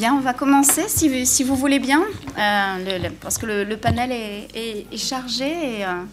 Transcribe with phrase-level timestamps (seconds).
[0.00, 2.02] On va commencer si, vous voulez bien,
[2.38, 5.84] euh, parce que le, panel est, chargé.
[5.84, 6.04] Euh,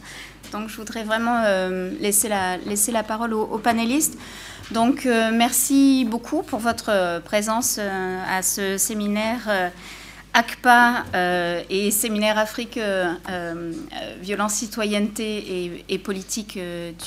[0.52, 4.18] donc, je voudrais vraiment euh, laisser, la, parole aux, panélistes.
[4.72, 9.72] Donc, merci beaucoup pour votre présence à ce séminaire
[10.34, 11.04] ACPA
[11.70, 12.80] et séminaire Afrique,
[14.20, 16.58] violence, citoyenneté et, politique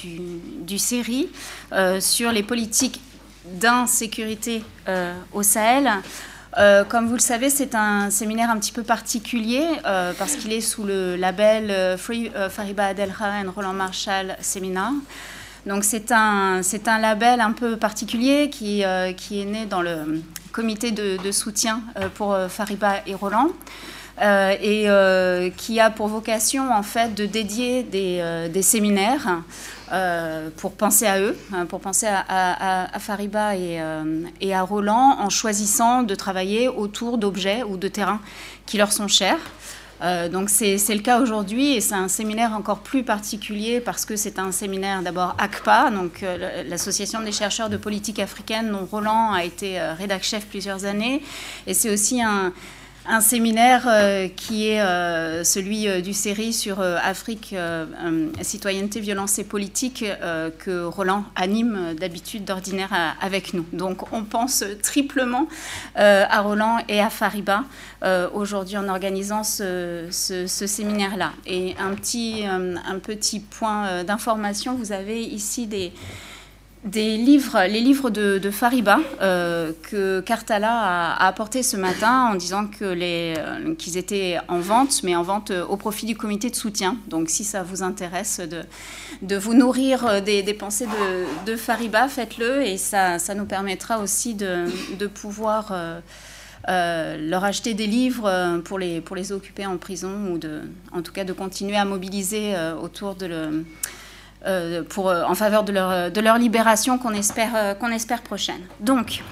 [0.00, 0.20] du,
[0.60, 3.00] du sur les politiques
[3.44, 4.62] d'insécurité
[5.32, 5.90] au Sahel.
[6.56, 10.52] Euh, comme vous le savez, c'est un séminaire un petit peu particulier euh, parce qu'il
[10.52, 14.92] est sous le label euh, Free Fariba Adelha and Roland Marshall Seminar.
[15.66, 18.84] Donc c'est un, c'est un label un peu particulier qui,
[19.16, 20.22] qui est né dans le
[20.52, 21.82] comité de, de soutien
[22.14, 23.48] pour Fariba et Roland.
[24.22, 29.42] et qui a pour vocation en fait de dédier des, des séminaires
[29.92, 35.30] euh, pour penser à eux, hein, pour penser à, Fariba euh, et, à Roland, en
[35.30, 38.20] choisissant de travailler autour d'objets ou de terrains
[38.66, 39.38] qui leur sont chers.
[40.00, 44.14] Euh, donc c'est le cas aujourd'hui et c'est un séminaire encore plus particulier parce que
[44.14, 46.24] c'est un séminaire d'abord ACPA, donc
[46.68, 51.22] l'association des chercheurs de politique africaine dont Roland a été rédac chef plusieurs années,
[51.66, 52.52] et c'est aussi un,
[53.08, 57.54] un séminaire euh, qui est euh, celui euh, du série sur Afrique,
[58.42, 60.04] citoyenneté, violence et politique
[60.58, 63.64] que Roland anime d'habitude, d'ordinaire avec nous.
[63.72, 65.46] Donc on pense triplement
[65.94, 67.64] à Roland et à Fariba
[68.34, 71.32] aujourd'hui en organisant ce, séminaire-là.
[71.46, 75.92] Et un petit, un petit point d'information, vous avez ici des
[76.94, 83.96] les livres de, Fariba euh, que Cartala a, apporté ce matin en disant euh, qu'ils
[83.96, 86.96] étaient en vente, mais en vente au profit du comité de soutien.
[87.08, 88.40] Donc si ça vous intéresse
[89.22, 90.86] de, vous nourrir des, pensées
[91.46, 95.72] de, Fariba, faites-le et ça, nous permettra aussi de, pouvoir
[96.68, 101.24] euh, leur acheter des livres pour les, occuper en prison ou de, en tout cas
[101.24, 103.62] de continuer à mobiliser autour de le euh,
[104.88, 107.74] pour, euh, en faveur de leur, libération qu'on espère, euh,
[108.24, 108.60] prochaine.
[108.80, 109.22] Donc,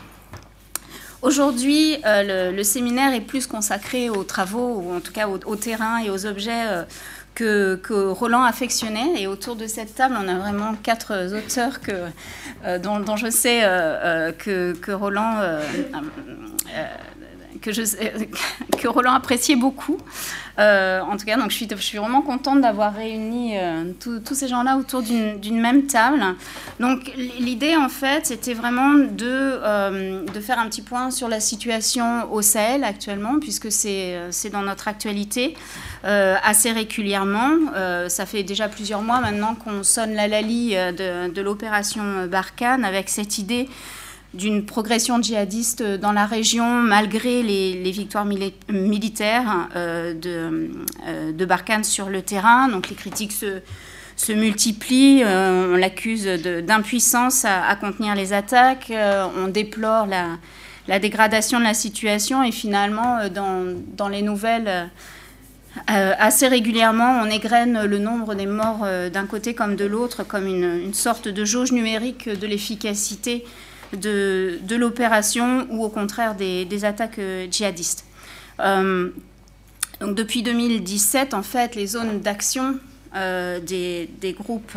[1.23, 6.11] aujourd'hui, le, séminaire est plus consacré aux travaux, ou en tout cas au, terrain et
[6.11, 6.85] aux objets
[7.35, 9.21] que, Roland affectionnait.
[9.21, 13.61] Et autour de cette table, on a vraiment quatre auteurs que, dont, je sais
[14.39, 15.41] que, Roland
[18.79, 19.99] que, Roland appréciait beaucoup.
[20.59, 24.77] Euh, en tout cas, donc je suis, vraiment contente d'avoir réuni euh, tous ces gens-là
[24.79, 26.23] autour d'une même table.
[26.81, 31.41] Donc l'idée, en fait, c'était vraiment de, euh, de faire un petit point sur la
[31.41, 35.57] situation au Sahel actuellement, puisque c'est dans notre actualité
[36.05, 37.51] assez régulièrement.
[38.09, 43.09] ça fait déjà plusieurs mois maintenant qu'on sonne la lalie de, de l'opération Barkhane avec
[43.09, 43.69] cette idée
[44.35, 48.27] d'une progression djihadiste dans la région malgré les, victoires
[48.69, 50.71] militaires euh, de,
[51.07, 52.69] euh, de, Barkhane sur le terrain.
[52.69, 58.93] Donc les critiques se, multiplient, euh, on l'accuse d'impuissance à, contenir les attaques,
[59.37, 60.39] on déplore la,
[60.89, 64.91] la, dégradation de la situation et finalement dans, dans les nouvelles...
[65.87, 70.81] assez régulièrement, on égrène le nombre des morts d'un côté comme de l'autre, comme une,
[70.87, 73.45] une, sorte de jauge numérique de l'efficacité
[73.93, 78.05] de, de l'opération ou au contraire des, attaques euh, djihadistes.
[78.61, 79.11] Euh,
[80.01, 82.79] donc depuis 2017, en fait, les zones d'action
[83.15, 84.77] euh, des, des, groupes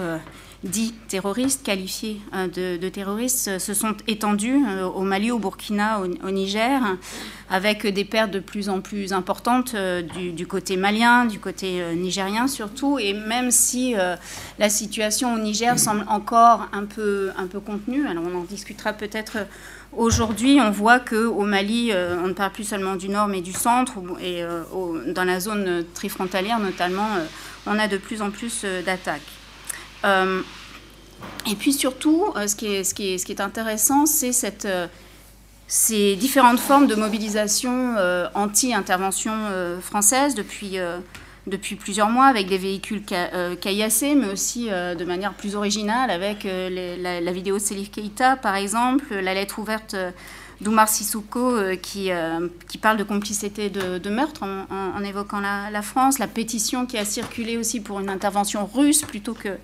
[0.64, 6.02] dits terroristes, qualifiés euh, de, terroristes, euh, se sont étendus euh, au Mali, au Burkina,
[6.02, 6.81] au, Niger,
[7.50, 13.00] avec des pertes de plus en plus importantes du, côté malien, du côté nigérien surtout.
[13.00, 13.96] Et même si
[14.59, 18.94] la situation au Niger semble encore un peu, un peu contenue, alors on en discutera
[18.94, 19.38] peut-être
[19.97, 23.94] Aujourd'hui, on voit qu'au Mali, on ne parle plus seulement du nord, mais du centre,
[24.22, 24.44] et
[25.08, 27.08] dans la zone trifrontalière notamment,
[27.66, 29.38] on a de plus en plus d'attaques.
[30.05, 30.41] Euh,
[31.49, 34.87] et puis surtout, euh, ce qui, est, intéressant, c'est euh,
[35.67, 37.95] ces différentes formes de mobilisation
[38.34, 39.34] anti-intervention
[39.81, 40.79] française depuis,
[41.78, 43.03] plusieurs mois avec des véhicules
[43.61, 49.13] caillassés, mais aussi de manière plus originale avec la, vidéo de Selif Keita, par exemple,
[49.13, 49.95] la lettre ouverte
[50.61, 52.09] d'Oumar Sissoko qui,
[52.67, 57.58] qui, parle de complicité de, meurtre en, évoquant la, France, la pétition qui a circulé
[57.58, 59.58] aussi pour une intervention russe plutôt que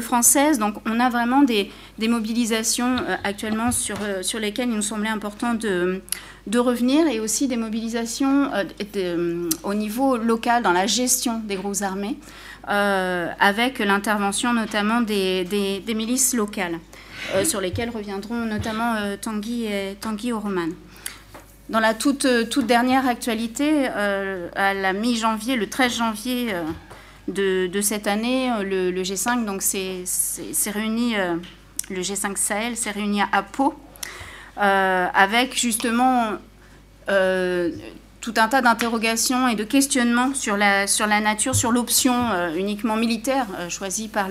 [0.00, 0.58] française.
[0.58, 1.70] Donc on a vraiment des,
[2.00, 6.00] mobilisations euh, actuellement sur, euh, lesquelles il nous semblait important de,
[6.46, 8.50] de revenir et aussi des mobilisations
[8.96, 12.16] euh, au niveau local dans la gestion des groupes armés
[12.64, 16.78] avec l'intervention notamment des, milices locales
[17.44, 20.70] sur lesquelles reviendront notamment Tanguy et Tanguy Oroman.
[21.68, 26.54] dans la toute, toute dernière actualité, à la mi-janvier, le 13 janvier
[27.28, 31.14] de, cette année, le, G5 donc s'est réuni,
[31.90, 33.74] le G5 Sahel s'est réuni à Pau
[34.56, 36.32] avec justement
[38.22, 42.54] tout un tas d'interrogations et de questionnements sur la, sur la nature, sur l'option euh,
[42.54, 44.28] uniquement militaire euh, choisie par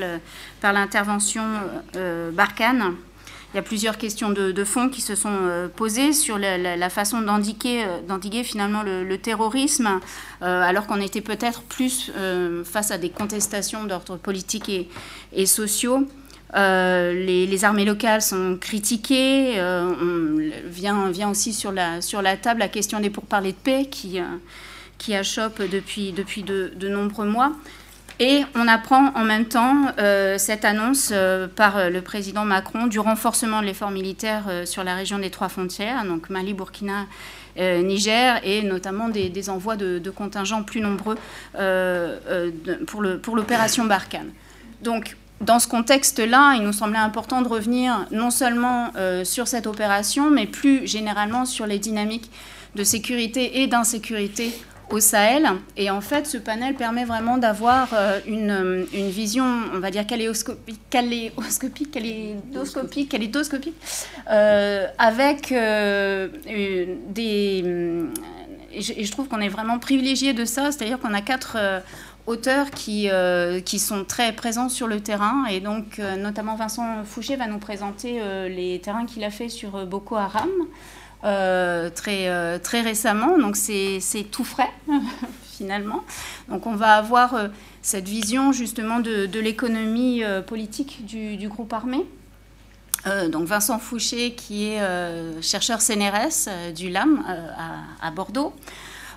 [0.63, 2.95] l'intervention par euh, Barkhane.
[3.53, 8.43] Il y a plusieurs questions de, fond qui se sont posées sur la, façon d'endiguer
[8.45, 9.99] finalement le, terrorisme,
[10.39, 12.13] alors qu'on était peut-être plus
[12.63, 14.87] face à des contestations d'ordre politique et,
[15.33, 16.07] et sociaux.
[16.55, 19.59] Euh, les, armées locales sont critiquées.
[19.59, 22.01] Euh, on vient, aussi sur la,
[22.37, 27.53] table la question des pourparlers de paix qui, euh, achoppe depuis, depuis de, nombreux mois.
[28.19, 29.87] Et on apprend en même temps
[30.37, 31.11] cette annonce
[31.55, 36.05] par le président Macron du renforcement de l'effort militaire sur la région des trois frontières,
[36.05, 37.07] donc Mali, Burkina,
[37.57, 41.15] Niger, et notamment des, envois de, contingents plus nombreux
[42.85, 44.29] pour l'opération Barkhane.
[44.83, 49.67] Donc dans ce contexte-là, il nous semblait important de revenir non seulement euh, sur cette
[49.67, 52.29] opération, mais plus généralement sur les dynamiques
[52.75, 54.53] de sécurité et d'insécurité
[54.91, 55.47] au Sahel.
[55.77, 60.05] Et en fait, ce panel permet vraiment d'avoir euh, une, une, vision, on va dire,
[60.05, 63.75] caléoscopique, calédoscopique, calédoscopique
[64.29, 65.53] euh, avec
[67.09, 67.65] des...
[68.73, 71.57] Et je trouve qu'on est vraiment privilégié de ça, c'est-à-dire qu'on a quatre
[72.27, 75.45] auteurs qui, euh, qui sont très présents sur le terrain.
[75.45, 79.49] Et donc, euh, notamment Vincent Fouché va nous présenter euh, les terrains qu'il a fait
[79.49, 80.49] sur Boko Haram
[81.23, 83.37] très, très récemment.
[83.37, 84.01] Donc, c'est
[84.31, 84.71] tout frais,
[85.51, 86.03] finalement.
[86.49, 87.35] Donc, on va avoir
[87.83, 92.07] cette vision justement de, de l'économie politique du, du, groupe armé.
[93.29, 94.81] donc Vincent Fouché, qui est
[95.43, 98.55] chercheur CNRS du LAM à, à Bordeaux.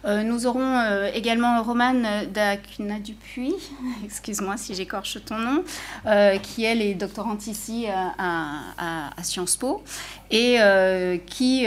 [0.04, 3.54] Euh, nous aurons euh, également Romane Dacuna Dupuis,
[4.04, 5.64] excuse-moi si j'écorche ton nom,
[6.06, 9.82] euh, qui elle est doctorante ici à, Sciences Po
[10.30, 10.58] et
[11.26, 11.66] qui,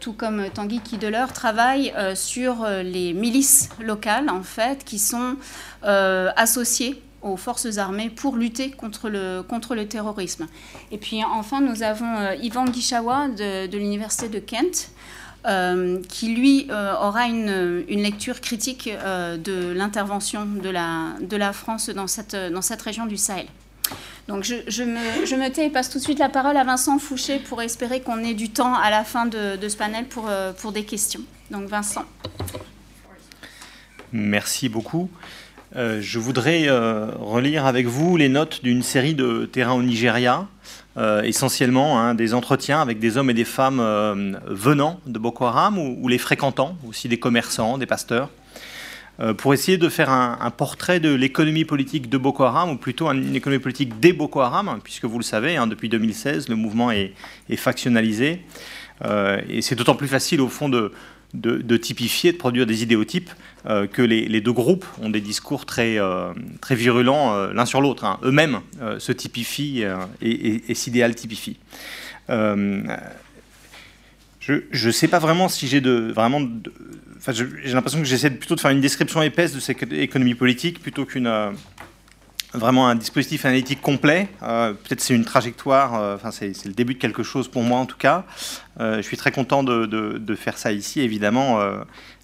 [0.00, 5.36] tout comme Tanguy Kideler, travaille sur les milices locales en fait qui sont
[5.82, 10.46] associées aux forces armées pour lutter contre le, contre le terrorisme.
[10.92, 14.97] Et puis enfin, nous avons Yvan Guichawa de, l'Université de Kent, euh,
[16.08, 22.82] qui lui euh, aura une, lecture critique euh, de l'intervention de la, France dans cette,
[22.82, 23.46] région du Sahel.
[24.26, 27.62] Donc je, me, tais et passe tout de suite la parole à Vincent Fouché pour
[27.62, 31.22] espérer qu'on ait du temps à la fin de, ce panel pour des questions.
[31.50, 32.04] Donc Vincent.
[34.12, 35.08] Merci beaucoup.
[35.74, 40.46] je voudrais relire avec vous les notes d'une série de terrains au Nigeria
[40.98, 45.44] euh, essentiellement hein, des entretiens avec des hommes et des femmes euh, venant de Boko
[45.44, 48.30] Haram ou, les fréquentant, aussi des commerçants, des pasteurs,
[49.20, 53.08] euh, pour essayer de faire un, portrait de l'économie politique de Boko Haram, ou plutôt
[53.12, 56.90] une économie politique des Boko Haram, puisque vous le savez, hein, depuis 2016, le mouvement
[56.90, 57.12] est,
[57.48, 58.40] est factionnalisé.
[59.48, 60.92] et c'est d'autant plus facile, au fond, de,
[61.34, 63.30] de, typifier, de produire des idéotypes,
[63.66, 67.80] euh, que les, deux groupes ont des discours très, euh, très virulents euh, l'un sur
[67.80, 68.04] l'autre.
[68.04, 68.18] Hein.
[68.22, 68.60] Eux-mêmes
[68.98, 69.84] se typifient
[70.22, 71.58] et, s'idéal typifient.
[72.28, 72.56] je
[74.48, 76.40] ne sais pas vraiment si j'ai de vraiment.
[77.30, 81.04] j'ai l'impression que j'essaie plutôt de faire une description épaisse de cette économie politique plutôt
[81.04, 81.30] qu'une
[82.54, 84.28] vraiment un dispositif analytique complet.
[84.42, 87.86] Euh, peut-être c'est une trajectoire, euh, c'est le début de quelque chose pour moi en
[87.86, 88.24] tout cas.
[88.80, 91.00] Euh, je suis très content de, faire ça ici.
[91.00, 91.58] Évidemment,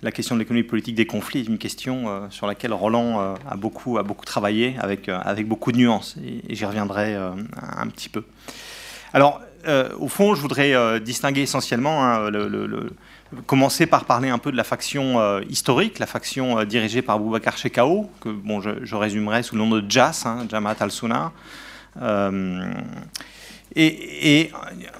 [0.02, 3.98] la question de l'économie politique des conflits est une question sur laquelle Roland a, beaucoup,
[3.98, 8.24] a beaucoup travaillé avec, avec beaucoup de nuances et, j'y reviendrai un petit peu.
[9.12, 9.40] Alors,
[9.98, 12.90] au fond, je voudrais distinguer essentiellement hein, le
[13.46, 17.18] commencer par parler un peu de la faction euh, historique, la faction euh, dirigée par
[17.18, 21.32] Boubacar Shekau, que bon, je, résumerai sous le nom de JAS, hein, Jamaat al-Sunna.
[22.00, 22.72] Euh,
[23.76, 24.52] et,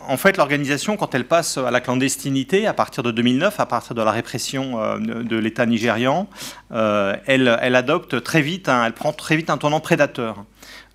[0.08, 3.94] en fait, l'organisation, quand elle passe à la clandestinité à partir de 2009, à partir
[3.94, 6.28] de la répression de l'État nigérian,
[6.72, 10.44] elle, adopte très vite, elle prend très vite un tournant prédateur,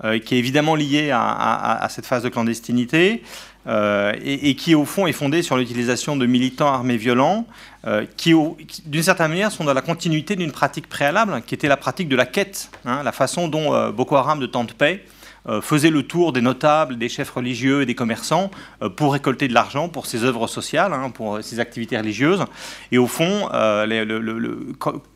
[0.03, 3.23] qui est évidemment lié à cette phase de clandestinité.
[3.67, 7.45] Euh, et, qui au fond est fondée sur l'utilisation de militants armés violents,
[7.85, 8.33] euh, qui,
[8.85, 12.15] d'une certaine manière sont dans la continuité d'une pratique préalable, qui était la pratique de
[12.15, 15.05] la quête, hein, la façon dont euh, Boko Haram de temps de paix
[15.61, 18.51] faisait le tour des notables, des chefs religieux et des commerçants
[18.97, 22.45] pour récolter de l'argent pour ses œuvres sociales, hein, pour ses activités religieuses.
[22.91, 24.67] Et au fond, le,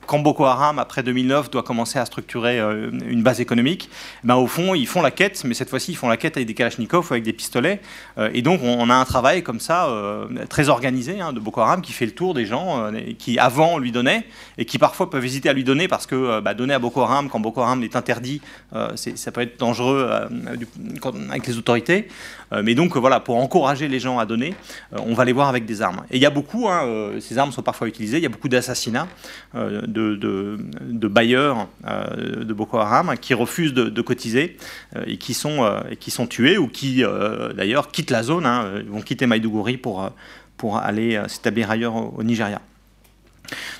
[0.05, 3.89] quand Boko Haram, après 2009, doit commencer à structurer euh, une base économique,
[4.23, 6.47] ben, au fond, ils font la quête, mais cette fois-ci, ils font la quête avec
[6.47, 7.81] des kalachnikovs ou avec des pistolets.
[8.17, 11.61] Euh, et donc, on, a un travail comme ça, euh, très organisé, hein, de Boko
[11.61, 14.25] Haram, qui fait le tour des gens qui, avant, lui donnaient,
[14.57, 17.29] et qui parfois peuvent hésiter à lui donner, parce que bah, donner à Boko Haram,
[17.29, 18.41] quand Boko Haram est interdit,
[18.95, 20.09] ça peut être dangereux
[21.29, 22.07] avec les autorités.
[22.63, 24.53] mais donc, voilà, pour encourager les gens à donner,
[24.91, 26.03] on va les voir avec des armes.
[26.11, 28.49] Et il y a beaucoup, hein, ces armes sont parfois utilisées, il y a beaucoup
[28.49, 29.07] d'assassinats
[29.93, 34.57] de, bailleurs euh, de Boko Haram qui refusent de, cotiser
[34.95, 37.03] euh, et, qui sont, euh, qui sont tués ou qui,
[37.55, 40.09] d'ailleurs, quittent la zone, hein, vont quitter Maïdougouri pour,
[40.57, 42.61] pour aller s'établir ailleurs au, Nigeria.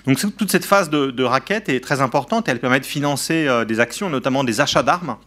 [0.06, 3.48] Donc toute cette phase de, de, raquette est très importante et elle permet de financer
[3.68, 5.18] des actions, notamment des achats d'armes,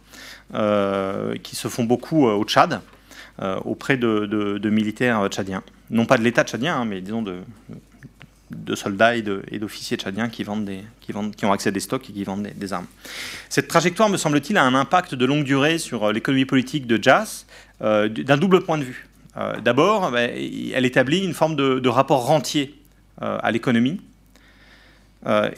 [1.43, 2.81] qui se font beaucoup au Tchad,
[3.65, 5.63] auprès de, militaires tchadiens.
[5.89, 7.37] Non pas de l'État tchadien, hein, mais disons de,
[8.51, 11.79] de soldats et d'officiers tchadiens qui, vendent des, qui, vendent, qui ont accès à des
[11.79, 12.87] stocks et qui vendent des, armes.
[13.49, 17.01] Cette trajectoire, me semble-t-il, a un impact de longue durée sur euh, l'économie politique de
[17.01, 17.45] Jazz
[17.81, 19.07] euh, d'un double point de vue.
[19.35, 20.31] Euh, d'abord, ben,
[20.73, 22.73] elle établit une forme de, rapport rentier
[23.19, 23.99] à l'économie.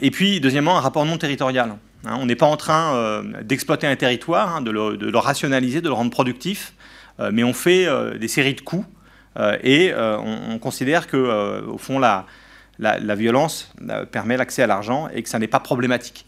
[0.00, 1.76] et puis, deuxièmement, un rapport non territorial.
[2.06, 2.16] Hein.
[2.18, 6.10] on n'est pas en train d'exploiter un territoire, hein, de, le, rationaliser, de le rendre
[6.10, 6.72] productif,
[7.32, 7.86] mais on fait
[8.18, 8.86] des séries de coûts
[9.62, 12.24] et on, on, considère que, au fond, la,
[12.80, 16.26] la, violence euh, permet l'accès à l'argent et que ça n'est pas problématique.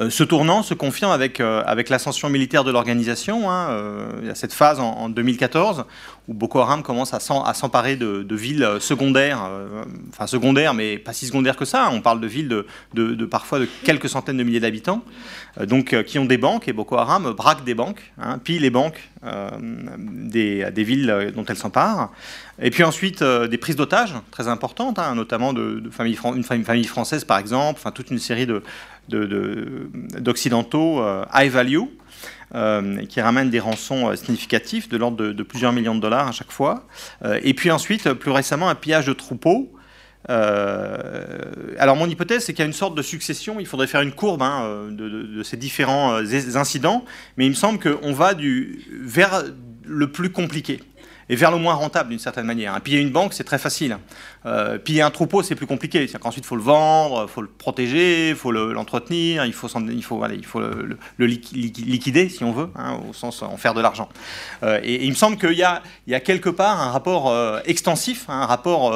[0.00, 3.50] Euh, ce tournant se confirme avec, euh, avec l'ascension militaire de l'organisation.
[3.50, 5.84] Hein, il y a cette phase en, 2014
[6.28, 9.48] où Boko Haram commence à s'emparer de, villes secondaires,
[10.08, 11.88] enfin secondaires, mais pas si secondaires que ça.
[11.92, 15.04] On parle de villes de, parfois de quelques centaines de milliers d'habitants,
[15.62, 19.08] donc qui ont des banques, et Boko Haram braque des banques, hein, pille les banques
[19.22, 22.10] des, villes dont elles s'emparent.
[22.60, 27.24] Et puis ensuite, euh, des prises d'otages très importantes, hein, notamment de, famille, famille, française
[27.24, 28.62] par exemple, enfin toute une série de,
[31.00, 31.80] euh, high value.
[32.54, 36.52] Euh, qui ramènent des rançons significatifs de l'ordre de, plusieurs millions de dollars à chaque
[36.52, 36.86] fois.
[37.42, 39.72] et puis ensuite, plus récemment, un pillage de troupeaux.
[40.28, 43.58] alors mon hypothèse, c'est qu'il y a une sorte de succession.
[43.58, 46.18] Il faudrait faire une courbe hein, de, ces différents
[46.54, 47.04] incidents,
[47.36, 48.32] mais il me semble qu'on va
[48.92, 49.42] vers
[49.84, 50.80] le plus compliqué
[51.28, 52.74] et vers le moins rentable d'une certaine manière.
[52.74, 52.80] Hein.
[52.80, 53.98] Piller une banque, c'est très facile.
[54.44, 56.06] Euh, piller un troupeau, c'est plus compliqué.
[56.06, 59.68] C'est qu'ensuite, il faut le vendre, il faut le protéger, il faut l'entretenir, il faut,
[59.68, 63.80] il faut, il faut le, liquider, si on veut, hein, au sens en faire de
[63.80, 64.08] l'argent.
[64.62, 68.42] Euh, et, il me semble qu'il y, a, quelque part un rapport euh, extensif, hein,
[68.42, 68.94] un rapport,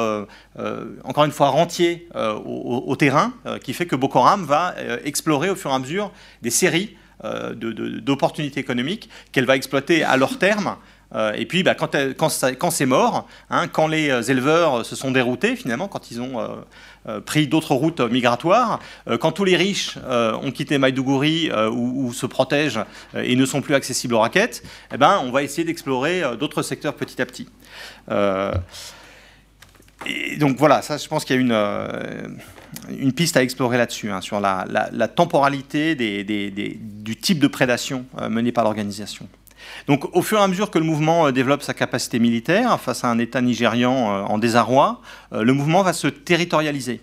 [1.03, 3.33] encore une fois, rentier au, terrain,
[3.63, 6.11] qui fait que Boko Haram va explorer au fur et à mesure
[6.41, 6.95] des séries
[7.53, 13.27] d'opportunités économiques qu'elle va exploiter à leur terme euh, et puis, bah, quand, c'est mort,
[13.49, 16.39] hein, quand les euh, éleveurs se sont déroutés, finalement, quand ils ont
[17.07, 18.79] euh, pris d'autres routes migratoires,
[19.19, 22.81] quand tous les riches ont quitté Maïdougouri ou, se protègent
[23.15, 24.63] et ne sont plus accessibles aux raquettes,
[24.93, 27.47] eh ben, on va essayer d'explorer d'autres secteurs petit à petit.
[30.05, 32.39] et donc voilà, ça, je pense qu'il y a une,
[32.99, 38.63] une piste à explorer là-dessus, hein, sur la, temporalité du type de prédation menée par
[38.63, 39.27] l'organisation.
[39.87, 43.03] Donc au fur et à mesure que le mouvement euh, développe sa capacité militaire face
[43.03, 45.01] à un État nigérian euh, en désarroi,
[45.33, 47.01] euh, le mouvement va se territorialiser.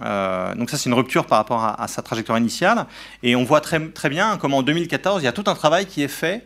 [0.00, 2.86] donc ça c'est une rupture par rapport à, sa trajectoire initiale.
[3.22, 6.02] Et on voit très, bien comment en 2014, il y a tout un travail qui
[6.02, 6.44] est fait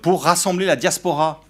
[0.00, 1.42] pour rassembler la diaspora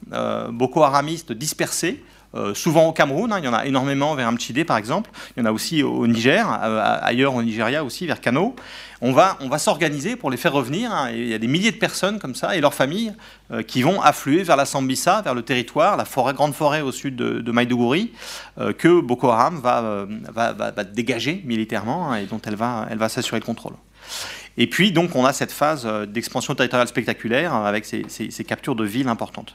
[0.50, 2.02] boko haramiste dispersée
[2.36, 5.40] euh, souvent au Cameroun, hein, il y en a énormément vers Amchide par exemple, il
[5.40, 8.54] y en a aussi au Niger, ailleurs au Nigeria aussi, vers Kano.
[9.02, 10.90] On va, on va s'organiser pour les faire revenir.
[10.90, 13.12] Hein, il y a des milliers de personnes comme ça et leurs familles
[13.50, 16.92] euh, qui vont affluer vers la Sambisa, vers le territoire, la forêt, grande forêt au
[16.92, 18.12] sud de, de Maïdougouri,
[18.58, 20.06] euh, que Boko Haram va,
[20.84, 23.74] dégager militairement hein, et dont elle va, elle va s'assurer le contrôle.
[24.56, 28.84] Et puis, donc, on a cette phase d'expansion territoriale spectaculaire avec ces, ces captures de
[28.84, 29.54] villes importantes.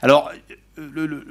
[0.00, 0.30] Alors,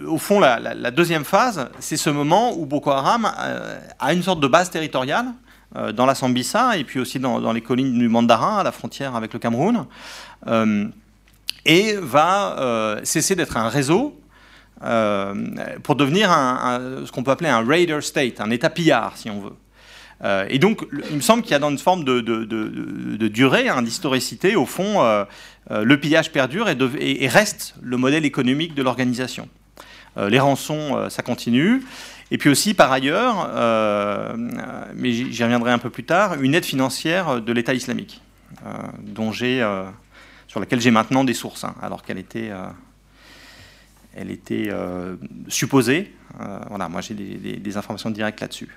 [0.07, 4.39] au fond, la, deuxième phase, c'est ce moment où Boko Haram euh, a une sorte
[4.39, 5.27] de base territoriale
[5.75, 9.15] euh, dans la Sambisa et puis aussi dans, les collines du Mandarin, à la frontière
[9.15, 9.85] avec le Cameroun,
[10.47, 10.87] euh,
[11.65, 14.19] et va cesser d'être un réseau
[14.79, 16.29] pour devenir
[17.05, 19.55] ce qu'on peut appeler un raider state, un État pillard, si on veut.
[20.23, 23.81] Euh, et donc, il me semble qu'il y a dans une forme de, durée, hein,
[23.81, 25.23] d'historicité, au fond, euh,
[25.71, 29.47] euh, le pillage perdure et, reste le modèle économique de l'organisation.
[30.17, 31.83] les rançons, ça continue.
[32.31, 33.49] Et puis aussi, par ailleurs,
[34.93, 38.21] mais j'y reviendrai un peu plus tard, une aide financière de l'État islamique,
[38.99, 42.51] dont sur laquelle j'ai maintenant des sources, hein, alors qu'elle était
[44.15, 44.69] elle était
[45.47, 46.13] supposée.
[46.69, 48.69] voilà, moi j'ai des, informations directes là-dessus.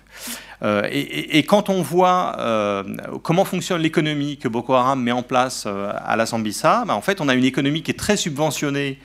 [0.90, 2.84] Et, quand on voit
[3.22, 7.20] comment fonctionne l'économie que Boko Haram met en place à la Sambisa, bah, en fait,
[7.20, 8.98] on a une économie qui est très subventionnée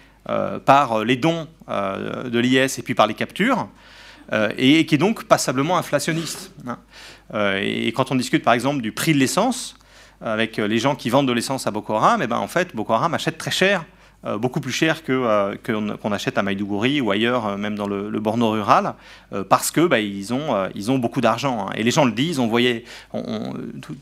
[0.65, 3.69] par les dons de l'IS et puis par les captures.
[4.57, 6.53] et qui est donc passablement inflationniste.
[6.67, 6.77] Hein.
[7.61, 9.77] et quand on discute par exemple du prix de l'essence,
[10.21, 12.75] avec les gens qui vendent de l'essence à Boko Haram, et eh ben en fait
[12.75, 15.55] Boko Haram achète très cher, euh, beaucoup plus cher que euh,
[16.01, 18.95] qu'on achète à Maïdougouri ou ailleurs, euh, même dans le, Borno rural,
[19.49, 21.67] parce que bah, ils ont ils ont beaucoup d'argent.
[21.67, 21.73] Hein.
[21.75, 22.83] Et les gens le disent, on voyait,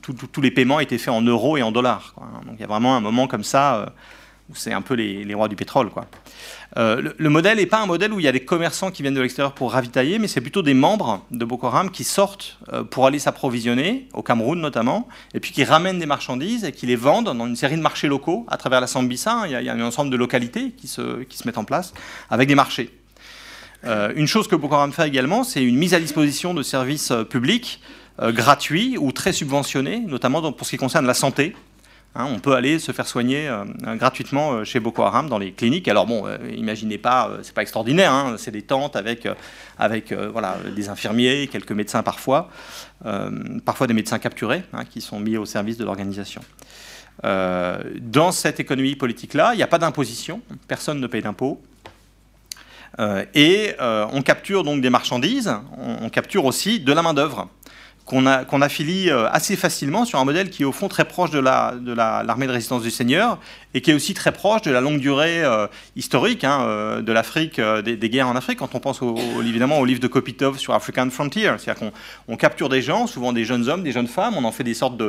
[0.02, 2.16] tous les paiements étaient faits en euros et en dollars.
[2.20, 2.42] Hein.
[2.46, 3.94] Donc il y a vraiment un moment comme ça
[4.50, 6.06] où c'est un peu les, les, rois du pétrole, quoi.
[6.78, 9.14] Euh, le, modèle n'est pas un modèle où il y a des commerçants qui viennent
[9.14, 12.84] de l'extérieur pour ravitailler, mais c'est plutôt des membres de Boko Haram qui sortent euh,
[12.84, 16.98] pour aller s'approvisionner, au Cameroun notamment, et puis qui ramènent des marchandises et qui les
[16.98, 19.44] vendent dans une série de marchés locaux à travers la Sambisa.
[19.46, 21.94] Il y a, un ensemble de localités qui se, mettent en place
[22.30, 22.90] avec des marchés.
[23.86, 27.14] Euh, une chose que Boko Haram fait également, c'est une mise à disposition de services
[27.30, 27.82] publics
[28.20, 31.54] gratuits ou très subventionnés, notamment pour ce qui concerne la santé.
[32.18, 35.52] Hein, on peut aller se faire soigner euh, gratuitement euh, chez Boko Haram dans les
[35.52, 35.90] cliniques.
[35.90, 39.28] Alors bon, euh, imaginez pas, c'est pas extraordinaire, hein, c'est des tentes avec,
[40.32, 42.50] voilà, des infirmiers, quelques médecins parfois,
[43.66, 46.42] parfois des médecins capturés hein, qui sont mis au service de l'organisation.
[47.22, 51.62] dans cette économie politique-là, il n'y a pas d'imposition, personne ne paye d'impôts.
[53.34, 57.50] et on capture donc des marchandises, on, on capture aussi de la main-d'œuvre
[58.06, 61.40] qu'on affilie euh, assez facilement sur un modèle qui est au fond très proche de
[61.40, 63.40] l'armée de, résistance du Seigneur
[63.74, 67.12] et qui est aussi très proche de la longue durée euh, historique hein, euh, de
[67.12, 69.02] l'Afrique, des, guerres en Afrique, quand on pense
[69.40, 71.52] évidemment au livre de Kopitov sur African Frontier.
[71.58, 71.92] C'est-à-dire
[72.28, 74.76] qu'on capture des gens, souvent des jeunes hommes, des jeunes femmes, on en fait des
[74.76, 75.02] sortes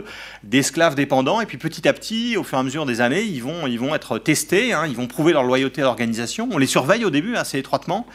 [0.42, 3.42] d'esclaves dépendants, et puis petit à petit, au fur et à mesure des années, ils
[3.42, 6.48] vont, ils vont être testés, hein, ils vont prouver leur loyauté à l'organisation.
[6.50, 8.06] On les surveille au début assez étroitement.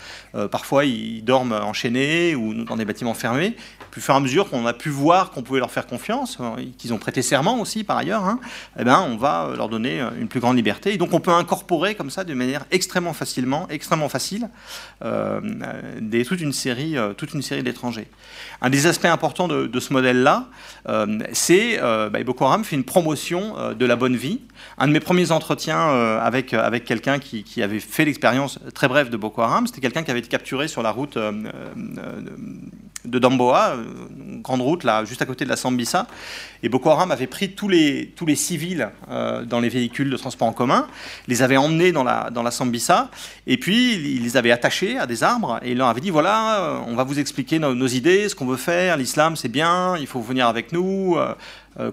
[0.50, 3.56] parfois, ils dorment enchaînés ou dans des bâtiments fermés.
[3.92, 6.38] Puis, au fur et à mesure qu'on a pu voir qu'on pouvait leur faire confiance,
[6.40, 8.40] euh, qu'ils ont prêté serment aussi par ailleurs, hein,
[8.80, 10.94] eh ben, on va euh, leur donner euh, une plus grande liberté.
[10.94, 14.50] Et donc on peut incorporer comme ça de manière extrêmement facilement, extrêmement facile,
[16.00, 18.08] des, toute une série, toute une série d'étrangers.
[18.62, 20.46] Un des aspects importants de, ce modèle-là,
[21.34, 24.42] c'est bah, Boko Haram fait une promotion de la bonne vie.
[24.78, 29.10] Un de mes premiers entretiens avec, avec quelqu'un qui, qui, avait fait l'expérience très brève
[29.10, 31.18] de Boko Haram, c'était quelqu'un qui avait été capturé sur la route
[33.06, 36.08] de Damboa, une grande route là, juste à côté de la Sambisa.
[36.64, 40.18] Et Boko Haram avait pris tous les, tous les civils euh, dans les véhicules de
[40.18, 40.88] transport en commun,
[41.28, 43.10] les avait emmenés dans la, dans la Sambisa,
[43.48, 46.60] et puis ils les avait attachés à des arbres, et il leur avait dit voilà,
[46.60, 50.08] euh, on va vous expliquer nos, idées, ce qu'on veut faire, l'islam c'est bien, il
[50.08, 51.34] faut venir avec nous, euh, euh,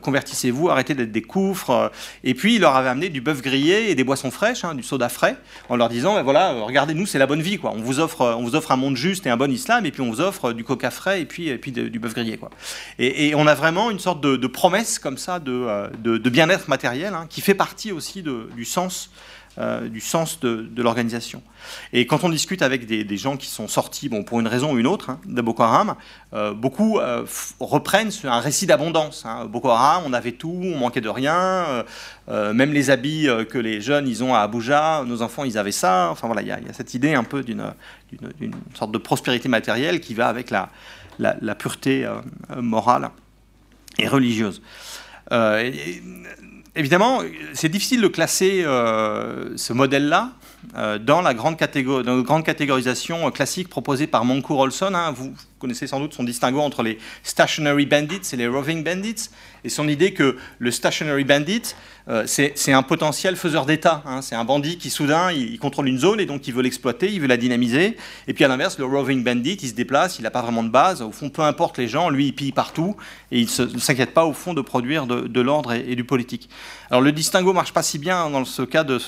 [0.02, 1.70] convertissez-vous, arrêtez d'être des couffres.
[1.70, 1.88] Euh,
[2.24, 4.82] et puis il leur avait amené du bœuf grillé et des boissons fraîches, hein, du
[4.82, 5.36] soda frais,
[5.68, 7.72] en leur disant ben voilà, euh, regardez, nous c'est la bonne vie, quoi.
[7.74, 10.02] On vous offre, on vous offre un monde juste et un bon islam, et puis
[10.02, 12.50] on vous offre du coca frais et puis, du bœuf grillé, quoi.
[12.98, 17.26] Et, on a vraiment une sorte de, promesse comme ça de, de, bien-être matériel hein,
[17.28, 19.10] qui fait partie aussi du sens
[19.58, 21.42] euh, du sens de, l'organisation.
[21.92, 24.78] Et quand on discute avec des, gens qui sont sortis, bon, pour une raison ou
[24.78, 25.96] une autre, hein, de Boko Haram,
[26.32, 27.24] euh, beaucoup euh,
[27.58, 29.24] reprennent un récit d'abondance.
[29.26, 29.46] Hein.
[29.46, 31.84] Boko Haram, on avait tout, on manquait de rien,
[32.28, 36.08] même les habits que les jeunes ils ont à Abuja, nos enfants ils avaient ça.
[36.12, 37.72] Enfin voilà, il y, a cette idée un peu d'une
[38.74, 42.08] sorte de prospérité matérielle qui va avec la, pureté
[42.56, 43.10] morale
[43.98, 44.62] et religieuse.
[45.32, 46.02] Et,
[46.78, 47.20] évidemment,
[47.52, 50.30] c'est difficile de classer euh, ce modèle-là
[50.76, 51.56] euh, dans, la grande
[52.22, 54.92] grande catégorisation classique proposée par Moncour Olson.
[54.94, 55.14] Hein.
[55.58, 59.30] Connaissez sans doute son distinguo entre les stationary bandits et les roving bandits,
[59.64, 61.74] et son idée que le stationary bandit,
[62.08, 64.02] euh, c'est un potentiel faiseur d'État.
[64.06, 64.22] Hein.
[64.22, 67.20] C'est un bandit qui soudain, il, contrôle une zone et donc il veut l'exploiter, il
[67.20, 67.98] veut la dynamiser.
[68.26, 70.70] Et puis à l'inverse, le roving bandit, il se déplace, il n'a pas vraiment de
[70.70, 71.02] base.
[71.02, 72.96] Au fond, peu importe les gens, lui, il pille partout
[73.30, 76.48] et il ne s'inquiète pas au fond de produire de, l'ordre et, du politique.
[76.90, 78.98] Alors le distinguo marche pas si bien dans ce cas de,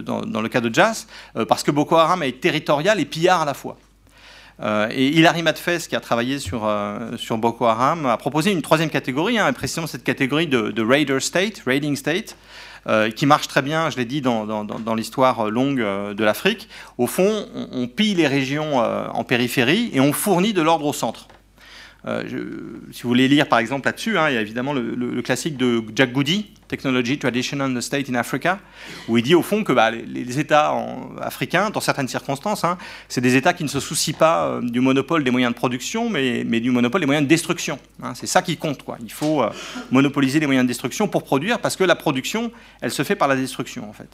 [0.00, 3.44] dans, le cas de Jazz, euh, parce que Boko Haram est territorial et pillard à
[3.46, 3.78] la fois.
[4.60, 8.62] Euh, et Hilary Matfes, qui a travaillé sur, euh, sur Boko Haram, a proposé une
[8.62, 12.36] troisième catégorie, hein, précisément cette catégorie de, Raider State, Raiding State,
[12.86, 16.68] euh, qui marche très bien, je l'ai dit, dans, dans, l'histoire longue de l'Afrique.
[16.98, 21.28] Au fond, on, pille les régions en périphérie et on fournit de l'ordre au centre.
[22.06, 22.24] Euh,
[22.90, 25.82] si vous voulez lire par exemple là-dessus, hein, il y a évidemment le, classique de
[25.94, 28.58] Jack Goody, Technology, Tradition and the State in Africa,
[29.08, 30.74] où il dit au fond que bah, les, États
[31.20, 32.76] africains, dans certaines circonstances, hein,
[33.08, 36.08] c'est des États qui ne se soucient pas euh, du monopole des moyens de production,
[36.08, 37.78] mais, mais, du monopole des moyens de destruction.
[38.02, 38.14] Hein.
[38.14, 38.82] c'est ça qui compte.
[38.82, 38.96] Quoi.
[39.02, 39.50] Il faut euh,
[39.90, 43.28] monopoliser les moyens de destruction pour produire, parce que la production, elle se fait par
[43.28, 44.08] la destruction en fait.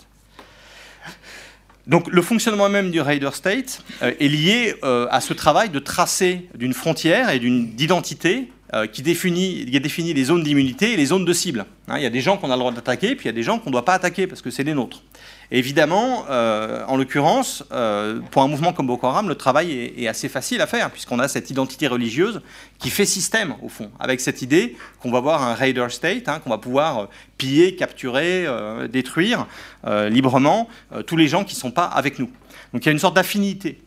[1.88, 6.74] Donc le fonctionnement même du Raider State est lié à ce travail de tracer d'une
[6.74, 8.48] frontière et d'identité
[8.92, 11.64] qui définit, qui définit les zones d'immunité et les zones de cible.
[11.88, 13.32] Hein, il y a des gens qu'on a le droit d'attaquer, puis il y a
[13.32, 15.02] des gens qu'on ne doit pas attaquer parce que c'est les nôtres.
[15.50, 20.28] Évidemment, euh, en l'occurrence, euh, pour un mouvement comme Boko Haram, le travail est, assez
[20.28, 22.40] facile à faire puisqu'on a cette identité religieuse
[22.78, 26.40] qui fait système au fond, avec cette idée qu'on va avoir un raider state, hein,
[26.42, 27.06] qu'on va pouvoir euh,
[27.36, 28.46] piller, capturer,
[28.90, 29.46] détruire
[29.86, 30.68] librement
[31.06, 32.28] tous les gens qui ne sont pas avec nous.
[32.72, 33.80] Donc il y a une sorte d'affinité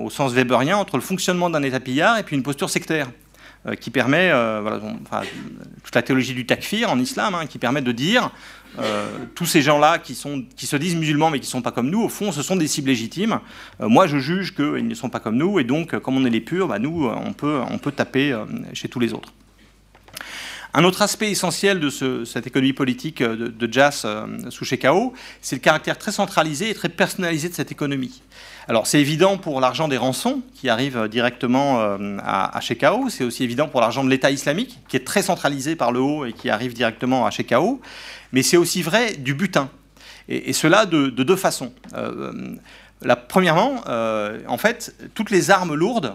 [0.00, 3.06] au sens weberien entre le fonctionnement d'un État pillard et puis une posture sectaire.
[3.66, 4.80] Euh, qui permet, euh, voilà,
[5.84, 8.30] toute la théologie du takfir en islam, hein, qui permet de dire
[8.78, 12.00] euh, tous ces gens-là qui, se disent musulmans mais qui ne sont pas comme nous,
[12.00, 13.38] au fond, ce sont des cibles légitimes.
[13.78, 16.40] moi, je juge qu'ils ne sont pas comme nous, et donc, comme on est les
[16.40, 18.34] purs, bah, nous, on peut, taper
[18.72, 19.34] chez tous les autres.
[20.72, 24.06] Un autre aspect essentiel de cette économie politique de, de Jas
[24.48, 28.22] sous Shekau, c'est le caractère très centralisé et très personnalisé de cette économie.
[28.70, 33.24] Alors c'est évident pour l'argent des rançons qui arrive directement euh, à, à Shekau, c'est
[33.24, 36.32] aussi évident pour l'argent de l'État islamique qui est très centralisé par le haut et
[36.32, 37.80] qui arrive directement à Shekau,
[38.30, 39.70] mais c'est aussi vrai du butin.
[40.28, 41.72] Et, cela de, deux façons.
[41.94, 42.54] Euh,
[43.02, 46.14] la, premièrement, euh, en fait, toutes les armes lourdes,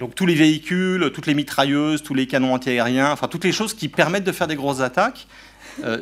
[0.00, 3.74] donc tous les véhicules, toutes les mitrailleuses, tous les canons antiaériens, enfin toutes les choses
[3.74, 5.28] qui permettent de faire des grosses attaques,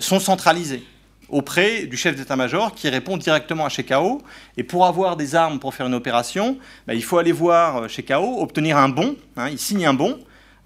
[0.00, 0.82] sont centralisées
[1.28, 4.22] auprès du chef d'état-major qui répond directement à Shekau.
[4.56, 8.40] Et pour avoir des armes pour faire une opération, bah, il faut aller voir Shekau,
[8.40, 10.18] obtenir un bon, hein, il signe un bon,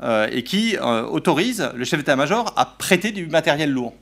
[0.03, 3.94] euh, et qui euh, autorise le chef d'état-major à prêter du matériel lourd.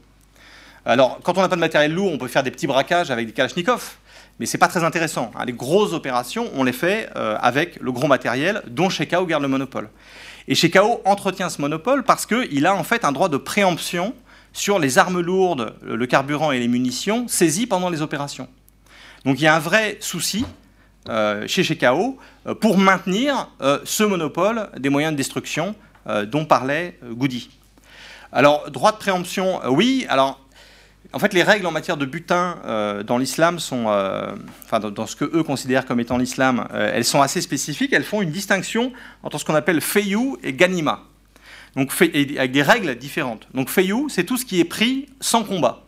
[0.87, 3.27] Alors, quand on n'a pas de matériel lourd, on peut faire des petits braquages avec
[3.27, 3.97] des Kalachnikov,
[4.39, 5.31] mais ce n'est pas très intéressant.
[5.35, 5.45] Hein.
[5.45, 9.49] Les grosses opérations, on les fait euh, avec le gros matériel dont Shekau garde le
[9.49, 9.91] monopole.
[10.49, 14.15] Et Shekau entretient ce monopole parce qu'il a en fait un droit de préemption
[14.53, 18.49] sur les armes lourdes, le carburant et les munitions saisis pendant les opérations.
[19.25, 20.45] Donc il y a un vrai souci
[21.09, 25.75] euh, chez Shekao euh, pour maintenir euh, ce monopole des moyens de destruction
[26.27, 27.51] dont parlait Goody.
[28.33, 30.07] Alors, droit de préemption, oui.
[30.09, 30.41] Alors,
[31.13, 32.57] en fait, les règles en matière de butin
[33.07, 33.85] dans l'islam sont,
[34.65, 37.93] enfin, dans, ce que eux considèrent comme étant l'islam, elles sont assez spécifiques.
[37.93, 41.05] Elles font une distinction entre ce qu'on appelle feyou et ganima
[41.77, 43.47] donc, avec des règles différentes.
[43.55, 45.85] Donc Feiyu, c'est tout ce qui est pris sans combat.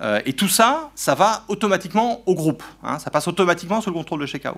[0.00, 2.62] Euh, et tout ça, ça va automatiquement au groupe.
[2.82, 2.98] Hein.
[2.98, 4.56] ça passe automatiquement sous le contrôle de Shekau.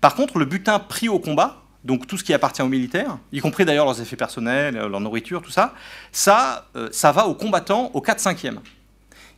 [0.00, 3.40] Par contre, le butin pris au combat, donc tout ce qui appartient aux militaires, y
[3.40, 5.74] compris d'ailleurs leurs effets personnels, leur nourriture, tout ça,
[6.12, 8.00] ça, euh, ça va aux combattants au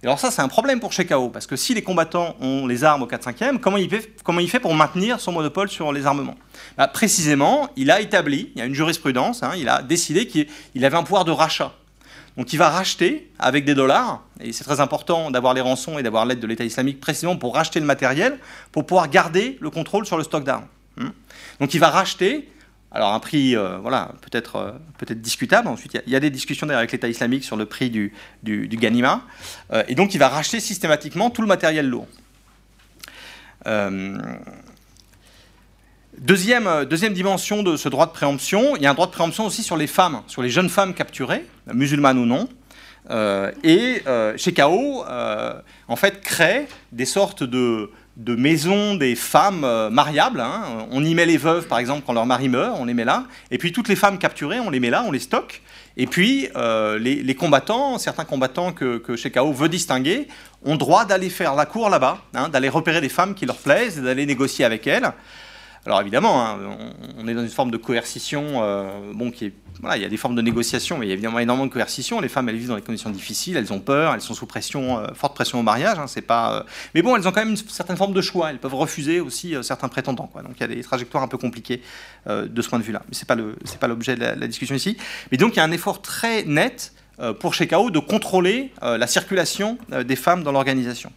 [0.06, 2.84] 4-5e alors ça, c'est un problème pour Shekao, parce que si les combattants ont les
[2.84, 6.06] armes au 4-5e, comment il, fait, comment il fait pour maintenir son monopole sur les
[6.06, 6.36] armements?
[6.78, 10.84] Bah, Précisément, il a établi, il y a une jurisprudence, hein, il a décidé qu'il
[10.84, 11.72] avait un pouvoir de rachat.
[12.36, 16.04] Donc il va racheter avec des dollars, et c'est très important d'avoir les rançons et
[16.04, 18.38] d'avoir l'aide de l'État islamique précisément pour racheter le matériel,
[18.70, 20.66] pour pouvoir garder le contrôle sur le stock d'armes.
[20.98, 21.08] Hmm?
[21.58, 22.48] Donc il va racheter
[22.92, 25.68] alors un prix, euh, voilà, peut-être euh, peut-être discutable.
[25.68, 29.22] Ensuite, il y, a des discussions avec l'État islamique sur le prix du, du, Ganima.
[29.72, 32.06] Euh, et donc, il va racheter systématiquement tout le matériel lourd.
[36.18, 39.44] Deuxième, deuxième, dimension de ce droit de préemption, il y a un droit de préemption
[39.44, 41.44] aussi sur les femmes, sur les jeunes femmes capturées,
[41.74, 42.48] musulmanes ou non.
[43.64, 44.02] et
[44.36, 45.04] chez KO,
[45.88, 50.40] en fait, crée des sortes de, de maisons des femmes euh, mariables.
[50.40, 50.86] Hein.
[50.90, 53.24] On y met les veuves, par exemple, quand leur mari meurt, on les met là.
[53.50, 55.62] Et puis toutes les femmes capturées, on les met là, on les stocke.
[55.98, 60.28] Et puis euh, les, combattants, certains combattants que, que Shekao veut distinguer,
[60.64, 64.00] ont droit d'aller faire la cour là-bas, hein, d'aller repérer des femmes qui leur plaisent
[64.00, 65.12] d'aller négocier avec elles.
[65.86, 66.58] Alors évidemment, hein,
[67.16, 68.90] on, est dans une forme de coercition, euh,
[69.32, 72.20] il y a des formes de négociation, mais il y a évidemment énormément de coercition.
[72.20, 74.98] Les femmes, elles vivent dans des conditions difficiles, elles ont peur, elles sont sous pression,
[74.98, 75.96] euh, forte pression au mariage.
[76.00, 76.62] Hein, c'est pas, euh,
[76.94, 78.50] mais bon, elles ont quand même une certaine forme de choix.
[78.50, 80.28] Elles peuvent refuser aussi certains prétendants.
[80.34, 81.82] Donc il y a des trajectoires un peu compliquées
[82.28, 83.02] de ce point de vue-là.
[83.08, 84.96] Mais c'est pas pas l'objet de la, discussion ici.
[85.30, 86.94] Mais donc il y a un effort très net
[87.38, 91.12] pour Shekao de contrôler la circulation des femmes dans l'organisation.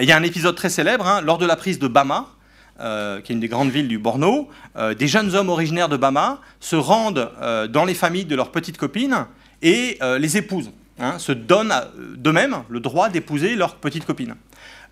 [0.00, 2.26] Il y a un épisode très célèbre hein, lors de la prise de Bama.
[2.82, 5.96] Euh, qui est une des grandes villes du Borno, euh, des jeunes hommes originaires de
[5.96, 9.26] Bama se rendent euh, dans les familles de leurs petites copines
[9.62, 11.72] et les épousent, hein, se donnent
[12.16, 14.34] d'eux-mêmes le droit d'épouser leurs petites copines.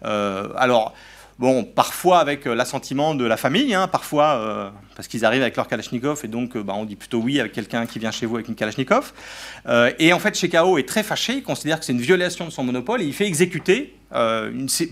[0.03, 0.95] alors,
[1.41, 6.21] Bon, parfois avec l'assentiment de la famille, hein, parfois parce qu'ils arrivent avec leur Kalachnikov
[6.23, 8.55] et donc bah, on dit plutôt oui avec quelqu'un qui vient chez vous avec une
[8.55, 9.15] Kalachnikov.
[9.99, 12.63] et en fait, Shekao est très fâché, il considère que c'est une violation de son
[12.63, 13.97] monopole et il fait exécuter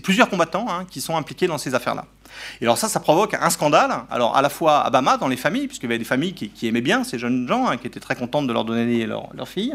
[0.01, 2.05] plusieurs combattants hein, qui sont impliqués dans ces affaires-là.
[2.61, 5.37] Et alors ça, ça provoque un scandale, alors à la fois à Bama, dans les
[5.37, 7.99] familles, puisqu'il y avait des familles qui, aimaient bien ces jeunes gens, hein, qui étaient
[7.99, 9.73] très contentes de leur donner leur, leur fille,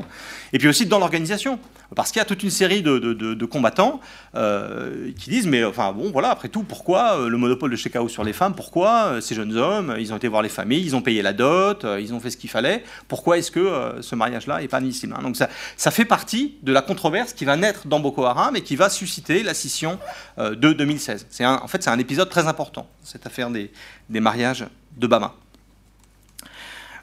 [0.53, 1.59] et puis aussi dans l'organisation,
[1.95, 4.01] parce qu'il y a toute une série de, combattants
[4.35, 8.09] euh, qui disent, mais enfin bon, voilà, après tout, pourquoi euh, le monopole de Chekao
[8.09, 10.97] sur les femmes Pourquoi euh, ces jeunes hommes, ils ont été voir les familles, ils
[10.97, 14.61] ont payé la dot, ils ont fait ce qu'il fallait, pourquoi est-ce que ce mariage-là
[14.61, 18.01] n'est pas admissible hein Donc ça, fait partie de la controverse qui va naître dans
[18.01, 19.99] Boko Haram et qui va susciter la scission
[20.39, 21.27] de 2016.
[21.41, 23.71] Un, en fait, c'est un épisode très important, cette affaire des,
[24.09, 25.35] mariages de Bama.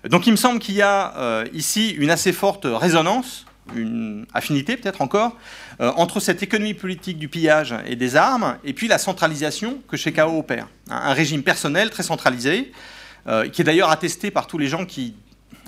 [0.09, 5.01] Donc il me semble qu'il y a ici une assez forte résonance une affinité peut-être
[5.01, 5.37] encore,
[5.79, 9.97] euh, entre cette économie politique du pillage et des armes et puis la centralisation que
[9.97, 10.67] Shekao opère.
[10.89, 12.71] Un, régime personnel très centralisé,
[13.27, 15.15] euh, qui est d'ailleurs attesté par tous les gens qui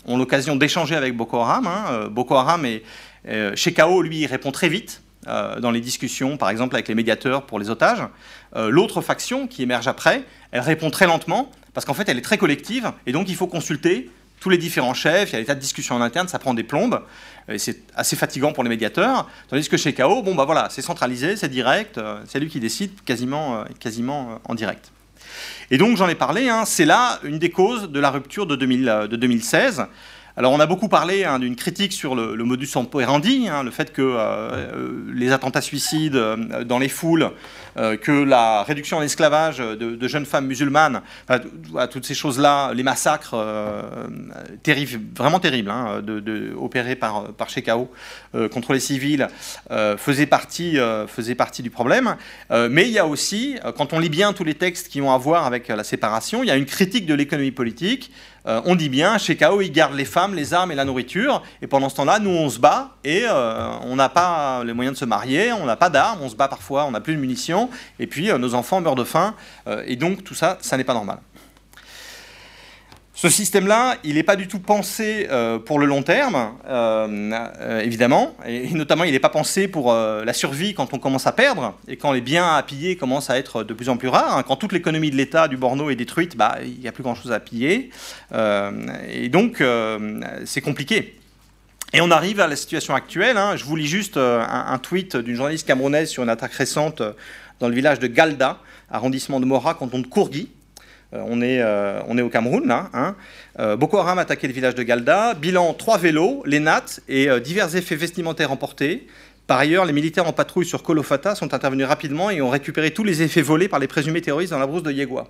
[0.06, 1.68] ont l'occasion d'échanger avec Boko Haram.
[1.68, 1.86] Hein.
[1.92, 2.84] Euh, Boko Haram et
[3.56, 7.70] Shekao, lui, répond très vite dans les discussions, par exemple avec les médiateurs pour les
[7.70, 8.04] otages.
[8.56, 12.38] L'autre faction qui émerge après, elle répond très lentement parce qu'en fait elle est très
[12.38, 14.10] collective et donc il faut consulter
[14.44, 16.54] tous les différents chefs, il y a des tas de discussions en interne, ça prend
[16.54, 17.02] des plombes,
[17.48, 19.30] et c'est assez fatigant pour les médiateurs.
[19.48, 22.60] Tandis que chez KO, bon bah voilà, c'est centralisé, c'est direct, euh, c'est lui qui
[22.60, 24.92] décide quasiment, euh, quasiment euh, en direct.
[25.72, 28.58] Et donc j'en ai parlé, hein, c'est là une des causes de la rupture de,
[28.58, 29.86] 2000, de 2016.
[30.36, 33.94] Alors on a beaucoup parlé hein, d'une critique sur le, modus operandi, hein, le fait
[33.94, 37.30] que euh, euh, les attentats suicides euh, dans les foules,
[37.76, 41.02] que la réduction en esclavage de, jeunes femmes musulmanes,
[41.92, 43.36] toutes ces choses-là, les massacres
[45.16, 46.04] vraiment terribles, hein,
[46.58, 47.92] opérés par, par Shekau
[48.52, 49.28] contre les civils,
[49.98, 50.78] faisaient, partie,
[51.64, 52.16] du problème.
[52.52, 55.18] mais il y a aussi, quand on lit bien tous les textes qui ont à
[55.18, 58.12] voir avec la séparation, il y a une critique de l'économie politique.
[58.46, 61.42] Euh, on dit bien, chez KO, ils gardent les femmes, les armes et la nourriture,
[61.62, 64.96] et pendant ce temps-là, nous, on se bat, et euh, on n'a pas les moyens
[64.96, 67.20] de se marier, on n'a pas d'armes, on se bat parfois, on n'a plus de
[67.20, 67.63] munitions,
[68.00, 69.36] et puis euh, nos enfants meurent de faim,
[69.86, 71.20] et donc tout ça, ça n'est pas normal.
[73.16, 77.80] Ce système-là, il n'est pas du tout pensé euh, pour le long terme, euh, euh,
[77.80, 81.78] évidemment, et, notamment il n'est pas pensé pour la survie quand on commence à perdre,
[81.88, 84.38] et quand les biens à piller commencent à être de plus en plus rares.
[84.38, 84.44] Hein.
[84.44, 87.32] quand toute l'économie de l'État du Borno est détruite, bah, il n'y a plus grand-chose
[87.32, 87.92] à piller,
[88.34, 89.64] et donc
[90.46, 91.20] c'est compliqué.
[91.96, 93.38] Et on arrive à la situation actuelle.
[93.38, 93.56] Hein.
[93.56, 97.04] je vous lis juste un, tweet d'une journaliste camerounaise sur une attaque récente
[97.60, 100.50] dans le village de Galda, arrondissement de Mora, canton de Kourgui.
[101.14, 102.90] Euh, on, est, euh, on est au Cameroun, là.
[102.94, 103.16] Hein.
[103.60, 105.34] Euh, Boko Haram a attaqué le village de Galda.
[105.36, 109.08] Bilan trois vélos, les nattes et divers effets vestimentaires emportés.
[109.46, 113.04] Par ailleurs, les militaires en patrouille sur Kolofata sont intervenus rapidement et ont récupéré tous
[113.04, 115.28] les effets volés par les présumés terroristes dans la brousse de Yegua.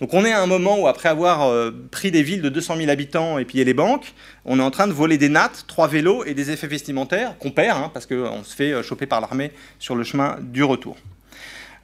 [0.00, 1.52] Donc on est à un moment où, après avoir
[1.90, 4.86] pris des villes de 200 000 habitants et pillé les banques, on est en train
[4.86, 8.42] de voler des nattes, trois vélos et des effets vestimentaires qu'on perd, hein, parce qu'on
[8.44, 10.96] se fait choper par l'armée sur le chemin du retour.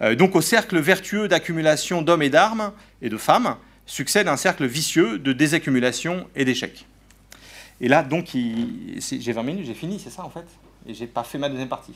[0.03, 4.67] Euh, donc au cercle vertueux d'accumulation d'hommes et d'armes et de femmes succède un cercle
[4.67, 6.87] vicieux de désaccumulation et d'échecs.
[7.81, 10.47] Et là, donc, j'ai 20 minutes, j'ai fini, c'est ça en fait?
[10.87, 11.95] Et j'ai pas fait ma deuxième partie.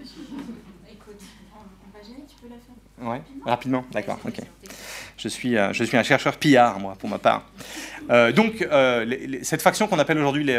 [0.00, 1.20] Écoute,
[1.54, 3.10] on va gêner, tu peux la faire?
[3.10, 4.40] Ouais, rapidement, d'accord, ok.
[5.16, 7.48] Je suis, euh, je suis un chercheur pillard, moi, pour ma part.
[8.10, 9.06] Euh, donc, euh,
[9.42, 10.50] cette faction qu'on appelle aujourd'hui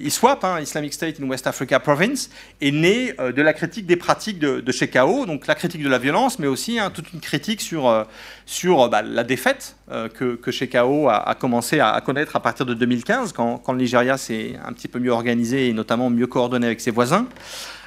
[0.00, 4.38] ISWAP, hein, Islamic State in West Africa Province, est née de la critique des pratiques
[4.38, 7.60] de, de Shekau, donc la critique de la violence, mais aussi hein, toute une critique
[7.60, 8.06] sur,
[8.46, 9.76] sur bah, la défaite
[10.14, 14.16] que, que Shekau a, commencé à, connaître à partir de 2015, quand, quand le Nigeria
[14.16, 17.26] s'est un petit peu mieux organisé et notamment mieux coordonné avec ses voisins.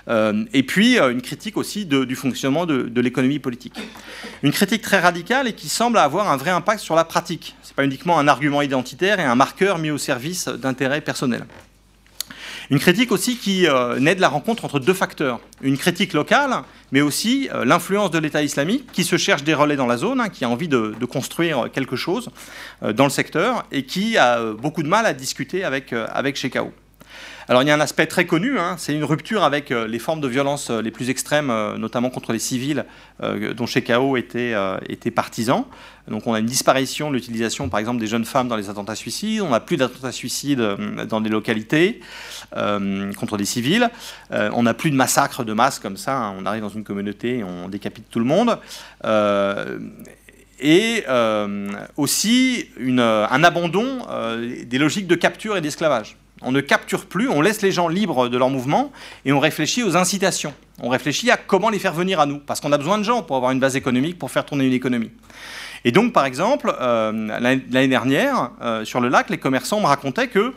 [0.09, 3.75] Euh, et puis euh, une critique aussi du fonctionnement de, l'économie politique.
[4.41, 7.55] Une critique très radicale et qui semble avoir un vrai impact sur la pratique.
[7.63, 11.45] Ce n'est pas uniquement un argument identitaire et un marqueur mis au service d'intérêts personnels.
[12.69, 15.41] Une critique aussi qui euh, naît de la rencontre entre deux facteurs.
[15.61, 16.61] Une critique locale,
[16.93, 20.29] mais aussi l'influence de l'État islamique qui se cherche des relais dans la zone, hein,
[20.29, 22.29] qui a envie de, construire quelque chose
[22.81, 26.37] dans le secteur et qui a beaucoup de mal à discuter avec, avec.
[27.49, 29.99] Alors il y a un aspect très connu, hein, c'est une rupture avec euh, les
[29.99, 32.85] formes de violence euh, les plus extrêmes, euh, notamment contre les civils,
[33.19, 34.53] dont était,
[34.87, 35.67] était partisan.
[36.07, 38.95] Donc on a une disparition de l'utilisation, par exemple, des jeunes femmes dans les attentats
[38.95, 39.41] suicides.
[39.41, 40.61] On n'a plus d'attentats suicides
[41.07, 42.01] dans des localités
[42.51, 43.89] contre des civils.
[44.31, 46.17] on n'a plus de massacres de masse comme ça.
[46.17, 46.35] Hein.
[46.37, 48.59] On arrive dans une communauté et on décapite tout le monde.
[50.59, 51.05] et
[51.97, 53.99] aussi un abandon
[54.65, 56.17] des logiques de capture et d'esclavage.
[56.43, 58.91] On ne capture plus, on laisse les gens libres de leur mouvement
[59.25, 60.53] et on réfléchit aux incitations.
[60.81, 63.21] On réfléchit à comment les faire venir à nous, parce qu'on a besoin de gens
[63.21, 65.11] pour avoir une base économique, pour faire tourner une économie.
[65.85, 68.51] Et donc, par exemple, l'année dernière,
[68.83, 70.53] sur le lac, les commerçants me racontaient que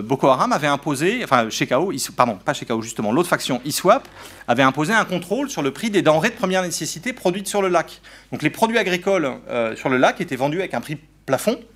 [0.00, 4.06] Boko Haram avait imposé, enfin, Shekau, pardon, pas Shekau, justement, l'autre faction, ISWAP,
[4.48, 7.68] avait imposé un contrôle sur le prix des denrées de première nécessité produites sur le
[7.68, 8.00] lac.
[8.30, 9.32] Donc, les produits agricoles
[9.76, 11.71] sur le lac étaient vendus avec un prix plafond, euh,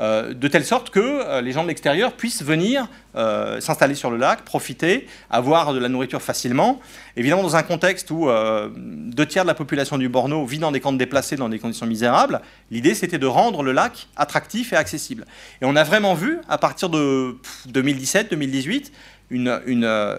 [0.00, 4.16] de telle sorte que euh, les gens de l'extérieur puissent venir euh, s'installer sur le
[4.16, 6.80] lac, profiter, avoir de la nourriture facilement.
[7.16, 8.28] Évidemment, dans un contexte où
[8.76, 11.86] deux tiers de la population du Borno vit dans des camps déplacés dans des conditions
[11.86, 15.26] misérables, l'idée c'était de rendre le lac attractif et accessible.
[15.62, 17.36] Et on a vraiment vu, à partir de
[17.68, 18.90] 2017-2018,
[19.30, 20.16] une, une,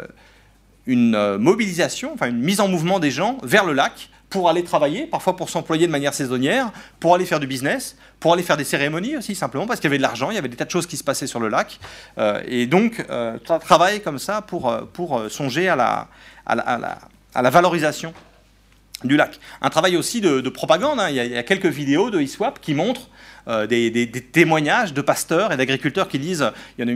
[0.88, 5.08] une mobilisation, enfin une mise en mouvement des gens vers le lac pour aller travailler,
[5.08, 8.64] parfois pour s'employer de manière saisonnière, pour aller faire du business, pour aller faire des
[8.64, 10.72] cérémonies aussi, simplement parce qu'il y avait de l'argent, il y avait des tas de
[10.72, 11.80] choses qui se passaient sur le lac.
[12.18, 16.08] Euh, et donc, euh, travailler comme ça pour, euh, pour songer à la,
[16.46, 17.00] à la,
[17.34, 18.14] à la, valorisation
[19.04, 19.40] du lac.
[19.62, 21.10] Un travail aussi de, propagande, hein.
[21.10, 23.10] il, y a, il, y a, quelques vidéos de ISWAP qui montrent
[23.48, 26.52] euh, des, témoignages de pasteurs et d'agriculteurs qui disent,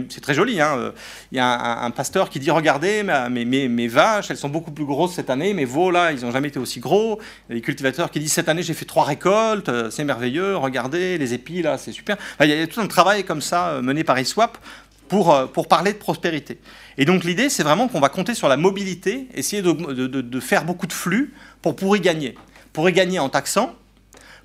[0.09, 0.91] c'est très joli, hein, euh,
[1.31, 5.13] il y a un, pasteur qui dit, regardez, mes, vaches, elles sont beaucoup plus grosses
[5.13, 7.19] cette année, mes veaux, là, ils n'ont jamais été aussi gros.
[7.49, 11.33] Les cultivateurs qui disent, cette année, j'ai fait trois récoltes, euh, c'est merveilleux, regardez, les
[11.33, 12.17] épis, là, c'est super.
[12.41, 14.57] il y a tout un travail comme ça mené par ISWAP
[15.07, 16.59] pour, pour parler de prospérité.
[16.97, 20.39] Et donc l'idée, c'est vraiment qu'on va compter sur la mobilité, essayer de, de, de,
[20.39, 22.35] faire beaucoup de flux pour, pour y gagner.
[22.73, 23.75] Pour y gagner en taxant,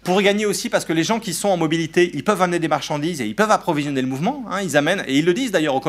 [0.05, 2.69] pour gagner aussi parce que les gens qui sont en mobilité, ils peuvent amener des
[2.69, 4.45] marchandises et ils peuvent approvisionner le mouvement.
[4.51, 5.81] Hein, ils amènent, et ils le disent d'ailleurs,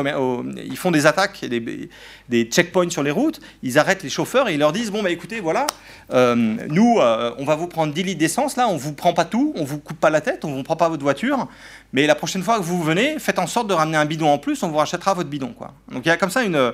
[0.56, 1.90] ils font des attaques, des,
[2.28, 5.10] des checkpoints sur les routes, ils arrêtent les chauffeurs et ils leur disent, bon bah
[5.10, 5.66] écoutez, voilà,
[6.12, 9.26] euh, nous, euh, on va vous prendre 10 litres d'essence, là, on vous prend pas
[9.26, 11.46] tout, on vous coupe pas la tête, on vous prend pas votre voiture,
[11.92, 14.38] mais la prochaine fois que vous venez, faites en sorte de ramener un bidon en
[14.38, 15.52] plus, on vous rachètera votre bidon.
[15.56, 15.74] Quoi.
[15.92, 16.72] Donc il y a comme ça une,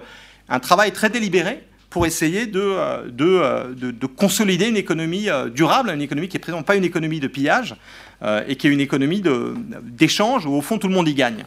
[0.48, 5.50] un travail très délibéré pour essayer de, euh, euh, de, de, consolider une économie euh,
[5.50, 7.76] durable, une économie qui est présente, pas une économie de pillage,
[8.46, 9.20] et qui est une économie
[9.82, 11.44] d'échange où au fond tout le monde y gagne.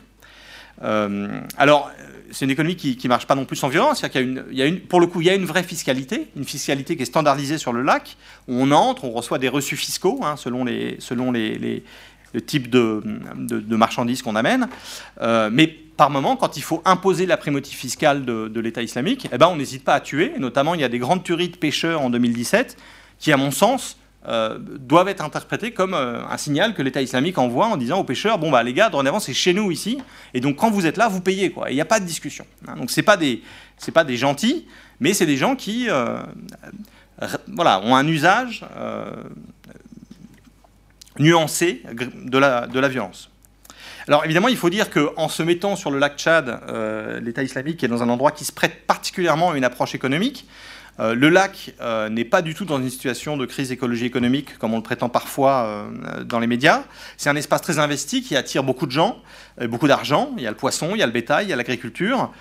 [1.58, 1.90] alors,
[2.32, 4.02] c'est une économie qui ne marche pas non plus sans violence.
[4.02, 5.46] Il y a une, il y a une, pour le coup, il y a une
[5.46, 8.18] vraie fiscalité, une fiscalité qui est standardisée sur le lac.
[8.50, 11.84] On entre, on reçoit des reçus fiscaux hein, selon, les, selon les,
[12.36, 13.02] le type de,
[13.38, 14.68] de, marchandises qu'on amène.
[15.52, 15.68] mais
[15.98, 19.56] par moment, quand il faut imposer la primauté fiscale de, l'État islamique, eh ben, on
[19.56, 20.34] n'hésite pas à tuer.
[20.40, 22.78] notamment, il y a des grandes tueries de pêcheurs en 2017
[23.18, 27.38] qui, à mon sens, euh, doivent être interprétées comme euh, un signal que l'État islamique
[27.38, 30.00] envoie en disant aux pêcheurs bon bah les gars dorénavant c'est chez nous ici
[30.34, 32.76] et donc quand vous êtes là vous payez il n'y a pas de discussion hein.
[32.76, 33.44] donc c'est pas des
[33.94, 34.66] pas des gentils
[35.00, 36.18] mais c'est des gens qui euh,
[37.50, 38.66] voilà ont un usage
[41.20, 43.30] nuancé de la de la violence
[44.08, 47.84] alors évidemment, il faut dire qu'en se mettant sur le lac Tchad, euh, l'État islamique
[47.84, 50.48] est dans un endroit qui se prête particulièrement à une approche économique.
[51.00, 54.58] Euh, le lac euh, n'est pas du tout dans une situation de crise écologie économique
[54.58, 55.88] comme on le prétend parfois
[56.26, 56.84] dans les médias.
[57.18, 59.18] C'est un espace très investi qui attire beaucoup de gens,
[59.62, 60.32] beaucoup d'argent.
[60.38, 62.32] Il y a le poisson, il y a le bétail, il y a l'agriculture.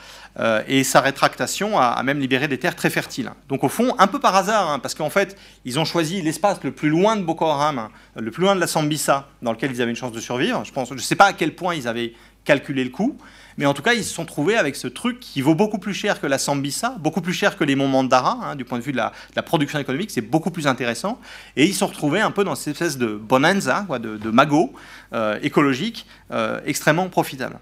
[0.40, 3.30] Euh, et sa rétractation a, même libéré des terres très fertiles.
[3.48, 6.58] Donc au fond, un peu par hasard, hein, parce qu'en fait, ils ont choisi l'espace
[6.64, 9.80] le plus loin de Boko Haram, le plus loin de la Sambisa, dans lequel ils
[9.80, 10.64] avaient une chance de survivre.
[10.64, 12.14] Je pense, je ne sais pas à quel point ils avaient
[12.44, 13.16] calculé le coût,
[13.56, 15.94] mais en tout cas, ils se sont trouvés avec ce truc qui vaut beaucoup plus
[15.94, 18.84] cher que la Sambisa, beaucoup plus cher que les monts Mandara, hein, du point de
[18.84, 21.20] vue de la, production économique, c'est beaucoup plus intéressant.
[21.56, 24.72] Et ils se sont retrouvés un peu dans cette espèce de bonanza, de, magot
[25.12, 27.58] euh, écologique euh, extrêmement profitable.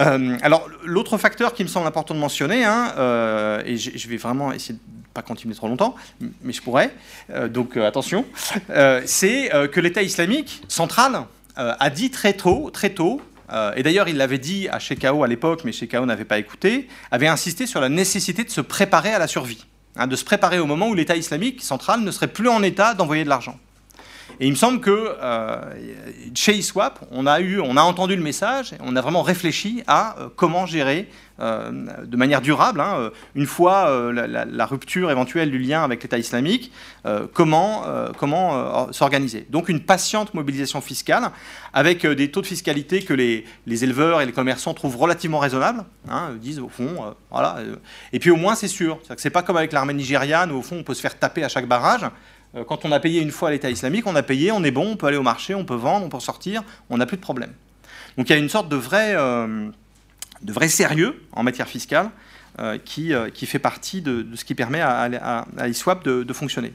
[0.00, 4.52] Euh, alors, l'autre facteur qui me semble important de mentionner, hein, et je vais vraiment
[4.52, 4.80] essayer de
[5.12, 5.94] pas continuer trop longtemps,
[6.42, 6.92] mais je pourrais,
[7.50, 8.24] donc attention,
[9.04, 13.20] c'est que l'État islamique central a dit très tôt, très tôt,
[13.76, 17.28] et d'ailleurs il l'avait dit à Shekau à l'époque, mais Shekau n'avait pas écouté, avait
[17.28, 19.64] insisté sur la nécessité de se préparer à la survie,
[19.96, 22.94] hein, de se préparer au moment où l'État islamique central ne serait plus en état
[22.94, 23.58] d'envoyer de l'argent.
[24.40, 25.60] Et il me semble que euh,
[26.34, 30.18] chez eSwap, on a, eu, on a entendu le message, on a vraiment réfléchi à
[30.18, 35.82] euh, comment gérer euh, de manière durable, hein, une fois la, rupture éventuelle du lien
[35.82, 36.72] avec l'État islamique,
[37.32, 37.84] comment,
[38.92, 39.46] s'organiser.
[39.50, 41.30] Donc une patiente mobilisation fiscale
[41.72, 46.30] avec des taux de fiscalité que les, éleveurs et les commerçants trouvent relativement raisonnables, hein,
[46.40, 47.56] disent au fond, voilà.
[48.12, 50.76] et puis au moins c'est sûr, c'est pas comme avec l'armée nigériane où au fond
[50.78, 52.06] on peut se faire taper à chaque barrage.
[52.56, 54.92] Euh, quand on a payé une fois l'État islamique, on a payé, on est bon,
[54.92, 57.22] on peut aller au marché, on peut vendre, on peut sortir, on n'a plus de
[57.22, 57.52] problème.
[58.16, 59.70] Donc il y a une sorte de vrai, euh,
[60.44, 62.10] de vrai sérieux en matière fiscale
[62.60, 66.72] euh, qui, qui, fait partie de, ce qui permet à, à, ISWAP de, fonctionner.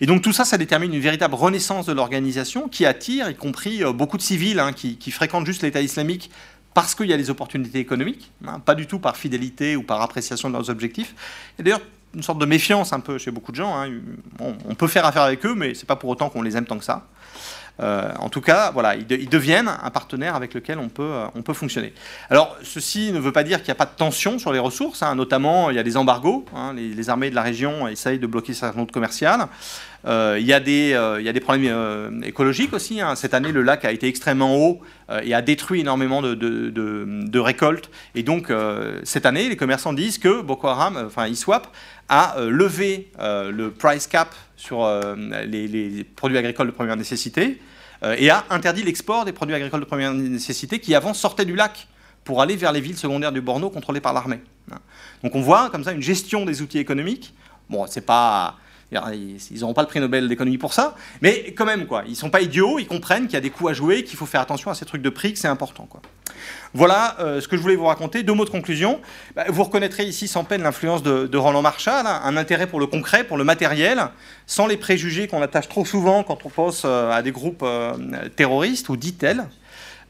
[0.00, 3.82] Et donc tout ça, ça détermine une véritable renaissance de l'organisation qui attire, y compris
[3.92, 6.30] beaucoup de civils hein, qui, fréquentent juste l'État islamique
[6.72, 10.00] parce qu'il y a des opportunités économiques, hein, pas du tout par fidélité ou par
[10.00, 11.14] appréciation de leurs objectifs.
[11.58, 11.80] Et d'ailleurs,
[12.14, 13.76] une sorte de méfiance un peu chez beaucoup de gens.
[13.76, 13.90] Hein.
[14.40, 16.78] on peut faire affaire avec eux, mais c'est pas pour autant qu'on les aime tant
[16.78, 17.06] que ça.
[17.80, 21.92] En tout cas, voilà, ils, deviennent un partenaire avec lequel on peut, on peut fonctionner.
[22.30, 25.02] Alors, ceci ne veut pas dire qu'il n'y a pas de tension sur les ressources,
[25.02, 25.14] hein.
[25.14, 26.74] notamment il y a des embargos, hein.
[26.74, 29.46] les, armées de la région essayent de bloquer certaines routes commerciales.
[30.06, 33.00] Euh, il, y a des, euh, il y a des problèmes euh, écologiques aussi.
[33.00, 33.16] Hein.
[33.16, 34.80] Cette année, le lac a été extrêmement haut
[35.22, 37.90] et a détruit énormément de, de, de, récoltes.
[38.14, 38.52] Et donc,
[39.04, 41.66] cette année, les commerçants disent que Boko Haram, enfin ISWAP,
[42.08, 44.88] a levé le price cap sur
[45.46, 47.60] les, les, produits agricoles de première nécessité
[48.02, 51.88] et a interdit l'export des produits agricoles de première nécessité qui avant sortaient du lac
[52.24, 54.40] pour aller vers les villes secondaires du Borno contrôlées par l'armée.
[55.22, 57.34] Donc on voit comme ça une gestion des outils économiques.
[57.70, 58.56] Bon, c'est pas
[58.92, 62.04] ils n'auront pas le prix Nobel d'économie pour ça, mais quand même, quoi.
[62.08, 64.26] Ils sont pas idiots, ils comprennent qu'il y a des coups à jouer, qu'il faut
[64.26, 66.00] faire attention à ces trucs de prix, que c'est important, quoi.
[66.74, 68.22] Voilà euh, ce que je voulais vous raconter.
[68.22, 69.00] Deux mots de conclusion.
[69.34, 72.86] Bah, vous reconnaîtrez ici sans peine l'influence de, Roland Marshall, hein, un intérêt pour le
[72.86, 74.02] concret, pour le matériel,
[74.46, 77.94] sans les préjugés qu'on attache trop souvent quand on pense euh, à des groupes euh,
[78.36, 79.44] terroristes ou tels.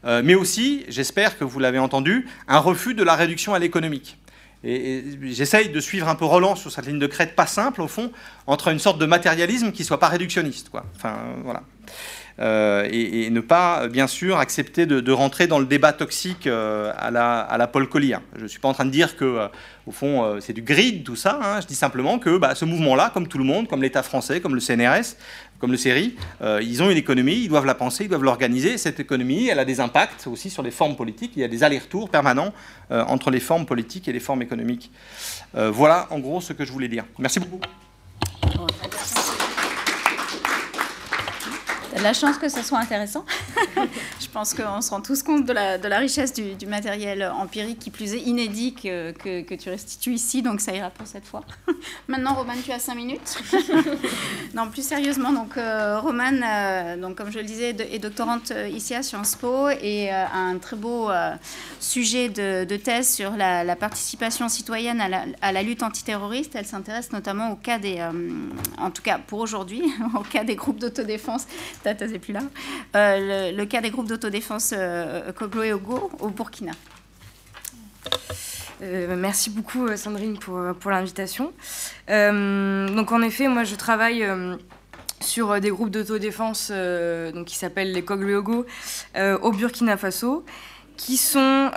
[0.03, 4.17] mais aussi, j'espère que vous l'avez entendu, un refus de la réduction à l'économique.
[4.63, 7.87] Et, j'essaye de suivre un peu Roland sur cette ligne de crête pas simple, au
[7.87, 8.11] fond,
[8.47, 10.69] entre une sorte de matérialisme qui soit pas réductionniste.
[10.69, 10.85] Quoi.
[10.95, 11.63] Enfin, voilà.
[12.39, 17.11] Euh, et, ne pas, bien sûr, accepter de, rentrer dans le débat toxique euh, à,
[17.11, 18.17] la, à Collier.
[18.35, 19.47] Je ne suis pas en train de dire que, euh,
[19.85, 21.39] au fond, c'est du grid, tout ça.
[21.41, 21.61] Hein.
[21.61, 24.53] Je dis simplement que bah, ce mouvement-là, comme tout le monde, comme l'État français, comme
[24.53, 25.15] le CNRS,
[25.59, 26.15] comme le CERI,
[26.61, 28.77] ils ont une économie, ils doivent la penser, ils doivent l'organiser.
[28.77, 31.31] Cette économie, elle a des impacts aussi sur les formes politiques.
[31.35, 32.53] Il y a des allers-retours permanents
[32.91, 34.91] entre les formes politiques et les formes économiques.
[35.53, 37.03] voilà, en gros, ce que je voulais dire.
[37.17, 37.59] Merci beaucoup
[42.01, 43.25] la chance que ce soit intéressant.
[44.29, 47.79] je pense qu'on se rend tous compte de la, de la richesse du, matériel empirique
[47.79, 51.41] qui plus est inédit que, que, tu restitues ici, donc ça ira pour cette fois.
[52.07, 53.41] Maintenant, Romane, tu as cinq minutes.
[54.53, 58.67] non, plus sérieusement, donc euh, Romane, euh, donc, comme je le disais, est doctorante euh,
[58.67, 61.09] ici à Sciences Po et a un très beau
[61.79, 66.55] sujet de, de, thèse sur la, participation citoyenne à la, à la lutte antiterroriste.
[66.55, 67.99] Elle s'intéresse notamment au cas des,
[68.77, 69.81] en tout cas pour aujourd'hui,
[70.15, 71.47] au cas des groupes d'autodéfense
[71.83, 72.41] c'est plus là,
[72.95, 74.18] euh, le, cas des groupes d'autodéfense
[74.73, 76.71] euh, Koglo et Ogo au Burkina.
[78.81, 81.51] Euh, merci beaucoup Sandrine pour, l'invitation.
[82.07, 84.25] donc en effet, moi je travaille
[85.19, 88.65] sur des groupes d'autodéfense donc qui s'appellent les Koglo
[89.41, 90.45] au Burkina Faso
[90.95, 91.71] qui sont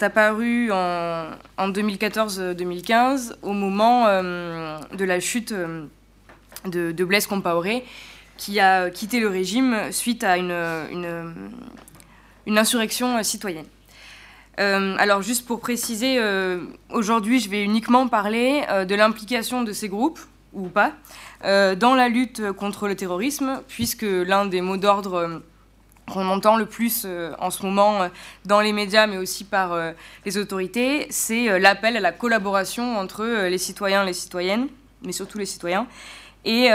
[0.00, 5.54] apparus en, en 2014-2015 au moment de la chute
[6.64, 7.84] de Blaise Compaoré
[8.36, 10.52] qui a quitté le régime suite à une,
[12.46, 13.66] une, insurrection citoyenne.
[14.60, 16.60] Euh, alors juste pour préciser, euh,
[16.90, 20.20] aujourd'hui je vais uniquement parler euh, de l'implication de ces groupes,
[20.52, 20.92] ou pas,
[21.42, 25.42] dans la lutte contre le terrorisme, puisque l'un des mots d'ordre
[26.08, 27.08] qu'on entend le plus
[27.40, 28.08] en ce moment
[28.44, 29.76] dans les médias, mais aussi par
[30.24, 34.68] les autorités, c'est l'appel à la collaboration entre les citoyens, les citoyennes,
[35.02, 35.88] mais surtout les citoyens,
[36.44, 36.68] et,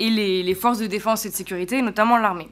[0.00, 2.48] et les, forces de défense et de sécurité, notamment l'armée.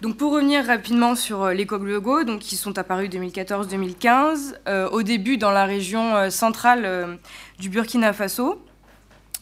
[0.00, 5.02] Donc pour revenir rapidement sur euh, les Kogluogo, donc qui sont apparus 2014-2015, euh, au
[5.02, 7.18] début dans la région euh, centrale
[7.58, 8.62] du Burkina Faso,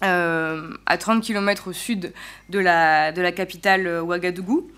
[0.01, 2.13] à 30 km au sud
[2.51, 4.71] de la, de la capitale Ouagadougou.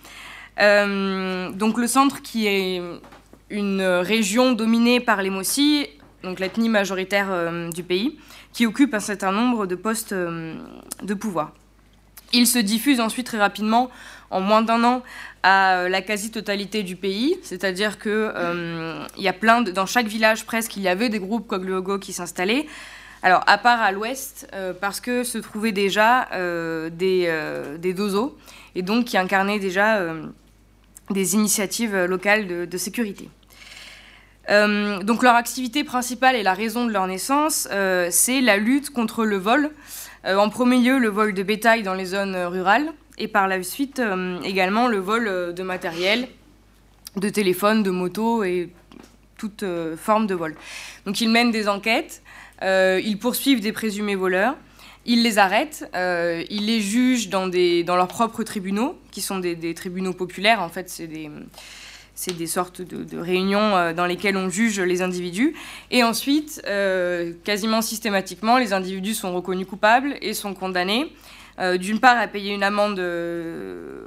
[0.56, 2.80] donc le centre qui est
[3.50, 5.88] une région dominée par les Mossi,
[6.22, 8.18] donc l'ethnie majoritaire du pays,
[8.52, 11.52] qui occupe un certain nombre de postes de pouvoir.
[12.32, 13.90] Il se diffuse ensuite très rapidement,
[14.30, 15.02] en moins d'un an,
[15.42, 17.38] à euh, la quasi-totalité du pays.
[17.42, 21.46] C'est-à-dire qu'il euh, y a plein dans chaque village presque, il y avait des groupes
[21.46, 22.66] Kogluogo qui s'installaient.
[23.22, 26.28] Alors, à part à l'ouest, euh, parce que se trouvaient déjà
[26.90, 28.36] des, des dozos,
[28.74, 30.02] et donc qui incarnaient déjà
[31.10, 33.28] des initiatives locales de, sécurité.
[34.48, 37.66] donc leur activité principale et la raison de leur naissance,
[38.10, 39.70] c'est la lutte contre le vol,
[40.36, 43.62] en premier lieu, le vol de bétail dans les zones euh, rurales et par la
[43.62, 46.28] suite euh, également le vol de matériel,
[47.16, 48.70] de téléphone, de moto et
[49.36, 49.64] toute
[49.96, 50.56] forme de vol.
[51.06, 52.22] Donc ils mènent des enquêtes,
[52.60, 54.56] ils poursuivent des présumés voleurs,
[55.06, 59.74] ils les arrêtent, ils les jugent dans, des, dans leurs propres tribunaux, qui sont des,
[59.74, 60.90] tribunaux populaires, en fait
[62.18, 65.54] c'est des sortes de, réunions euh, dans lesquelles on juge les individus.
[65.92, 71.14] Et ensuite, euh, quasiment systématiquement, les individus sont reconnus coupables et sont condamnés,
[71.60, 72.98] euh, d'une part, à payer une amende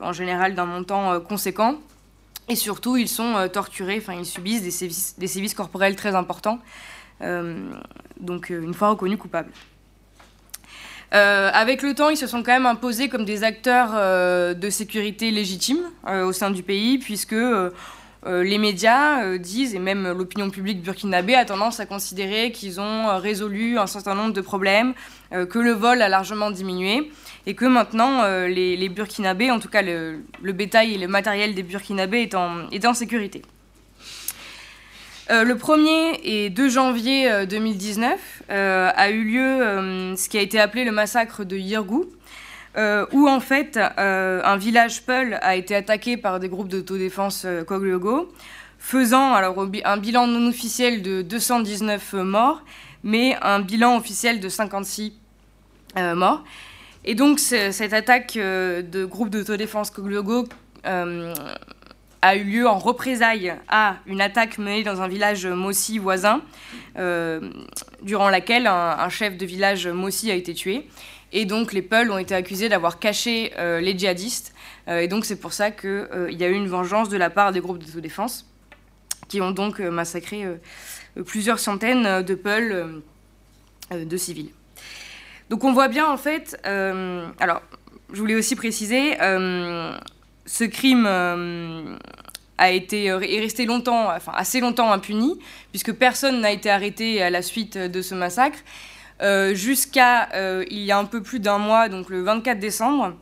[0.02, 1.76] en général d'un montant conséquent,
[2.50, 6.60] et surtout, ils sont torturés, enfin, ils subissent des sévices, des sévices corporels très importants,
[8.20, 9.52] donc une fois reconnus coupables.
[11.12, 13.94] avec le temps, ils se sont quand même imposés comme des acteurs
[14.56, 17.36] de sécurité légitimes au sein du pays, puisque
[18.26, 23.80] les médias disent, et même l'opinion publique burkinabé a tendance à considérer qu'ils ont résolu
[23.80, 24.94] un certain nombre de problèmes,
[25.32, 27.10] que le vol a largement diminué
[27.46, 31.64] et que maintenant euh, les, Burkinabés, en tout cas le, bétail et le matériel des
[31.64, 32.36] Burkinabés est
[32.86, 33.42] en, sécurité.
[35.30, 40.60] Euh, le 1er et 2 janvier 2019 euh, a eu lieu ce qui a été
[40.60, 42.06] appelé le massacre de Yirgou,
[42.78, 48.32] où en fait un village Peul a été attaqué par des groupes d'autodéfense Koglogo,
[48.80, 52.64] faisant alors un bilan non officiel de 219 morts,
[53.04, 55.14] mais un bilan officiel de 56
[56.16, 56.44] morts.
[57.04, 60.48] Et donc, cette attaque euh, de groupe d'autodéfense Koglogo
[60.86, 61.34] euh,
[62.22, 66.42] a eu lieu en représailles à une attaque menée dans un village Mossi voisin,
[67.00, 67.50] euh,
[68.04, 70.88] durant laquelle un, chef de village Mossi a été tué.
[71.32, 74.54] Et donc, les Peuls ont été accusés d'avoir caché les djihadistes.
[74.88, 77.62] et donc, c'est pour ça qu'il y a eu une vengeance de la part des
[77.62, 78.46] groupes d'autodéfense,
[79.30, 80.46] qui ont donc massacré
[81.26, 83.02] plusieurs centaines de Peuls
[83.92, 84.52] de civils.
[85.52, 87.62] Donc on voit bien en fait, euh, alors
[88.14, 89.94] je voulais aussi préciser, euh,
[90.46, 91.98] ce crime euh,
[92.58, 95.38] a été est resté longtemps, enfin assez longtemps impuni,
[95.72, 98.60] puisque personne n'a été arrêté à la suite de ce massacre,
[99.54, 100.30] jusqu'à
[100.70, 103.14] il y a un peu plus d'un mois, donc le 24 décembre,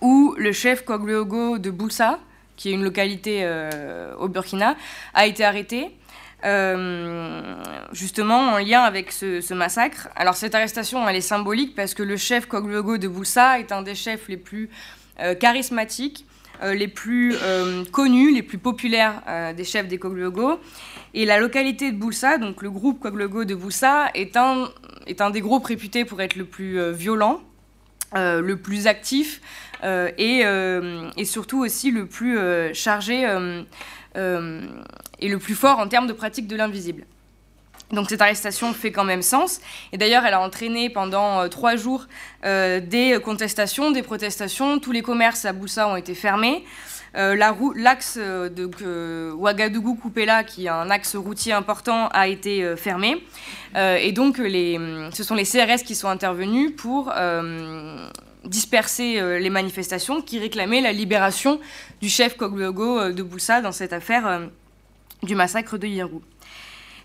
[0.00, 2.18] où le chef Koglogo de Boussa,
[2.56, 3.48] qui est une localité
[4.18, 4.76] au Burkina,
[5.14, 5.92] a été arrêté.
[6.44, 7.56] Euh,
[7.90, 10.08] justement en lien avec ce, massacre.
[10.14, 13.82] Alors cette arrestation, elle est symbolique parce que le chef Koglogo de Boussa est un
[13.82, 14.70] des chefs les plus
[15.18, 16.27] euh, charismatiques, euh,
[16.62, 17.34] les plus
[17.92, 19.22] connus, les plus populaires
[19.56, 20.60] des chefs des Koglogo.
[21.14, 24.68] Et la localité de Boussa, donc le groupe Koglogo de Boussa, est un,
[25.06, 27.40] est un des groupes réputés pour être le plus violent,
[28.14, 29.40] le plus actif
[29.84, 30.42] et,
[31.16, 32.38] et, surtout aussi le plus
[32.74, 33.26] chargé
[34.18, 34.66] euh,
[35.20, 37.04] et le plus fort en termes de pratique de l'invisible.
[37.90, 39.60] Donc cette arrestation fait quand même sens.
[39.92, 42.06] Et d'ailleurs, elle a entraîné pendant euh, trois jours
[42.44, 44.78] euh, des contestations, des protestations.
[44.78, 46.64] Tous les commerces à Boussa ont été fermés.
[47.14, 53.24] L'axe de Ouagadougou-Kupela, qui est un axe routier important, a été fermé.
[53.74, 54.78] et donc, les,
[55.12, 57.10] ce sont les CRS qui sont intervenus pour
[58.44, 61.60] disperser euh, les manifestations qui réclamaient la libération
[62.00, 64.46] du chef Koglogo euh, de Boussa dans cette affaire euh,
[65.22, 66.22] du massacre de Yirou.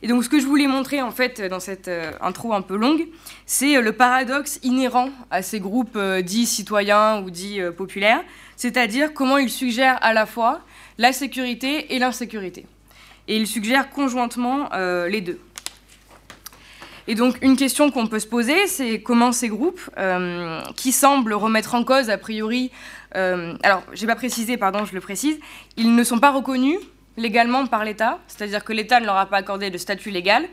[0.03, 1.89] Et donc ce que je voulais montrer en fait dans cette
[2.21, 3.07] intro un peu longue,
[3.45, 8.21] c'est le paradoxe inhérent à ces groupes dits citoyens ou dits populaires,
[8.57, 10.59] c'est-à-dire comment ils suggèrent à la fois
[10.97, 12.65] la sécurité et l'insécurité.
[13.29, 14.69] Et ils suggèrent conjointement
[15.07, 15.39] les deux.
[17.07, 21.33] Et donc une question qu'on peut se poser, c'est comment ces groupes, euh, qui semblent
[21.33, 22.71] remettre en cause a priori,
[23.15, 25.37] euh, alors j'ai pas précisé, pardon, je le précise,
[25.75, 26.79] ils ne sont pas reconnus
[27.17, 30.47] légalement par l'État, c'est-à-dire que l'État ne leur a pas accordé de statut légal,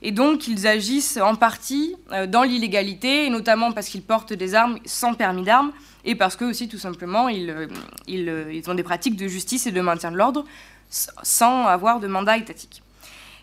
[0.00, 4.78] et donc ils agissent en partie euh, dans l'illégalité, notamment parce qu'ils portent des armes
[4.84, 5.72] sans permis d'armes,
[6.04, 7.68] et parce que aussi tout simplement ils,
[8.06, 10.44] ils ont des pratiques de justice et de maintien de l'ordre
[10.90, 12.82] sans avoir de mandat étatique.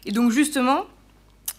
[0.06, 0.86] Et donc justement,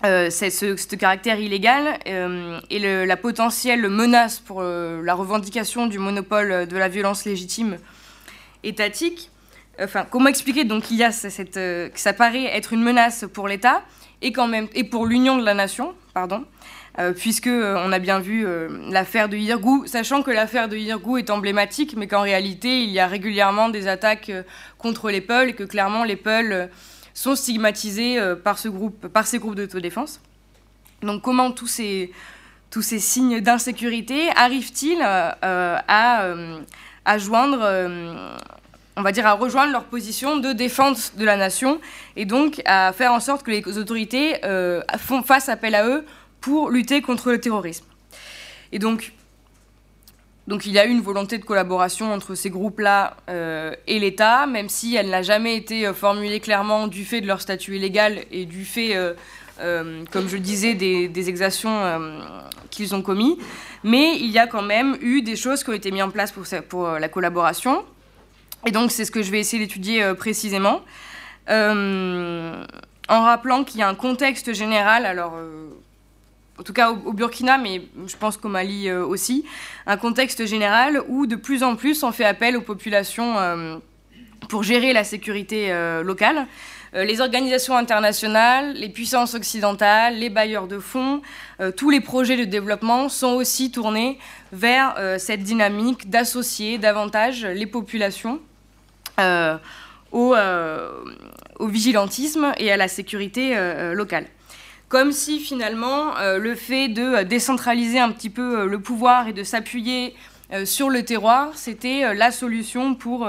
[0.05, 6.67] euh, ce, caractère illégal euh, et la potentielle menace pour euh, la revendication du monopole
[6.67, 7.79] de la violence légitime
[8.63, 9.31] étatique.
[9.83, 13.47] Enfin, comment expliquer donc qu'il y a cette, que ça paraît être une menace pour
[13.47, 13.83] l'État
[14.23, 16.47] et quand même et pour l'union de la nation, pardon,
[17.17, 18.47] puisque on a bien vu
[18.91, 23.01] l'affaire de Yirgou, sachant que l'affaire de Yirgou est emblématique, mais qu'en réalité il y
[23.01, 24.33] a régulièrement des attaques
[24.79, 26.71] contre les Peuls et que clairement les Peuls
[27.17, 30.21] sont stigmatisés euh, par, ce groupe, par ces groupes d'autodéfense.
[31.03, 32.13] Donc comment tous ces,
[32.71, 35.33] tous ces signes d'insécurité arrivent-ils euh,
[35.89, 36.61] à, euh,
[37.07, 37.59] à, joindre,
[38.97, 41.81] on va dire, à rejoindre leur position de défense de la nation
[42.17, 44.41] et donc à faire en sorte que les autorités
[44.99, 46.05] font, fassent appel à eux
[46.41, 47.85] pour lutter contre le terrorisme.
[48.73, 49.13] Et donc,
[50.47, 54.47] donc il y a eu une volonté de collaboration entre ces groupes-là euh, et l'État,
[54.47, 58.21] même si elle n'a jamais été euh, formulée clairement du fait de leur statut illégal
[58.31, 61.81] et du fait, euh, comme je disais, des, exactions
[62.71, 63.39] qu'ils ont commis.
[63.83, 66.31] Mais il y a quand même eu des choses qui ont été mises en place
[66.31, 67.85] pour, pour la collaboration.
[68.65, 70.83] Et donc c'est ce que je vais essayer d'étudier précisément.
[71.49, 72.65] en
[73.09, 75.35] rappelant qu'il y a un contexte général, alors
[76.59, 79.45] en tout cas au, Burkina, mais je pense qu'au Mali euh, aussi,
[79.87, 83.77] un contexte général où de plus en plus on fait appel aux populations euh,
[84.49, 86.47] pour gérer la sécurité euh, locale.
[86.93, 91.21] Les organisations internationales, les puissances occidentales, les bailleurs de fonds,
[91.77, 94.19] tous les projets de développement sont aussi tournés
[94.53, 98.41] vers cette dynamique d'associer davantage les populations
[100.13, 100.35] au,
[101.59, 103.57] au, vigilantisme et à la sécurité
[103.93, 104.27] locale.
[104.89, 110.15] Comme si finalement le fait de décentraliser un petit peu le pouvoir et de s'appuyer
[110.65, 113.29] sur le terroir, c'était la solution pour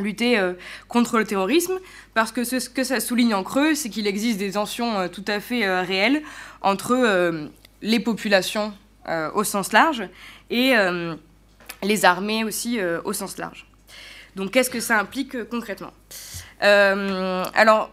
[0.00, 0.40] lutter
[0.88, 1.78] contre le terrorisme,
[2.14, 5.40] parce que ce que ça souligne en creux, c'est qu'il existe des tensions tout à
[5.40, 6.22] fait réelles
[6.62, 7.48] entre
[7.82, 8.72] les populations
[9.34, 10.08] au sens large
[10.50, 10.74] et
[11.82, 13.66] les armées aussi au sens large.
[14.36, 15.92] Donc qu'est-ce que ça implique concrètement?
[16.60, 17.90] Alors,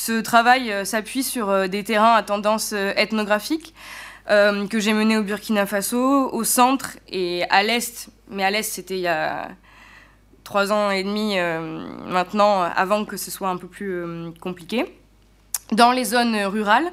[0.00, 3.74] ce travail euh, s'appuie sur euh, des terrains à tendance euh, ethnographique
[4.28, 8.10] que j'ai mené au Burkina Faso, au centre et à l'est.
[8.28, 9.48] Mais à l'est, c'était il y a
[10.50, 11.36] trois ans et demi
[12.08, 14.04] maintenant, avant que ce soit un peu plus
[14.40, 14.84] compliqué.
[15.70, 16.90] Dans les zones rurales,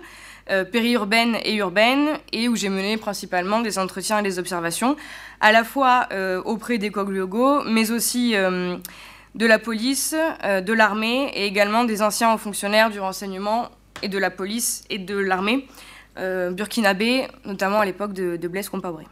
[0.72, 4.96] périurbaines et urbaines, et où j'ai mené principalement des entretiens et des observations,
[5.42, 6.08] à la fois
[6.46, 8.36] auprès des Kogluogo, mais aussi
[9.38, 13.70] de la police, euh, de l'armée et également des anciens fonctionnaires du renseignement
[14.02, 15.68] et de la police et de l'armée
[16.18, 19.06] euh, burkinabé, notamment à l'époque de, Blaise Compaoré.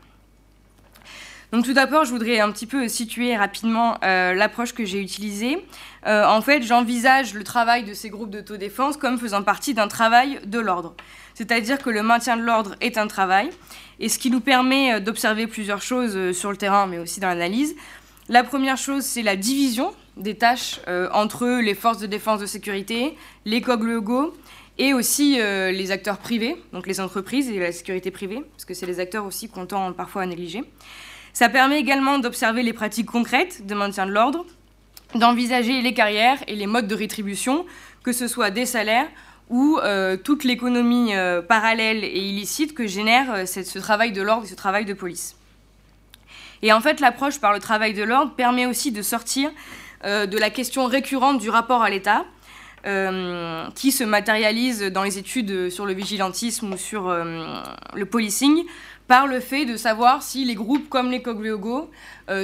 [1.55, 5.57] Donc tout d'abord, je voudrais un petit peu situer rapidement euh, l'approche que j'ai utilisée.
[6.05, 10.59] en fait, j'envisage le travail de ces groupes d'autodéfense comme faisant partie d'un travail de
[10.59, 10.95] l'ordre.
[11.33, 13.49] C'est-à-dire que le maintien de l'ordre est un travail,
[14.01, 17.73] et ce qui nous permet d'observer plusieurs choses sur le terrain, mais aussi dans l'analyse.
[18.27, 22.47] La première chose, c'est la division des tâches euh, entre les forces de défense de
[22.47, 24.35] sécurité, les COGLEGO
[24.77, 28.73] et aussi euh, les acteurs privés, donc les entreprises et la sécurité privée, parce que
[28.73, 30.63] c'est les acteurs aussi qu'on tend parfois à négliger.
[31.35, 34.43] Ça permet également d'observer les pratiques concrètes de maintien de l'ordre,
[35.13, 37.67] d'envisager les carrières et les modes de rétribution,
[38.01, 39.07] que ce soit des salaires
[39.51, 41.11] ou euh, toute l'économie
[41.47, 45.35] parallèle et illicite que génère ce travail de l'ordre et ce travail de police.
[46.61, 49.51] Et en fait, l'approche par le travail de l'ordre permet aussi de sortir
[50.03, 52.25] euh, de la question récurrente du rapport à l'État,
[52.85, 57.61] euh, qui se matérialise dans les études sur le vigilantisme ou sur euh,
[57.93, 58.63] le policing,
[59.07, 61.91] par le fait de savoir si les groupes comme les Cogluogo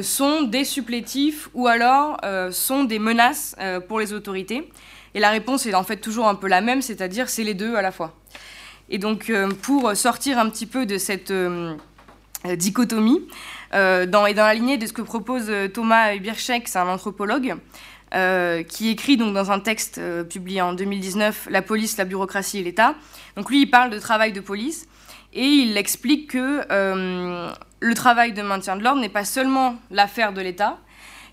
[0.01, 2.20] sont des supplétifs ou alors
[2.51, 3.55] sont des menaces
[3.88, 4.70] pour les autorités.
[5.16, 7.76] Et la réponse est en fait toujours un peu la même, c'est-à-dire c'est les deux
[7.76, 8.16] à la fois.
[8.89, 9.32] Et donc
[9.64, 11.34] pour sortir un petit peu de cette
[12.45, 13.28] dichotomie,
[13.74, 17.55] euh, et dans la lignée de ce que propose euh, Thomas Birchek, c'est un anthropologue,
[18.14, 22.64] euh, qui écrit donc dans un texte publié en 2019 La police, la bureaucratie et
[22.64, 22.95] l'État.
[23.38, 24.88] Donc lui, il parle de travail de police
[25.34, 26.66] et il explique que
[27.80, 30.78] le travail de maintien de l'ordre n'est pas seulement l'affaire de l'État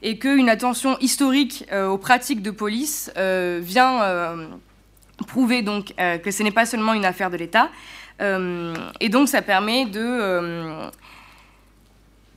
[0.02, 4.36] et qu'une attention historique aux pratiques de police vient
[5.26, 7.70] prouver donc que ce n'est pas seulement une affaire de l'État.
[8.20, 10.90] et donc ça permet de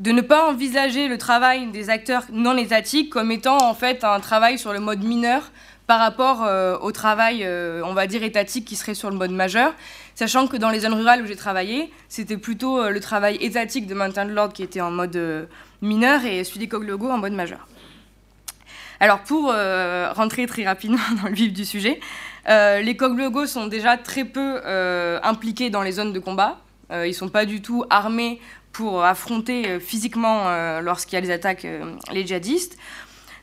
[0.01, 4.19] de ne pas envisager le travail des acteurs non étatiques comme étant en fait un
[4.19, 5.51] travail sur le mode mineur
[5.91, 9.31] par rapport euh, au travail, euh, on va dire, étatique qui serait sur le mode
[9.31, 9.73] majeur,
[10.15, 13.87] sachant que dans les zones rurales où j'ai travaillé, c'était plutôt euh, le travail étatique
[13.87, 15.49] de maintien de l'ordre qui était en mode
[15.81, 17.67] mineur et celui des Coglogo en mode majeur.
[19.01, 19.53] Alors pour
[20.15, 21.99] rentrer très rapidement dans le vif du sujet,
[22.47, 24.61] les Coglogo sont déjà très peu
[25.23, 26.59] impliqués dans les zones de combat.
[26.89, 28.39] ils ne sont pas du tout armés
[28.71, 32.77] pour affronter euh, physiquement euh, lorsqu'il y a des attaques euh, les djihadistes.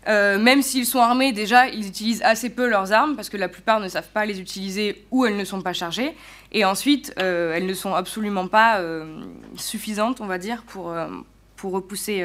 [0.08, 3.80] Même s'ils sont armés, déjà, ils utilisent assez peu leurs armes parce que la plupart
[3.80, 6.14] ne savent pas les utiliser ou elles ne sont pas chargées.
[6.52, 8.80] Et ensuite, elles ne sont absolument pas
[9.56, 10.94] suffisantes, on va dire, pour,
[11.62, 12.24] repousser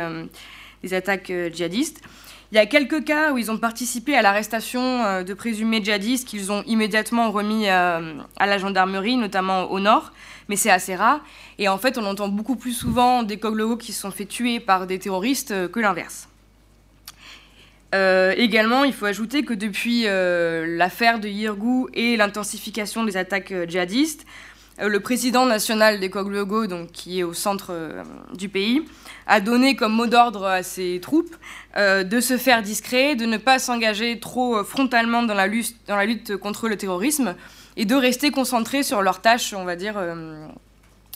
[0.81, 2.01] les attaques djihadistes.
[2.51, 6.51] Il y a quelques cas où ils ont participé à l'arrestation de présumés djihadistes qu'ils
[6.51, 7.99] ont immédiatement remis à
[8.39, 10.13] la gendarmerie, notamment au nord
[10.49, 11.21] mais c'est assez rare.
[11.57, 14.59] Et en fait, on entend beaucoup plus souvent des Koglogos qui se sont fait tuer
[14.59, 16.27] par des terroristes euh, que l'inverse.
[17.93, 23.53] Euh, également, il faut ajouter que depuis euh, l'affaire de Yirgou et l'intensification des attaques
[23.67, 24.25] djihadistes,
[24.81, 28.81] le président national des Koglogo, donc qui est au centre du pays,
[29.27, 31.35] a donné comme mot d'ordre à ses troupes
[31.77, 36.07] de se faire discret, de ne pas s'engager trop frontalement dans la, lutte, dans la
[36.07, 37.35] lutte contre le terrorisme,
[37.77, 40.47] et de rester concentrés sur leurs tâches, on va dire, euh,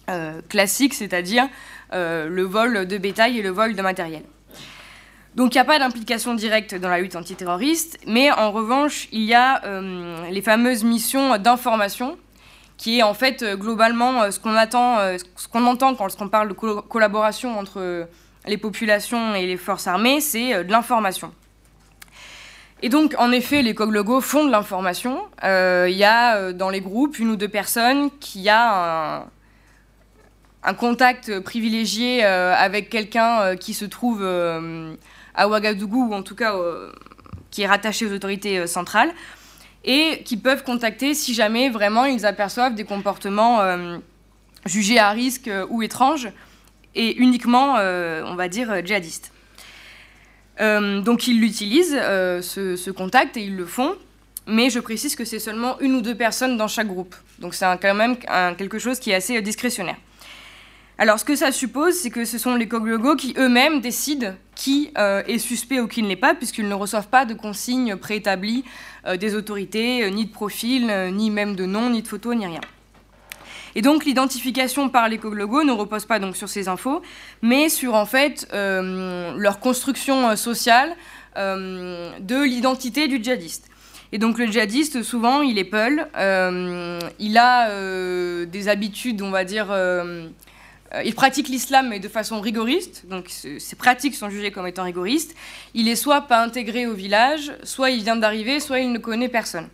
[0.10, 1.48] euh, classiques, c'est-à-dire
[1.94, 4.24] euh, le vol de bétail et le vol de matériel.
[5.38, 9.22] Donc il n'y a pas d'implication directe dans la lutte antiterroriste, mais en revanche, il
[9.22, 9.62] y a
[10.32, 12.18] les fameuses missions d'information,
[12.76, 14.98] qui est en fait globalement ce qu'on attend,
[15.36, 18.08] ce qu'on entend quand on parle de collaboration entre
[18.48, 21.32] les populations et les forces armées, c'est de l'information.
[22.82, 25.22] Et donc, en effet, les coglogo font de l'information.
[25.44, 29.28] Il y a dans les groupes une ou deux personnes qui a
[30.64, 34.26] un contact privilégié avec quelqu'un qui se trouve
[35.38, 36.54] à Ouagadougou, ou en tout cas
[37.52, 39.12] qui est rattaché aux autorités centrales,
[39.86, 43.62] et qui peuvent contacter si jamais vraiment ils aperçoivent des comportements
[44.66, 46.30] jugés à risque ou étranges,
[46.96, 49.32] et uniquement, on va dire, djihadistes.
[50.60, 53.96] Euh, donc ils l'utilisent, euh, ce, contact, et ils le font.
[54.48, 57.16] Mais je précise que c'est seulement une ou deux personnes dans chaque groupe.
[57.40, 58.18] Donc c'est quand même
[58.58, 59.98] quelque chose qui est assez euh, discrétionnaire.
[61.00, 64.92] Alors ce que ça suppose, c'est que ce sont les Koglogos qui eux-mêmes décident qui
[64.96, 68.64] est suspect ou qui ne l'est pas, puisqu'ils ne reçoivent pas de consignes préétablies
[69.20, 72.62] des autorités, ni de profil, ni même de nom, ni de photo, ni rien.
[73.78, 77.04] Et donc l'identification par l'écologo ne repose pas donc sur ces infos,
[77.44, 80.96] mais sur en fait euh, leur construction euh, sociale
[81.38, 83.70] euh, de l'identité du djihadiste.
[84.12, 86.08] Et donc le djihadiste, souvent, il est peul,
[87.20, 89.68] il a des habitudes, on va dire,
[91.06, 95.36] il pratique l'islam mais de façon rigoriste, donc ses pratiques sont jugées comme étant rigoristes.
[95.74, 99.30] Il est soit pas intégré au village, soit il vient d'arriver, soit il ne connaît
[99.30, 99.68] personne.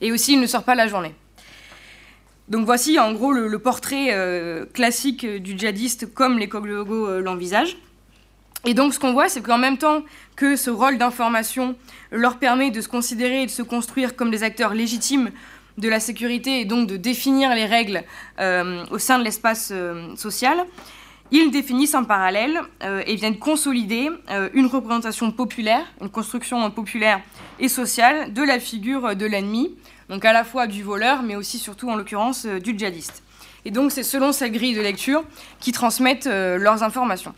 [0.00, 1.14] Et aussi, il ne sort pas la journée.
[2.48, 7.76] Donc voici en gros le, portrait euh, classique du djihadiste comme les Coglogo euh, l'envisagent.
[8.64, 10.02] Et donc ce qu'on voit, c'est qu'en même temps
[10.36, 11.76] que ce rôle d'information
[12.12, 15.30] leur permet de se considérer et de se construire comme des acteurs légitimes
[15.78, 18.02] de la sécurité et donc de définir les règles
[18.40, 19.72] euh, au sein de l'espace
[20.16, 20.64] social,
[21.32, 22.60] ils définissent en parallèle
[23.04, 24.10] et viennent consolider
[24.54, 27.20] une représentation populaire, une construction populaire
[27.58, 29.74] et sociale de la figure de l'ennemi,
[30.08, 33.22] donc à la fois du voleur, mais aussi surtout en l'occurrence euh, du djihadiste.
[33.64, 35.24] Et donc c'est selon cette grille de lecture
[35.60, 37.34] qu'ils transmettent euh, leurs informations.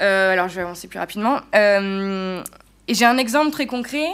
[0.00, 1.40] Euh, alors je vais avancer plus rapidement.
[1.54, 4.08] et j'ai un exemple très concret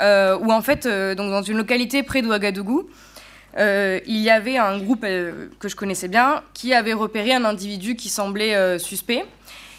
[0.00, 2.88] où en fait, donc dans une localité près d'Ouagadougou,
[3.58, 8.08] il y avait un groupe que je connaissais bien qui avait repéré un individu qui
[8.08, 9.24] semblait suspect.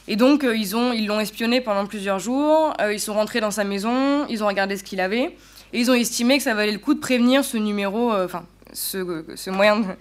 [0.07, 2.73] Et donc, ils ont, ils l'ont espionné pendant plusieurs jours.
[2.91, 5.35] ils sont rentrés dans sa maison, ils ont regardé ce qu'il avait.
[5.73, 8.45] Et ils ont estimé que ça valait le coup de prévenir ce numéro, euh, enfin,
[8.71, 9.97] ce, moyen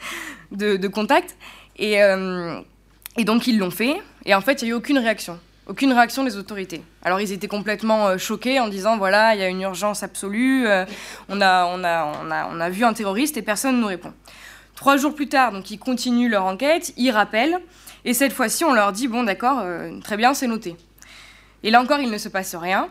[0.53, 1.37] de, contact.
[1.77, 2.61] Et, euh,
[3.17, 3.97] et, donc, ils l'ont fait.
[4.25, 5.39] Et en fait, il n'y a eu aucune réaction.
[5.67, 6.83] Aucune réaction des autorités.
[7.03, 10.67] Alors ils étaient complètement euh, choqués en disant voilà, il y a une urgence absolue,
[11.29, 13.87] on, a, on, a, on, a, on a vu un terroriste et personne ne nous
[13.87, 14.13] répond.
[14.75, 17.61] Trois jours plus tard, donc ils continuent leur enquête, ils rappellent,
[18.05, 19.65] et cette fois-ci on leur dit bon d'accord,
[20.03, 20.77] très bien, c'est noté.
[21.63, 22.91] Et là encore, il ne se passe rien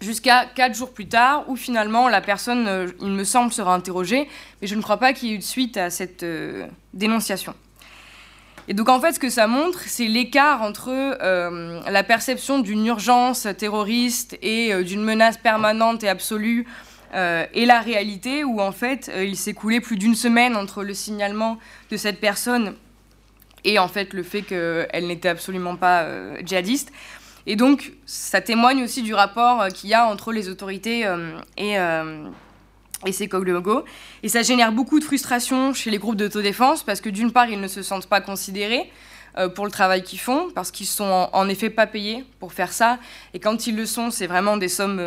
[0.00, 4.28] jusqu'à quatre jours plus tard, où finalement la personne, euh, il me semble, sera interrogée,
[4.60, 7.54] mais je ne crois pas qu'il y ait eu de suite à cette euh, dénonciation.
[8.68, 12.86] Et donc en fait, ce que ça montre, c'est l'écart entre euh, la perception d'une
[12.86, 16.66] urgence terroriste et d'une menace permanente et absolue
[17.16, 21.58] et la réalité, où en fait, il s'est coulé plus d'une semaine entre le signalement
[21.92, 22.74] de cette personne
[23.62, 26.08] et en fait le fait qu'elle n'était absolument pas
[26.44, 26.90] djihadiste.
[27.46, 31.38] Et donc, ça témoigne aussi du rapport euh, qu'il y a entre les autorités euh,
[31.58, 32.24] et, euh,
[33.06, 33.84] et ces Koglogos.
[34.22, 37.60] Et ça génère beaucoup de frustration chez les groupes d'autodéfense parce que d'une part, ils
[37.60, 38.90] ne se sentent pas considérés
[39.56, 43.00] pour le travail qu'ils font, parce qu'ils sont en, effet pas payés pour faire ça.
[43.32, 45.02] Et quand ils le sont, c'est vraiment des sommes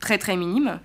[0.00, 0.80] très très minimes.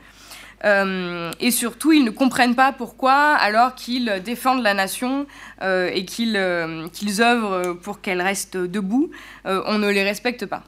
[0.66, 5.28] Euh, et surtout, ils ne comprennent pas pourquoi, alors qu'ils défendent la nation
[5.62, 9.12] euh, et qu'ils euh, qu'ils œuvrent pour qu'elle reste debout,
[9.46, 10.64] on ne les respecte pas.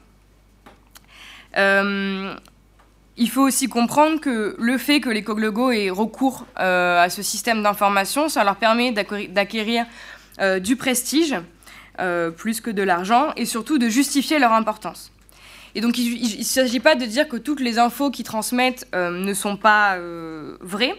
[3.20, 7.62] Il faut aussi comprendre que le fait que les Koglogos aient recours à ce système
[7.62, 9.86] d'information, ça leur permet d'acquérir
[10.60, 11.36] du prestige,
[12.36, 15.12] plus que de l'argent, et surtout de justifier leur importance.
[15.74, 19.10] Et donc, il ne s'agit pas de dire que toutes les infos qu'ils transmettent euh,
[19.10, 20.94] ne sont pas euh, vraies,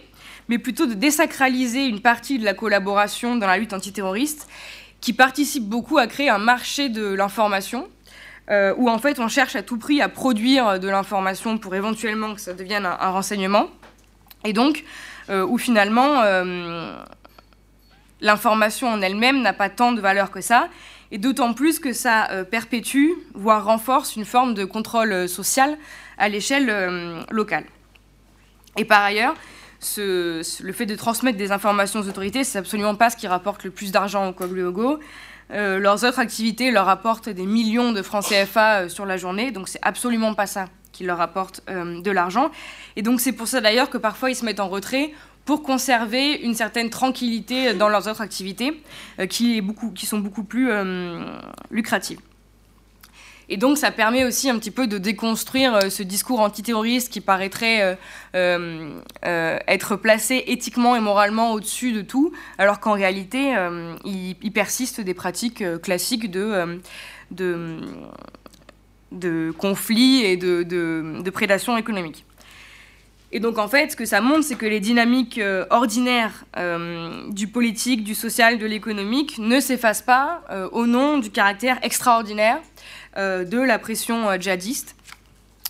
[0.48, 4.48] mais plutôt de désacraliser une partie de la collaboration dans la lutte antiterroriste
[5.00, 7.88] qui participe beaucoup à créer un marché de l'information,
[8.52, 12.34] euh, où en fait on cherche à tout prix à produire de l'information pour éventuellement
[12.34, 13.68] que ça devienne un, renseignement,
[14.44, 14.84] et donc
[15.30, 16.20] où finalement
[18.20, 20.68] l'information en elle-même n'a pas tant de valeur que ça,
[21.12, 25.76] et d'autant plus que ça euh, perpétue, voire renforce une forme de contrôle euh, social
[26.16, 27.64] à l'échelle euh, locale.
[28.78, 29.34] Et par ailleurs,
[29.98, 33.70] le fait de transmettre des informations aux autorités, c'est absolument pas ce qui rapporte le
[33.70, 34.32] plus d'argent au
[35.52, 35.80] Cogluogo.
[35.80, 39.80] leurs autres activités leur apportent des millions de francs CFA sur la journée, donc c'est
[39.82, 42.50] absolument pas ça qui leur apporte de l'argent.
[42.96, 45.12] Et donc c'est pour ça d'ailleurs que parfois ils se mettent en retrait
[45.44, 48.80] pour conserver une certaine tranquillité dans leurs autres activités
[49.18, 51.24] euh, qui, est beaucoup, qui sont beaucoup plus euh,
[51.70, 52.20] lucratives.
[53.48, 57.20] Et donc ça permet aussi un petit peu de déconstruire euh, ce discours antiterroriste qui
[57.20, 57.98] paraîtrait
[58.34, 63.54] euh, être placé éthiquement et moralement au-dessus de tout, alors qu'en réalité,
[64.04, 66.80] il, persiste des pratiques classiques de,
[67.30, 67.78] de,
[69.12, 72.24] de conflits et de, de prédation économique.
[73.34, 77.30] Et donc en fait, ce que ça montre, c'est que les dynamiques euh, ordinaires euh,
[77.30, 82.60] du politique, du social, de l'économique ne s'effacent pas euh, au nom du caractère extraordinaire
[83.16, 84.96] de la pression djihadiste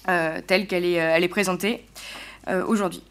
[0.05, 1.85] telle qu'elle est, présentée
[2.67, 3.03] aujourd'hui.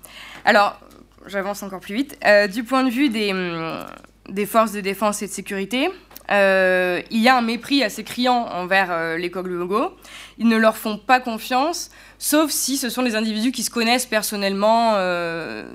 [0.46, 0.80] Alors,
[1.28, 2.20] j'avance encore plus vite.
[2.52, 3.86] du point de vue des, hum,
[4.30, 5.90] des, forces de défense et de sécurité,
[6.30, 9.96] il y a un mépris assez criant envers les Koglugo.
[10.38, 14.06] Ils ne leur font pas confiance sauf si ce sont des individus qui se connaissent
[14.06, 15.66] personnellement euh,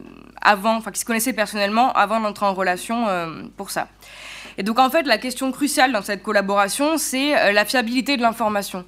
[0.41, 3.89] avant, enfin qui se connaissaient personnellement avant d'entrer en relation euh, pour ça.
[4.59, 8.23] Et donc en fait, la question cruciale dans cette collaboration, c'est euh, la fiabilité de
[8.23, 8.85] l'information.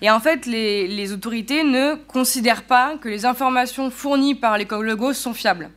[0.00, 5.12] Et en fait, les, autorités ne considèrent pas que les informations fournies par les collégos
[5.12, 5.70] sont fiables.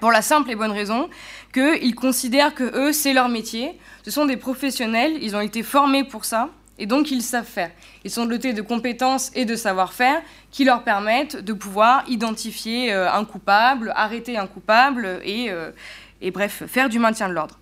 [0.00, 1.08] Pour la simple et bonne raison
[1.54, 6.02] qu'ils considèrent que eux, c'est leur métier, ce sont des professionnels, ils ont été formés
[6.02, 6.50] pour ça,
[6.80, 7.70] et donc, ils savent faire.
[8.04, 13.12] Ils sont dotés de compétences et de savoir-faire qui leur permettent de pouvoir identifier euh,
[13.12, 15.72] un coupable, arrêter un coupable euh,
[16.20, 17.58] et bref, faire du maintien de l'ordre.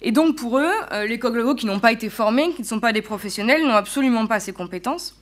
[0.00, 2.80] Et donc, pour eux, euh, les coglogos qui n'ont pas été formés, qui ne sont
[2.80, 5.16] pas des professionnels, n'ont absolument pas ces compétences.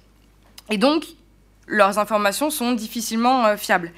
[0.71, 1.05] Et donc,
[1.67, 3.93] leurs informations sont difficilement fiables.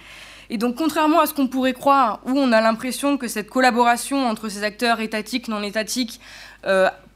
[0.50, 4.26] Et donc, contrairement à ce qu'on pourrait croire, où on a l'impression que cette collaboration
[4.26, 6.20] entre ces acteurs étatiques, non étatiques,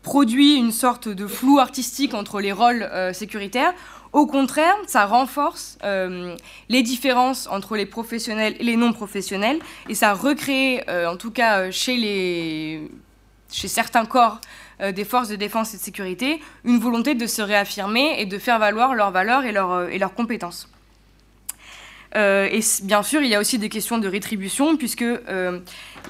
[0.03, 3.73] produit une sorte de flou artistique entre les rôles euh, sécuritaires.
[4.13, 6.37] Au contraire, ça renforce euh,
[6.69, 9.59] les différences entre les professionnels et les non professionnels,
[9.89, 12.91] et ça recrée, euh, en tout cas chez, les,
[13.53, 14.41] chez certains corps
[14.81, 18.59] des forces de défense et de sécurité, une volonté de se réaffirmer et de faire
[18.59, 20.69] valoir leurs valeurs et, leurs, leurs compétences.
[22.15, 25.61] Euh, et bien sûr, il y a aussi des questions de rétribution, puisque euh,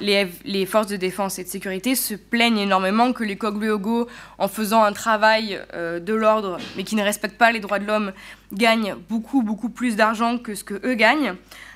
[0.01, 4.83] les, forces de défense et de sécurité se plaignent énormément que les Kogluogo, en faisant
[4.83, 8.11] un travail euh, de l'ordre, mais qui ne respectent pas les droits de l'homme,
[8.51, 11.35] gagnent beaucoup, beaucoup plus d'argent que ce que eux gagnent,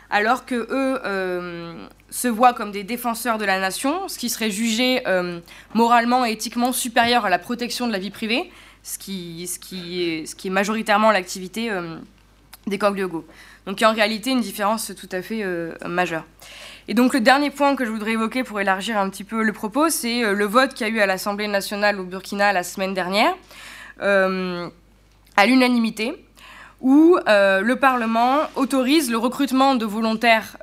[0.10, 5.04] alors que eux se voient comme des défenseurs de la nation, ce qui serait jugé
[5.74, 8.50] moralement et éthiquement supérieur à la protection de la vie privée,
[8.84, 11.70] ce qui, est, majoritairement l'activité
[12.68, 13.26] des Kogluogo.
[13.68, 16.24] Donc il y a en réalité une différence tout à fait euh, majeure.
[16.88, 19.52] Et donc le dernier point que je voudrais évoquer pour élargir un petit peu le
[19.52, 22.64] propos, c'est euh, le vote qu'il y a eu à l'Assemblée nationale au Burkina la
[22.64, 23.36] semaine dernière,
[24.02, 24.70] euh,
[25.36, 26.26] à l'unanimité,
[26.82, 30.58] où le Parlement autorise le recrutement de volontaires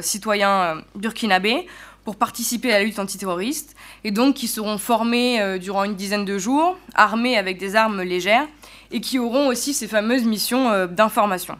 [0.00, 1.66] citoyens burkinabés
[2.04, 6.36] pour participer à la lutte antiterroriste, et donc qui seront formés durant une dizaine de
[6.36, 8.48] jours, armés avec des armes légères,
[8.90, 11.58] et qui auront aussi ces fameuses missions d'information.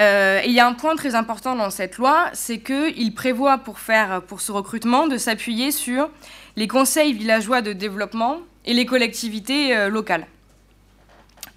[0.00, 3.78] Euh, il y a un point très important dans cette loi, c'est qu'il prévoit pour
[3.78, 6.08] faire pour ce recrutement de s'appuyer sur
[6.56, 10.26] les conseils villageois de développement et les collectivités euh, locales.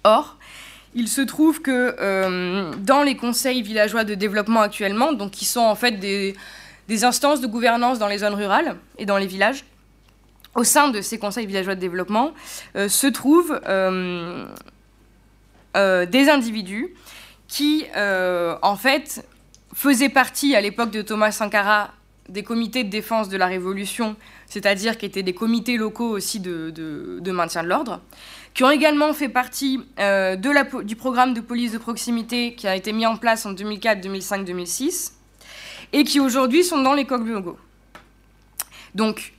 [0.04, 0.36] Or,
[0.94, 5.74] il se trouve que euh, dans les conseils villageois de développement actuellement, qui sont en
[5.74, 6.34] fait des,
[7.04, 9.64] instances de gouvernance dans les zones rurales et dans les villages,
[10.54, 12.32] au sein de ces conseils villageois de développement
[12.74, 13.60] se trouvent
[15.74, 16.94] des individus
[17.48, 19.24] qui, euh, en fait,
[19.74, 21.92] faisait partie à l'époque de Thomas Sankara
[22.28, 24.16] des comités de défense de la Révolution,
[24.46, 28.00] c'est-à-dire qui étaient des comités locaux aussi de, maintien de l'ordre,
[28.54, 32.92] qui ont également fait partie euh, du programme de police de proximité qui a été
[32.92, 35.14] mis en place en 2004, 2005, 2006,
[35.92, 37.58] et qui aujourd'hui sont dans les Kogluogo.
[38.94, 39.32] Donc,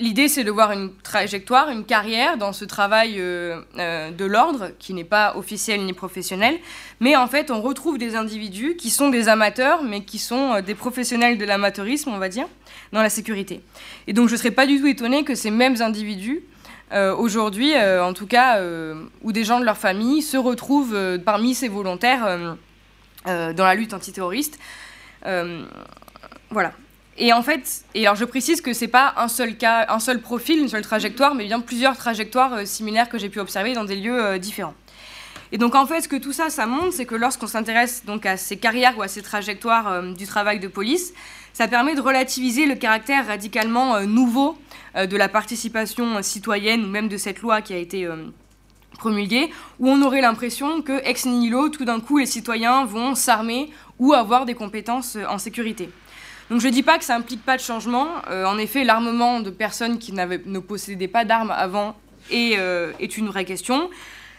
[0.00, 4.72] L'idée, c'est de voir une trajectoire, une carrière dans ce travail euh, euh, de l'ordre,
[4.80, 6.58] qui n'est pas officiel ni professionnel.
[6.98, 10.74] Mais en fait, on retrouve des individus qui sont des amateurs, mais qui sont des
[10.74, 12.48] professionnels de l'amateurisme, on va dire,
[12.92, 13.60] dans la sécurité.
[14.08, 16.42] Et donc, je ne serais pas du tout étonnée que ces mêmes individus,
[16.92, 18.60] aujourd'hui, en tout cas,
[19.22, 22.56] ou des gens de leur famille, se retrouvent parmi ces volontaires
[23.26, 24.58] dans la lutte antiterroriste.
[26.50, 26.72] voilà.
[27.16, 30.20] Et en fait, et alors je précise que c'est pas un seul cas, un seul
[30.20, 33.84] profil, une seule trajectoire, mais bien plusieurs trajectoires euh, similaires que j'ai pu observer dans
[33.84, 34.74] des lieux euh, différents.
[35.52, 38.26] Et donc en fait, ce que tout ça, ça montre, c'est que lorsqu'on s'intéresse donc
[38.26, 41.12] à ces carrières ou à ces trajectoires euh, du travail de police,
[41.52, 44.58] ça permet de relativiser le caractère radicalement nouveau
[44.94, 48.08] de la participation citoyenne ou même de cette loi qui a été
[48.94, 53.70] promulguée, où on aurait l'impression que ex nihilo, tout d'un coup, les citoyens vont s'armer
[53.98, 55.90] ou avoir des compétences en sécurité.
[56.50, 58.08] Donc je ne dis pas que ça implique pas de changement.
[58.30, 61.96] Euh, en effet, l'armement de personnes qui ne possédaient pas d'armes avant
[62.30, 63.90] est, une vraie question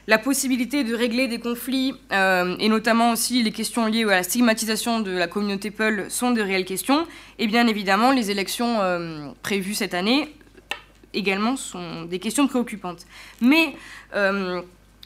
[0.07, 4.21] la possibilité de régler des conflits, euh, et notamment aussi les questions liées à la
[4.21, 7.07] stigmatisation de la communauté Peul, sont de réelles questions.
[7.39, 10.31] Et bien évidemment, les élections euh, prévues cette année
[11.15, 13.05] également sont des questions préoccupantes.
[13.41, 13.75] Mais
[14.15, 14.61] euh,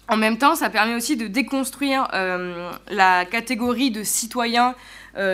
[0.08, 2.08] en même temps, ça permet aussi de déconstruire
[2.90, 4.74] la catégorie de citoyens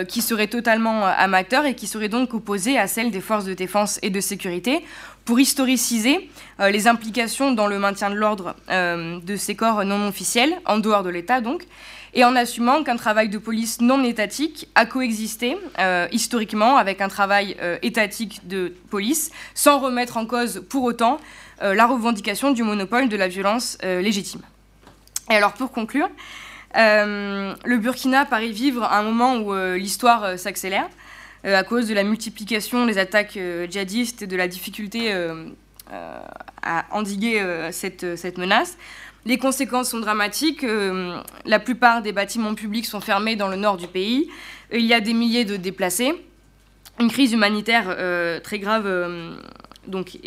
[0.06, 3.98] qui seraient totalement amateurs et qui seraient donc opposés à celle des forces de défense
[4.02, 4.84] et de sécurité
[5.26, 10.08] pour historiciser euh, les implications dans le maintien de l'ordre euh, de ces corps non
[10.08, 11.66] officiels, en dehors de l'État donc,
[12.14, 17.08] et en assumant qu'un travail de police non étatique a coexisté euh, historiquement avec un
[17.08, 21.18] travail étatique de police, sans remettre en cause pour autant
[21.60, 24.42] la revendication du monopole de la violence légitime.
[25.30, 26.08] Et alors pour conclure,
[26.74, 30.88] le Burkina paraît vivre un moment où l'histoire s'accélère.
[31.46, 35.48] Euh, à cause de la multiplication des attaques euh, djihadistes et de la difficulté euh,
[36.62, 37.40] à endiguer
[37.70, 38.76] cette, cette, menace.
[39.26, 40.64] Les conséquences sont dramatiques.
[41.44, 44.30] la plupart des bâtiments publics sont fermés dans le nord du pays.
[44.72, 46.14] Il y a des milliers de déplacés.
[46.98, 47.94] Une crise humanitaire
[48.42, 48.88] très grave
[49.86, 50.18] donc,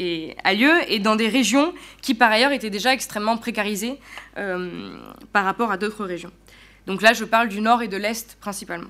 [0.43, 3.97] a lieu et dans des régions qui par ailleurs étaient déjà extrêmement précarisées
[4.36, 6.32] par rapport à d'autres régions.
[6.86, 8.89] Donc là, je parle du nord et de l'est principalement.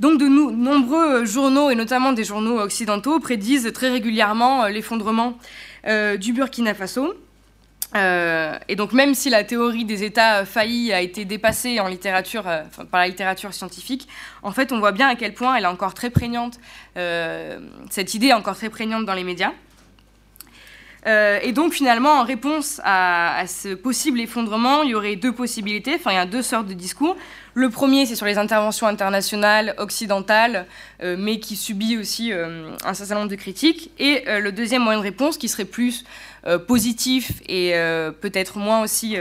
[0.00, 5.38] Donc de nombreux journaux, et notamment des journaux occidentaux, prédisent très régulièrement euh, l'effondrement
[5.86, 7.14] euh, du Burkina Faso.
[7.96, 12.44] Euh, et donc même si la théorie des États faillis a été dépassée en littérature,
[12.90, 14.08] par la littérature scientifique,
[14.42, 16.58] en fait on voit bien à quel point elle est encore très prégnante,
[16.94, 19.52] cette idée est encore très prégnante dans les médias.
[21.06, 26.10] et donc finalement, en réponse à, ce possible effondrement, il y aurait deux possibilités, enfin
[26.12, 27.16] il y a deux sortes de discours.
[27.58, 30.66] Le premier, c'est sur les interventions internationales, occidentales,
[31.02, 33.90] euh, mais qui subit aussi euh, un certain nombre de critiques.
[33.98, 36.04] Et euh, le deuxième moyen de réponse, qui serait plus
[36.66, 37.72] positif et
[38.20, 39.16] peut-être moins aussi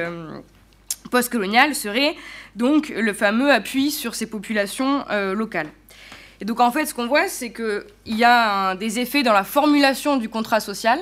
[1.11, 2.15] post-colonial, serait
[2.55, 5.69] donc le fameux appui sur ces populations locales.
[6.41, 9.43] Et donc en fait, ce qu'on voit, c'est qu'il y a des effets dans la
[9.43, 10.99] formulation du contrat social,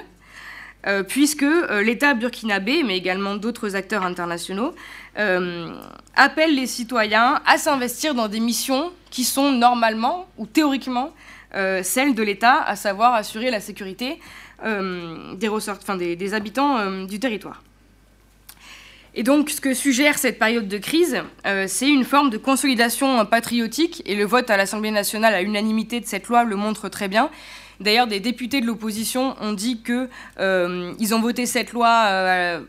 [1.08, 1.46] puisque
[1.84, 4.74] l'État burkinabé, mais également d'autres acteurs internationaux,
[5.20, 5.76] euh,
[6.16, 11.14] appelle les citoyens à s'investir dans des missions qui sont normalement ou théoriquement
[11.54, 14.20] euh, celles de l'État, à savoir assurer la sécurité
[14.64, 17.64] euh, des, enfin, des, habitants du territoire.
[19.16, 21.22] Et donc, ce que suggère cette période de crise,
[21.68, 26.06] c'est une forme de consolidation patriotique, et le vote à l'Assemblée nationale à l'unanimité de
[26.06, 27.30] cette loi le montre très bien.
[27.80, 32.64] D'ailleurs, des députés de l'opposition ont dit qu'ils ont voté cette loi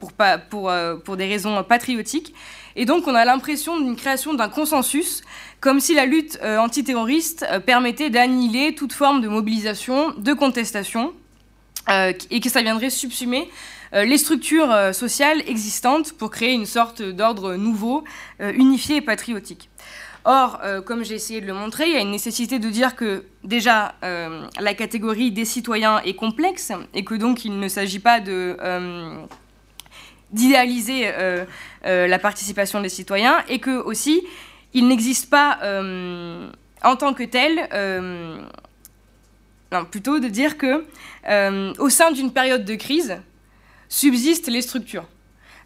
[0.00, 0.12] pour,
[0.48, 2.34] pour, euh, des raisons patriotiques.
[2.74, 5.22] Et donc on a l'impression d'une création d'un consensus,
[5.60, 11.12] comme si la lutte euh, antiterroriste euh, permettait d'annihiler toute forme de mobilisation, de contestation,
[11.88, 13.50] et que ça viendrait subsumer
[13.92, 18.04] les structures sociales existantes pour créer une sorte d'ordre nouveau,
[18.38, 19.68] unifié et patriotique.
[20.24, 23.24] Or, comme j'ai essayé de le montrer, il y a une nécessité de dire que
[23.42, 28.20] déjà la catégorie des citoyens est complexe et que donc il ne s'agit pas
[30.32, 31.44] d'idéaliser euh,
[31.86, 34.22] euh, la participation des citoyens et que aussi
[34.72, 36.50] il n'existe pas euh,
[36.82, 37.68] en tant que tel
[39.90, 40.84] plutôt de dire que
[41.78, 43.18] au sein d'une période de crise
[43.88, 45.06] subsistent les structures.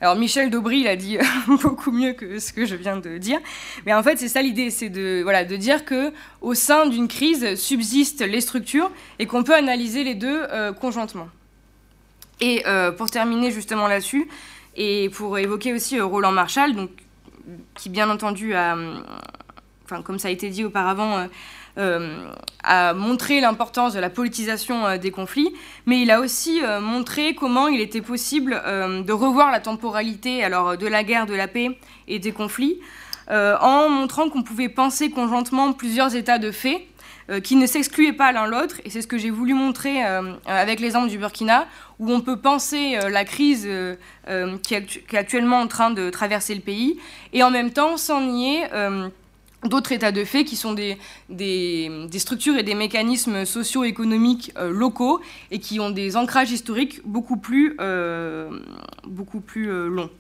[0.01, 3.39] Alors Michel Daubry l'a dit beaucoup mieux que ce que je viens de dire,
[3.87, 7.09] mais en fait c'est ça l'idée, c'est de voilà de dire que au sein d'une
[7.09, 10.43] crise subsistent les structures et qu'on peut analyser les deux
[10.81, 11.29] conjointement.
[12.41, 12.65] Et
[12.99, 14.29] pour terminer justement là-dessus,
[14.77, 16.91] et pour évoquer aussi euh, Roland Marshall, donc,
[17.75, 18.77] qui bien entendu a,
[20.05, 21.29] comme ça a été dit auparavant, euh, euh,
[21.77, 25.53] a montré l'importance de la politisation des conflits,
[25.87, 30.87] mais il a aussi montré comment il était possible de revoir la temporalité alors, de
[30.87, 32.79] la guerre, de la paix et des conflits,
[33.29, 36.87] en montrant qu'on pouvait penser conjointement plusieurs états de fait
[37.31, 38.83] euh, qui ne s'excluaient pas l'un l'autre.
[38.85, 41.67] Et c'est ce que j'ai voulu montrer euh, avec l'exemple du Burkina,
[41.99, 43.67] où on peut penser euh, la crise
[44.63, 46.99] qui est, actuellement en train de traverser le pays,
[47.33, 48.65] et en même temps sans nier
[49.65, 50.99] d'autres états de fait qui sont des,
[51.29, 57.77] des, structures et des mécanismes socio-économiques locaux et qui ont des ancrages historiques beaucoup plus,
[59.07, 60.11] beaucoup plus longs.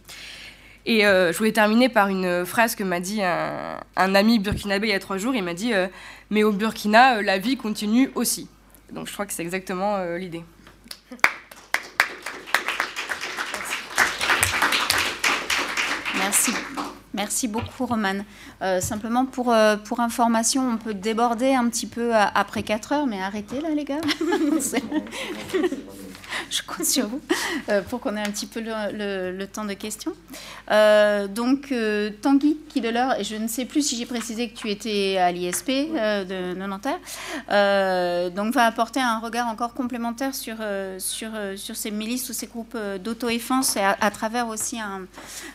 [0.86, 4.90] Et euh, je voulais terminer par une phrase que m'a dit un, ami burkinabé il
[4.90, 5.34] y a trois jours.
[5.34, 5.86] Il m'a dit euh,
[6.30, 8.48] Mais au Burkina, euh, la vie continue aussi.
[8.92, 10.44] Donc je crois que c'est exactement l'idée.
[16.16, 16.52] Merci.
[16.76, 16.93] Merci
[17.48, 18.24] beaucoup, Romane.
[18.80, 19.54] simplement pour,
[19.84, 23.84] pour information, on peut déborder un petit peu après 4 heures, mais arrêtez là, les
[23.84, 24.00] gars.
[26.54, 27.20] je compte sur vous
[27.88, 30.12] pour qu'on ait un petit peu le, temps de questions.
[31.34, 31.72] donc,
[32.22, 35.68] Tanguy Kideler, et je ne sais plus si j'ai précisé que tu étais à l'ISP
[35.68, 37.00] de, Nanterre,
[38.30, 40.56] donc va apporter un regard encore complémentaire sur,
[40.98, 45.06] sur, sur ces milices ou ces groupes d'auto-défense et à, travers aussi un,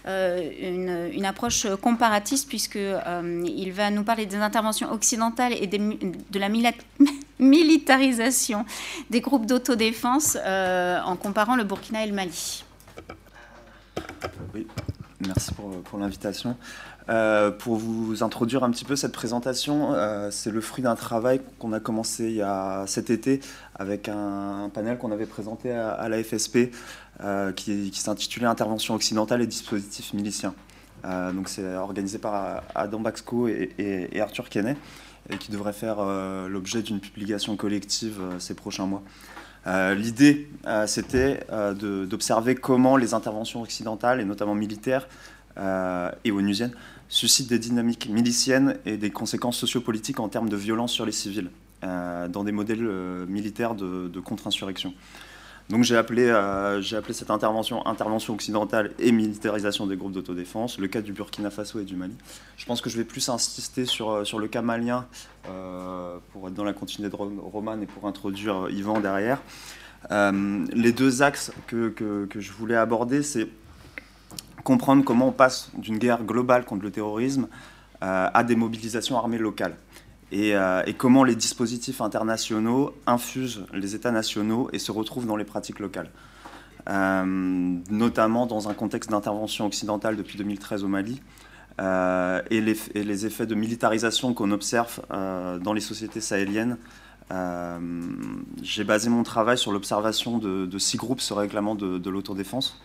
[0.06, 6.90] une, une, approche comparatiste, puisqu'il va nous parler des interventions occidentales et de la militarisation
[9.10, 12.66] des groupes d'autodéfense euh, en comparant le Burkina et le Mali.
[14.54, 14.68] Oui,
[15.26, 16.58] merci pour, l'invitation.
[17.10, 21.42] Euh, pour vous introduire un petit peu cette présentation, euh, c'est le fruit d'un travail
[21.58, 23.40] qu'on a commencé il y a cet été
[23.76, 26.72] avec un, panel qu'on avait présenté à, la FSP
[27.56, 30.54] qui, s'intitulait Intervention occidentale et dispositifs miliciens.
[31.04, 34.76] donc c'est organisé par Adam Baxco et, et Arthur Kenney
[35.30, 39.04] et qui devrait faire euh, l'objet d'une publication collective euh, ces prochains mois.
[39.68, 40.50] Euh, l'idée,
[40.88, 45.08] c'était d'observer comment les interventions occidentales, et notamment militaires
[46.24, 46.72] et onusiennes,
[47.10, 51.52] suscitent des dynamiques miliciennes et des conséquences sociopolitiques en termes de violence sur les civils,
[51.82, 52.88] dans des modèles
[53.28, 54.94] militaires de, de contre-insurrection.
[55.70, 61.02] Donc j'ai appelé, euh, cette intervention intervention occidentale et militarisation des groupes d'autodéfense, le cas
[61.02, 62.16] du Burkina Faso et du Mali.
[62.58, 65.06] Je pense que je vais plus insister sur, euh, le cas malien
[65.48, 69.42] euh, pour être dans la continuité de Roman et pour introduire Yvan derrière.
[70.10, 73.48] les deux axes que je voulais aborder, c'est
[74.64, 77.48] comprendre comment on passe d'une guerre globale contre le terrorisme
[78.02, 79.76] à des mobilisations armées locales.
[80.34, 85.46] Euh, et, comment les dispositifs internationaux infusent les États nationaux et se retrouvent dans les
[85.46, 86.12] pratiques locales.
[86.88, 87.24] Euh,
[87.90, 91.22] notamment dans un contexte d'intervention occidentale depuis 2013 au Mali,
[91.82, 96.78] euh, et, les, effets de militarisation qu'on observe dans les sociétés sahéliennes.
[98.62, 102.82] J'ai basé mon travail sur l'observation de, six groupes se réclamant de, l'autodéfense,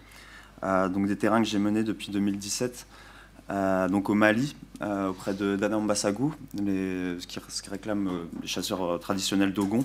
[0.62, 3.03] donc des terrains que j'ai menés depuis 2017 euh,
[3.48, 9.84] donc au Mali, euh, auprès d'Anna Mbassagou, ce, qui, réclame euh, les chasseurs traditionnels d'Ogon,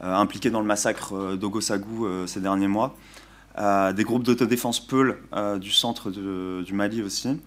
[0.00, 2.96] impliqués dans le massacre d'Ogo-Sagou ces derniers mois.
[3.56, 5.18] des groupes d'autodéfense Peul
[5.60, 7.40] du centre du Mali aussi.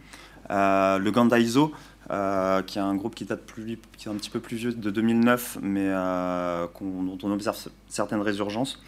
[0.49, 1.73] le Gandaïzo,
[2.07, 4.89] qui est un groupe qui date plus, qui est un petit peu plus vieux de
[4.89, 7.57] 2009, mais dont on observe
[7.89, 8.81] certaines résurgences.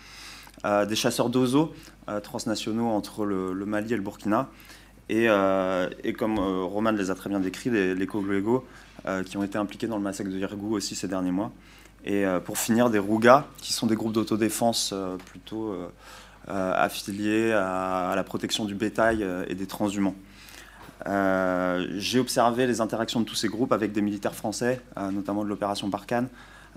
[0.63, 1.73] des chasseurs d'ozo
[2.23, 4.47] transnationaux entre le, Mali et le Burkina.
[5.11, 8.07] Euh, et, comme euh, Roman les a très bien décrits, les, les
[9.05, 11.51] euh, qui ont été impliqués dans le massacre de Yergou aussi ces derniers mois.
[12.05, 14.93] Et pour finir, des Rougas, qui sont des groupes d'autodéfense
[15.25, 15.75] plutôt
[16.47, 20.15] affiliés à, la protection du bétail et des transhumants.
[21.05, 24.79] J'ai observé les interactions de tous ces groupes avec des militaires français,
[25.11, 26.29] notamment de l'opération Barkhane,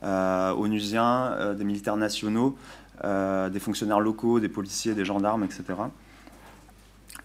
[0.02, 2.58] onusiens, des militaires nationaux,
[3.04, 5.62] des fonctionnaires locaux, des policiers, des gendarmes, etc.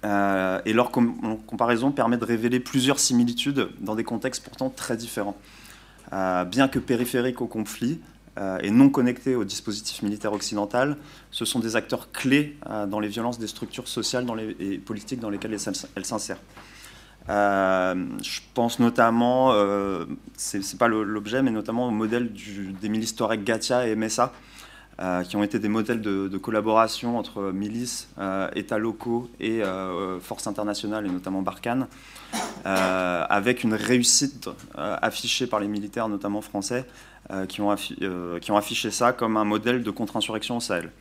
[0.03, 5.37] Euh, et leur comparaison permet de révéler plusieurs similitudes dans des contextes pourtant très différents.
[6.13, 7.99] Euh, bien que périphériques au conflit
[8.37, 10.97] euh, et non connectés au dispositif militaire occidental,
[11.31, 14.25] ce sont des acteurs clés dans les violences des structures sociales
[14.59, 15.57] et politiques dans lesquelles
[15.95, 16.39] elles s'insèrent.
[17.27, 19.53] je pense notamment,
[20.35, 22.31] c'est pas l'objet, mais notamment au modèle
[22.79, 24.31] des milices Touareg Gatia et MSA,
[25.27, 30.47] qui ont été des modèles de, collaboration entre milices, euh, États locaux et euh, forces
[30.47, 31.87] internationales, et notamment Barkhane,
[32.65, 36.85] avec une réussite affichée par les militaires, notamment français,
[37.47, 40.91] qui ont, affiché ça comme un modèle de contre-insurrection au Sahel.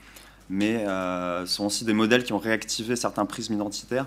[0.49, 4.07] Mais ce sont aussi des modèles qui ont réactivé certains prismes identitaires.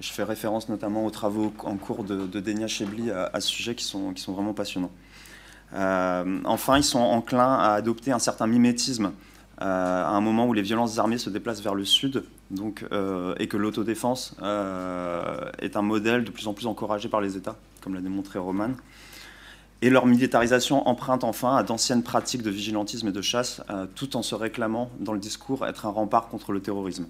[0.00, 3.74] Je fais référence notamment aux travaux en cours de, de Denia Chebli à, ce sujet
[3.74, 4.92] qui sont vraiment passionnants.
[5.72, 9.12] Euh, enfin, ils sont enclins à adopter un certain mimétisme
[9.60, 13.34] euh, à un moment où les violences armées se déplacent vers le sud donc, euh,
[13.38, 17.94] et que l'autodéfense est un modèle de plus en plus encouragé par les États, comme
[17.94, 18.70] l'a démontré Roman.
[19.82, 23.60] Et leur militarisation emprunte enfin à d'anciennes pratiques de vigilantisme et de chasse,
[23.94, 27.06] tout en se réclamant dans le discours être un rempart contre le terrorisme.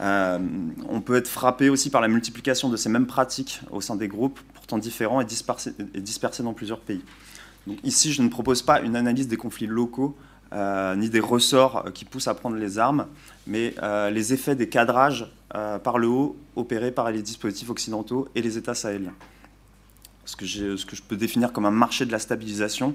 [0.00, 4.08] on peut être frappé aussi par la multiplication de ces mêmes pratiques au sein des
[4.08, 7.02] groupes, pourtant différents et dispersés dans plusieurs pays
[7.84, 10.16] ici, je ne propose pas une analyse des conflits locaux,
[10.54, 13.06] euh, ni des ressorts euh, qui poussent à prendre les armes,
[13.46, 15.30] mais euh, les effets des cadrages
[15.82, 19.14] par le haut opérés par les dispositifs occidentaux et les États sahéliens.
[20.26, 22.94] Ce que, je peux définir comme un marché de la stabilisation,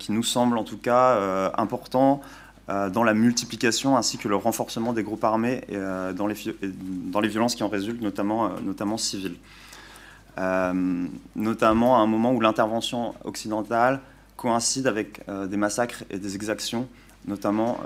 [0.00, 2.22] qui nous semble en tout cas important
[2.66, 7.62] dans la multiplication ainsi que le renforcement des groupes armés les, dans, les, violences qui
[7.62, 9.36] en résultent, notamment civiles.
[10.38, 11.06] Euh,
[11.36, 14.00] notamment à un moment où l'intervention occidentale
[14.36, 16.88] coïncide avec euh, des massacres et des exactions
[17.26, 17.78] notamment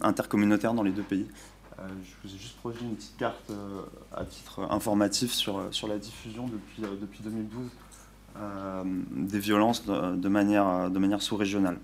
[0.00, 1.28] intercommunautaires dans les deux pays.
[1.78, 3.52] je vous ai juste produit une petite carte
[4.12, 7.70] à titre informatif sur, sur la diffusion depuis, depuis 2012
[9.12, 11.78] des violences de, manière, de manière sous-régionale.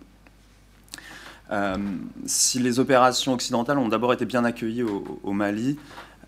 [2.24, 5.78] si les opérations occidentales ont d'abord été bien accueillies au, Mali,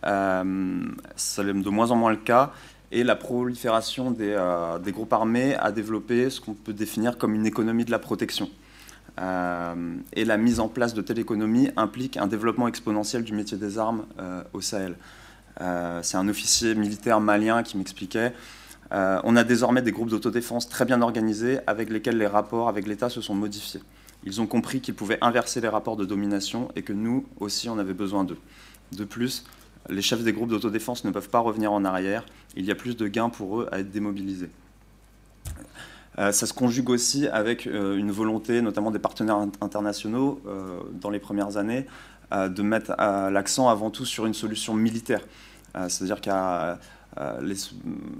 [0.07, 0.85] euh,
[1.17, 2.53] ça l'est de moins en moins le cas
[2.91, 7.47] et la prolifération euh, des, groupes armés a développé ce qu'on peut définir comme une
[7.47, 8.49] économie de la protection.
[9.21, 13.59] Euh, et la mise en place de telle économie implique un développement exponentiel du métier
[13.59, 14.97] des armes euh, au Sahel.
[16.03, 18.33] C'est un officier militaire malien qui m'expliquait.
[18.93, 23.09] on a désormais des groupes d'autodéfense très bien organisés avec lesquels les rapports avec l'État
[23.11, 23.81] se sont modifiés.
[24.23, 27.77] Ils ont compris qu'ils pouvaient inverser les rapports de domination et que nous aussi on
[27.81, 28.39] avait besoin d'eux.
[28.93, 29.45] De plus,
[29.89, 32.25] les chefs des groupes d'autodéfense ne peuvent pas revenir en arrière.
[32.57, 34.51] Il y a plus de gains pour eux à être démobilisés.
[36.19, 41.11] Euh, ça se conjugue aussi avec euh, une volonté, notamment des partenaires internationaux, euh, dans
[41.11, 41.87] les premières années,
[42.31, 45.23] de mettre l'accent avant tout sur une solution militaire.
[45.89, 46.79] C'est-à-dire qu'à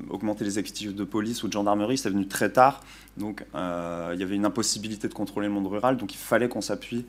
[0.09, 2.81] augmenter les effectifs de police ou de gendarmerie, c'est venu très tard.
[3.19, 6.63] Donc il y avait une impossibilité de contrôler le monde rural, donc il fallait qu'on
[6.63, 7.05] s'appuie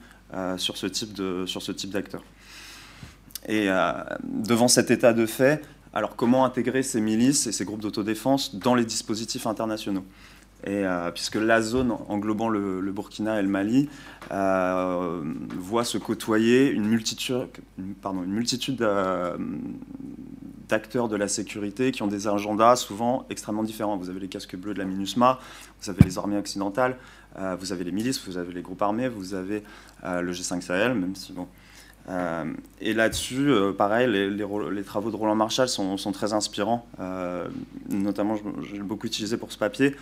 [0.57, 2.23] sur ce type d'acteurs.
[3.47, 3.91] Et euh,
[4.23, 5.63] devant cet état de fait,
[5.93, 10.03] alors comment intégrer ces milices et ces groupes d'autodéfense dans les dispositifs internationaux?
[10.65, 13.87] Et euh, puisque la zone englobant le, Burkina et le Mali
[14.31, 15.23] euh,
[15.57, 17.47] voit se côtoyer une multitude,
[17.77, 18.85] une multitude
[20.67, 23.95] d'acteurs de la sécurité qui ont des agendas souvent extrêmement différents.
[23.95, 25.39] Vous avez les casques bleus de la MINUSMA,
[25.81, 26.97] vous avez les armées occidentales,
[27.57, 29.63] vous avez les milices, vous avez les groupes armés, vous avez
[30.03, 31.47] le G5 Sahel, même si bon,
[32.09, 32.45] euh,
[32.81, 36.87] et là-dessus, euh, pareil, les, travaux de Roland Marshall sont, très inspirants.
[36.99, 37.47] Euh,
[37.89, 39.95] notamment, j'ai beaucoup utilisé pour ce papier,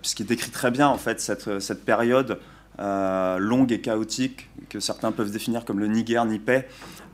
[0.00, 2.38] puisqu'il décrit très bien en fait cette, période
[2.78, 6.68] longue et chaotique que certains peuvent définir comme le ni guerre ni paix,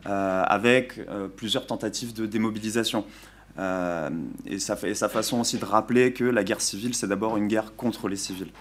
[0.05, 1.01] avec
[1.37, 3.07] plusieurs tentatives de démobilisation.
[3.59, 8.09] et, sa façon aussi de rappeler que la guerre civile, c'est d'abord une guerre contre
[8.09, 8.53] les civils.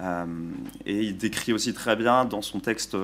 [0.00, 2.96] et il décrit aussi très bien dans son texte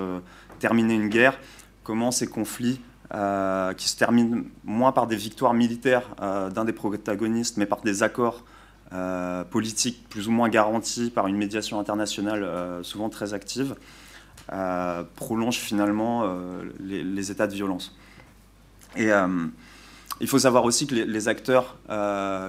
[0.62, 1.40] Terminer une guerre
[1.82, 2.80] comment ces conflits,
[3.14, 7.82] euh, qui se terminent moins par des victoires militaires euh, d'un des protagonistes, mais par
[7.82, 8.42] des accords
[8.94, 12.48] euh, politiques plus ou moins garantis par une médiation internationale
[12.82, 13.74] souvent très active,
[15.14, 16.26] prolongent finalement
[16.80, 17.94] les, états de violence.
[18.96, 19.10] Et
[20.20, 21.76] il faut savoir aussi que les, acteurs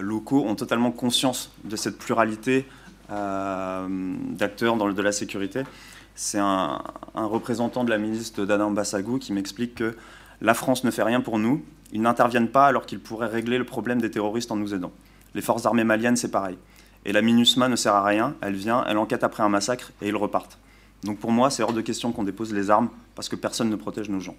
[0.02, 2.66] locaux ont totalement conscience de cette pluralité
[3.10, 5.64] d'acteurs dans le, de la sécurité
[6.16, 6.82] c'est un,
[7.16, 9.96] représentant de la ministre d'Adam Bassagou qui m'explique que
[10.42, 13.66] la France ne fait rien pour nous, ils n'interviennent pas alors qu'ils pourraient régler le
[13.66, 14.92] problème des terroristes en nous aidant.
[15.36, 16.58] Les forces armées maliennes, c'est pareil.
[17.06, 20.10] Et la MINUSMA ne sert à rien, elle vient, elle enquête après un massacre et
[20.10, 20.58] ils repartent.
[21.04, 23.76] Donc pour moi, c'est hors de question qu'on dépose les armes parce que personne ne
[23.76, 24.36] protège nos gens.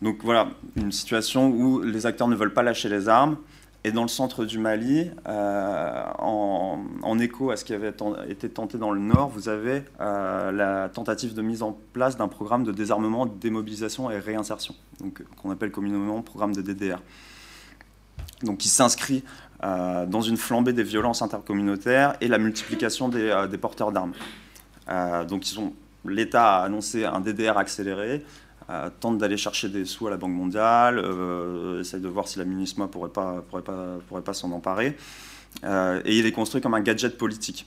[0.00, 3.36] Donc voilà, une situation où les acteurs ne veulent pas lâcher les armes,
[3.84, 7.92] et dans le centre du Mali, euh, en, écho à ce qui avait
[8.28, 12.28] été tenté dans le nord, vous avez euh, la tentative de mise en place d'un
[12.28, 17.02] programme de désarmement, démobilisation et réinsertion, donc qu'on appelle communément programme de DDR.
[18.44, 19.24] Donc qui s'inscrit
[19.64, 24.12] euh, dans une flambée des violences intercommunautaires et la multiplication des, des porteurs d'armes.
[25.28, 25.44] donc
[26.04, 28.24] l'État a annoncé un DDR accéléré
[29.00, 32.44] tente d'aller chercher des sous à la Banque mondiale, euh, essaye de voir si la
[32.44, 34.96] MINUSMA pourrait pas, pourrait pas, pourrait pas s'en emparer.
[35.64, 37.66] Euh, et il est construit comme un gadget politique.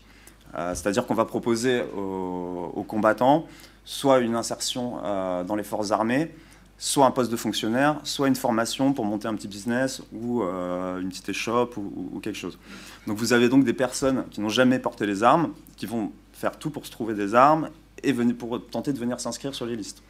[0.58, 3.46] Euh, c'est-à-dire qu'on va proposer aux, combattants
[3.84, 4.98] soit une insertion
[5.44, 6.34] dans les forces armées,
[6.78, 11.10] soit un poste de fonctionnaire, soit une formation pour monter un petit business ou une
[11.10, 12.58] petite échoppe ou, ou, quelque chose.
[13.06, 16.58] Donc vous avez donc des personnes qui n'ont jamais porté les armes, qui vont faire
[16.58, 17.70] tout pour se trouver des armes
[18.02, 20.02] et venir, pour tenter de venir s'inscrire sur les listes.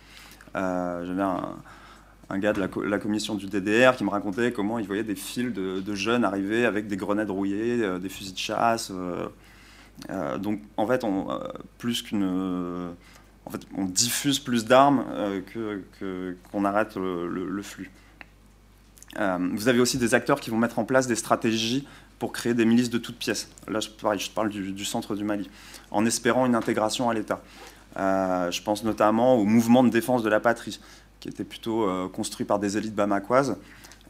[0.55, 5.03] Euh, j'avais un, gars de la, commission du DDR qui me racontait comment il voyait
[5.03, 8.91] des files de, jeunes arriver avec des grenades rouillées, euh, des fusils de chasse.
[8.91, 11.27] Euh, donc en fait, on,
[11.77, 12.23] plus qu'une,
[13.45, 15.05] en fait, on diffuse plus d'armes
[15.53, 17.91] que, qu'on arrête le, flux.
[19.17, 21.87] vous avez aussi des acteurs qui vont mettre en place des stratégies
[22.19, 23.49] pour créer des milices de toutes pièces.
[23.67, 23.89] Là, je,
[24.29, 25.49] parle du, centre du Mali,
[25.91, 27.41] en espérant une intégration à l'État.
[27.97, 30.79] Euh, je pense notamment au mouvement de défense de la patrie,
[31.19, 33.57] qui était plutôt euh, construit par des élites bamakoises.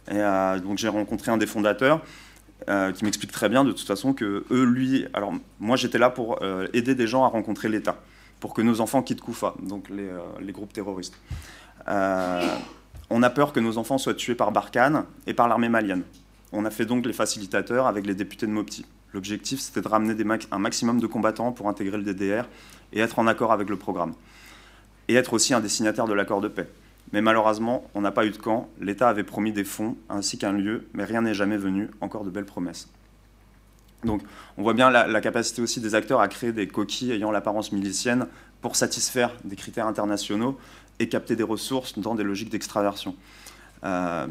[0.09, 2.01] Et euh, donc j'ai rencontré un des fondateurs
[2.95, 6.39] qui m'explique très bien de toute façon que eux, lui, alors moi j'étais là pour
[6.73, 7.97] aider des gens à rencontrer l'État,
[8.39, 11.15] pour que nos enfants quittent Koufa, donc les, groupes terroristes.
[11.85, 16.03] on a peur que nos enfants soient tués par Barkhane et par l'armée malienne.
[16.53, 18.85] On a fait donc les facilitateurs avec les députés de Mopti.
[19.13, 20.15] L'objectif, c'était de ramener
[20.49, 22.45] un maximum de combattants pour intégrer le DDR
[22.95, 24.13] et être en accord avec le programme.
[25.07, 26.67] et être aussi un destinataire de l'accord de paix.
[27.11, 28.69] Mais malheureusement, on n'a pas eu de camp.
[28.81, 32.31] L'État avait promis des fonds ainsi qu'un lieu, mais rien n'est jamais venu, encore de
[32.31, 32.89] belles promesses.
[34.03, 34.21] Donc
[34.57, 38.27] on voit bien la, capacité aussi des acteurs à créer des coquilles ayant l'apparence milicienne
[38.61, 40.57] pour satisfaire des critères internationaux
[40.99, 43.15] et capter des ressources dans des logiques d'extraversion.
[43.83, 44.25] Euh,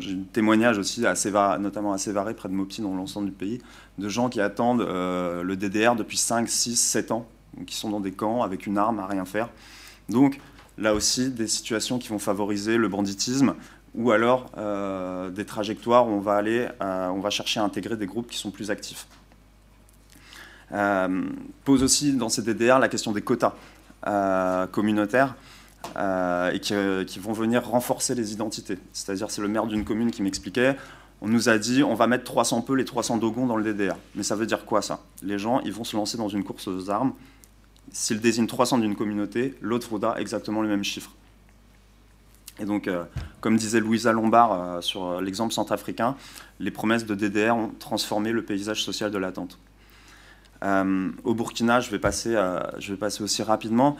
[0.00, 3.62] j'ai un témoignage aussi, assez notamment à Sévaré, près de Mopti, dans l'ensemble du pays,
[3.98, 7.26] de gens qui attendent euh, le DDR depuis 5, 6, 7 ans,
[7.66, 9.48] qui sont dans des camps avec une arme à rien faire.
[10.08, 10.40] Donc
[10.78, 13.54] là aussi, des situations qui vont favoriser le banditisme,
[13.94, 17.96] ou alors euh, des trajectoires où on va aller, euh, on va chercher à intégrer
[17.96, 19.06] des groupes qui sont plus actifs.
[20.72, 21.24] Euh,
[21.64, 23.54] pose aussi dans ces DDR la question des quotas
[24.70, 25.34] communautaires
[26.52, 28.78] et qui, vont venir renforcer les identités.
[28.92, 30.76] C'est-à-dire, c'est le maire d'une commune qui m'expliquait,
[31.22, 33.96] on nous a dit on va mettre 300 peu les 300 dogons dans le DDR.
[34.14, 35.00] Mais ça veut dire quoi ça?
[35.22, 37.14] Les gens, ils vont se lancer dans une course aux armes.
[37.98, 41.12] S'ils désignent 300 d'une communauté, l'autre voudra exactement le même chiffre.
[42.60, 43.04] Et donc, euh,
[43.40, 46.14] comme disait Louisa Lombard euh, sur euh, l'exemple centrafricain,
[46.60, 49.58] les promesses de DDR ont transformé le paysage social de l'attente.
[50.62, 52.36] au Burkina, je vais, passer,
[53.22, 53.96] aussi rapidement.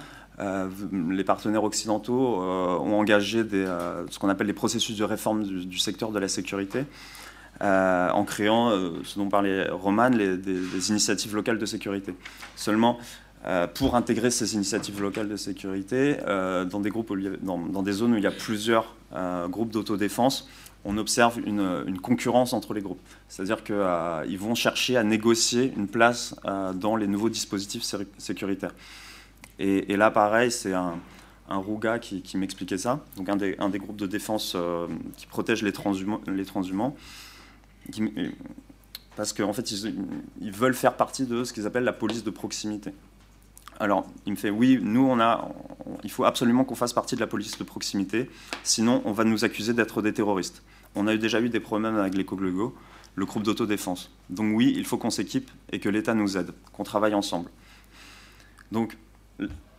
[0.93, 6.19] les partenaires occidentaux ont engagé ce qu'on appelle les processus de réforme du, secteur de
[6.19, 6.85] la sécurité,
[7.61, 8.71] en créant,
[9.05, 12.15] ce dont parlait Roman, des, des, initiatives locales de sécurité.
[12.57, 12.99] Seulement,
[13.75, 17.13] pour intégrer ces initiatives locales de sécurité euh, dans, des groupes,
[17.43, 20.49] dans, des zones où il y a plusieurs euh, groupes d'autodéfense.
[20.85, 23.01] On observe une, concurrence entre les groupes.
[23.29, 26.37] C'est-à-dire qu'ils vont chercher à négocier une place
[26.75, 27.83] dans les nouveaux dispositifs
[28.19, 28.73] sécuritaires.
[29.59, 30.95] Et, là, pareil, c'est un,
[31.49, 34.57] Rouga qui, m'expliquait ça, donc un des, un groupes de défense
[35.17, 36.21] qui protège les transhumants
[39.17, 39.73] parce qu'en fait,
[40.41, 42.93] ils, veulent faire partie de ce qu'ils appellent la police de proximité.
[43.79, 45.49] Alors, il me fait oui, nous, on a,
[46.03, 48.31] il faut absolument qu'on fasse partie de la police de proximité,
[48.63, 50.63] sinon on va nous accuser d'être des terroristes.
[50.95, 52.75] On a déjà eu des problèmes avec les Coglogo,
[53.17, 54.11] le groupe d'autodéfense.
[54.31, 57.51] Donc oui, il faut qu'on s'équipe et que l'État nous aide, qu'on travaille ensemble.
[58.73, 58.97] Donc,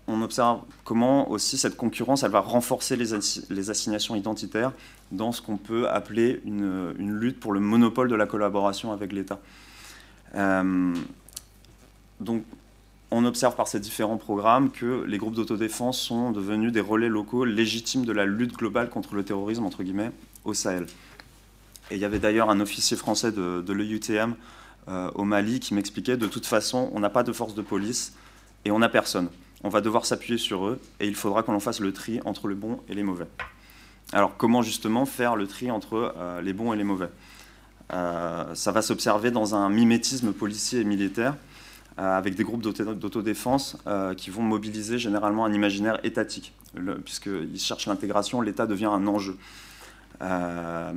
[0.07, 4.71] on observe comment aussi cette concurrence, elle va renforcer les, assignations identitaires
[5.11, 9.39] dans ce qu'on peut appeler une, lutte pour le monopole de la collaboration avec l'État.
[10.35, 10.93] Euh,
[12.21, 12.43] donc,
[13.09, 17.45] on observe par ces différents programmes que les groupes d'autodéfense sont devenus des relais locaux
[17.45, 20.11] légitimes de la lutte globale contre le terrorisme, entre guillemets,
[20.43, 20.87] au Sahel.
[21.89, 24.35] Et il y avait d'ailleurs un officier français de, l'EUTM
[24.89, 28.13] euh, au Mali qui m'expliquait de toute façon, on n'a pas de force de police
[28.65, 29.29] et on n'a personne.
[29.63, 32.47] On va devoir s'appuyer sur eux et il faudra qu'on en fasse le tri entre
[32.47, 33.27] le bon et les mauvais.
[34.11, 37.09] Alors comment justement faire le tri entre euh, les bons et les mauvais?
[37.93, 41.35] Euh, Ça va s'observer dans un mimétisme policier et militaire
[41.97, 46.53] avec des groupes d'autodéfense euh, qui vont mobiliser généralement un imaginaire étatique.
[47.03, 49.35] Puisqu'ils cherchent l'intégration, l'État devient un enjeu.
[50.21, 50.93] Euh,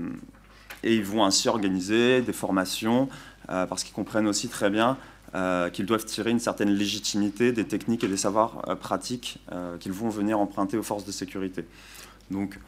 [0.83, 3.09] et ils vont ainsi organiser des formations,
[3.47, 4.97] parce qu'ils comprennent aussi très bien
[5.73, 9.41] qu'ils doivent tirer une certaine légitimité des techniques et des savoirs pratiques
[9.79, 11.67] qu'ils vont venir emprunter aux forces de sécurité.
[12.31, 12.59] Donc,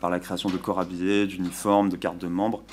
[0.00, 2.64] par la création de corps habillés, d'uniformes, de cartes de membres,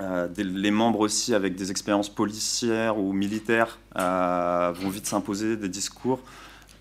[0.00, 5.68] euh, les membres aussi avec des expériences policières ou militaires euh, vont vite s'imposer des
[5.68, 6.20] discours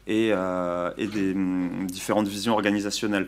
[0.06, 3.28] et, euh, des mm, différentes visions organisationnelles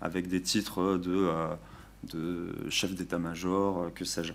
[0.00, 4.32] avec des titres de, chef d'état-major, que sais-je.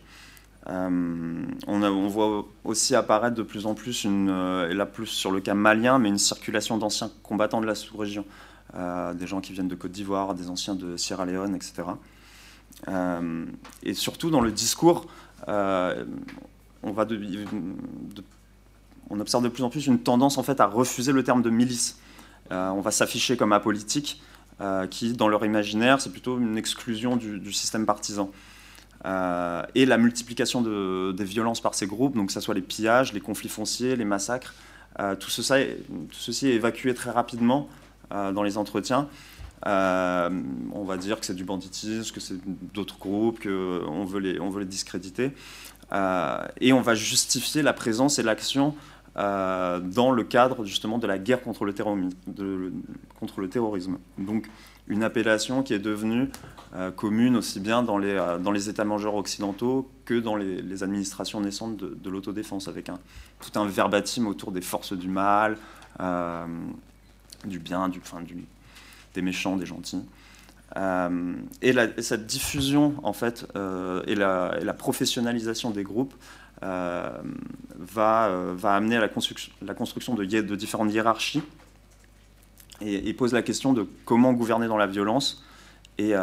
[0.68, 6.00] On, voit aussi apparaître de plus en plus, et là plus sur le cas malien,
[6.00, 8.26] mais une circulation d'anciens combattants de la sous-région,
[8.74, 11.84] des gens qui viennent de Côte d'Ivoire, des anciens de Sierra Leone, etc.
[12.88, 13.46] Euh,
[13.84, 15.06] et surtout dans le discours,
[15.48, 16.06] euh,
[16.84, 16.90] on,
[19.20, 22.00] observe de plus en plus une tendance en fait à refuser le terme de milice.
[22.52, 24.22] Euh, on va s'afficher comme apolitique,
[24.90, 28.32] qui dans leur imaginaire c'est plutôt une exclusion du, système partisan.
[29.04, 33.12] et la multiplication de, des violences par ces groupes, donc que ce soit les pillages,
[33.12, 34.54] les conflits fonciers, les massacres,
[35.20, 35.42] tout, tout,
[36.12, 37.68] ceci est évacué très rapidement
[38.10, 39.10] dans les entretiens
[39.66, 40.30] euh,
[40.74, 42.38] on va dire que c'est du banditisme, que c'est
[42.74, 45.32] d'autres groupes, qu'on veut les, on veut les discréditer.
[45.92, 48.76] Euh, et on va justifier la présence et l'action
[49.16, 52.10] euh, dans le cadre justement de la guerre contre le, terrorisme.
[54.18, 54.50] Donc
[54.88, 56.30] une appellation qui est devenue
[56.96, 62.10] commune aussi bien dans les, dans les états-majors occidentaux que dans les, administrations naissantes de,
[62.10, 62.98] l'autodéfense, avec un,
[63.40, 65.56] tout un verbatim autour des forces du mal,
[67.46, 68.48] du bien, du, fin, du,
[69.14, 70.04] des méchants, des gentils.
[70.76, 76.16] Euh, et, cette diffusion en fait euh, et, la, professionnalisation des groupes
[76.64, 77.12] euh,
[77.78, 81.44] va, amener la construction, de, de, différentes hiérarchies
[82.82, 85.44] et, pose la question de comment gouverner dans la violence
[86.00, 86.14] et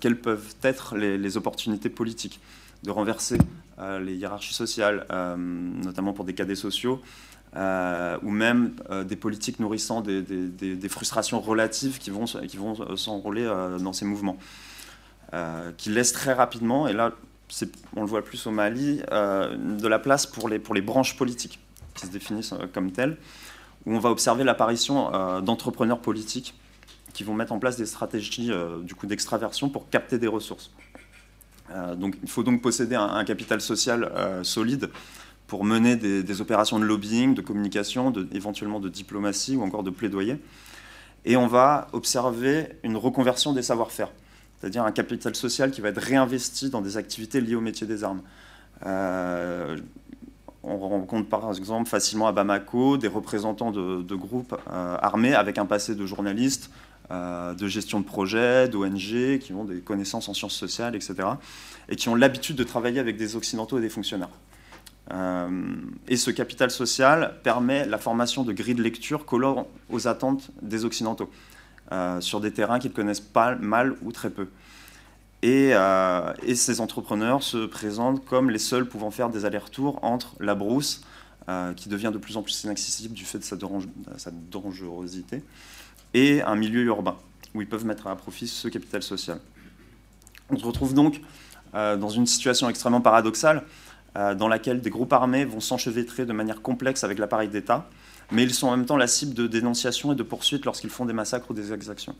[0.00, 2.40] quelles peuvent être les, opportunités politiques
[2.82, 3.38] de renverser
[4.00, 5.06] les hiérarchies sociales,
[5.36, 7.00] notamment pour des cadets sociaux,
[7.56, 8.74] ou même
[9.06, 13.44] des politiques nourrissant des, frustrations relatives qui vont, qui vont s'enrôler
[13.80, 14.38] dans ces mouvements,
[15.76, 17.12] qui laissent très rapidement, et là
[17.96, 21.16] on le voit plus au Mali, euh, de la place pour les, pour les branches
[21.16, 21.60] politiques,
[21.94, 23.16] qui se définissent euh, comme telles,
[23.86, 26.54] où on va observer l'apparition euh, d'entrepreneurs politiques
[27.12, 28.50] qui vont mettre en place des stratégies
[28.82, 30.72] du coup d'extraversion pour capter des ressources.
[31.94, 34.10] donc, il faut donc posséder un, capital social
[34.42, 34.90] solide
[35.54, 40.36] pour mener des, opérations de lobbying, de communication, éventuellement de diplomatie ou encore de plaidoyer.
[41.24, 44.10] Et on va observer une reconversion des savoir-faire
[44.58, 48.02] c'est-à-dire un capital social qui va être réinvesti dans des activités liées au métier des
[48.02, 48.22] armes.
[48.84, 49.78] Euh,
[50.64, 55.66] on rencontre par exemple facilement à Bamako des représentants de, groupes euh, armés avec un
[55.66, 56.68] passé de journalistes,
[57.12, 61.28] euh, de gestion de projets, d'ONG, qui ont des connaissances en sciences sociales, etc.,
[61.88, 64.30] et qui ont l'habitude de travailler avec des Occidentaux et des fonctionnaires.
[65.10, 70.84] Et ce capital social permet la formation de grilles de lecture collant aux attentes des
[70.84, 71.30] Occidentaux.
[71.92, 74.48] Euh, sur des terrains qu'ils connaissent pas mal ou très peu.
[75.44, 80.54] Euh, et, ces entrepreneurs se présentent comme les seuls pouvant faire des allers-retours entre la
[80.54, 81.02] brousse,
[81.50, 83.56] euh, qui devient de plus en plus inaccessible du fait de sa,
[84.50, 85.42] dangerosité,
[86.14, 87.16] et un milieu urbain,
[87.54, 89.38] où ils peuvent mettre à profit ce capital social.
[90.48, 91.20] On se retrouve donc
[91.74, 93.64] dans une situation extrêmement paradoxale,
[94.14, 97.88] dans laquelle des groupes armés vont s'enchevêtrer de manière complexe avec l'appareil d'État,
[98.30, 101.04] mais ils sont en même temps la cible de dénonciation et de poursuites lorsqu'ils font
[101.04, 102.14] des massacres ou des exactions.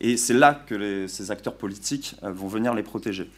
[0.00, 3.30] Et c'est là que ces acteurs politiques euh, vont venir les protéger.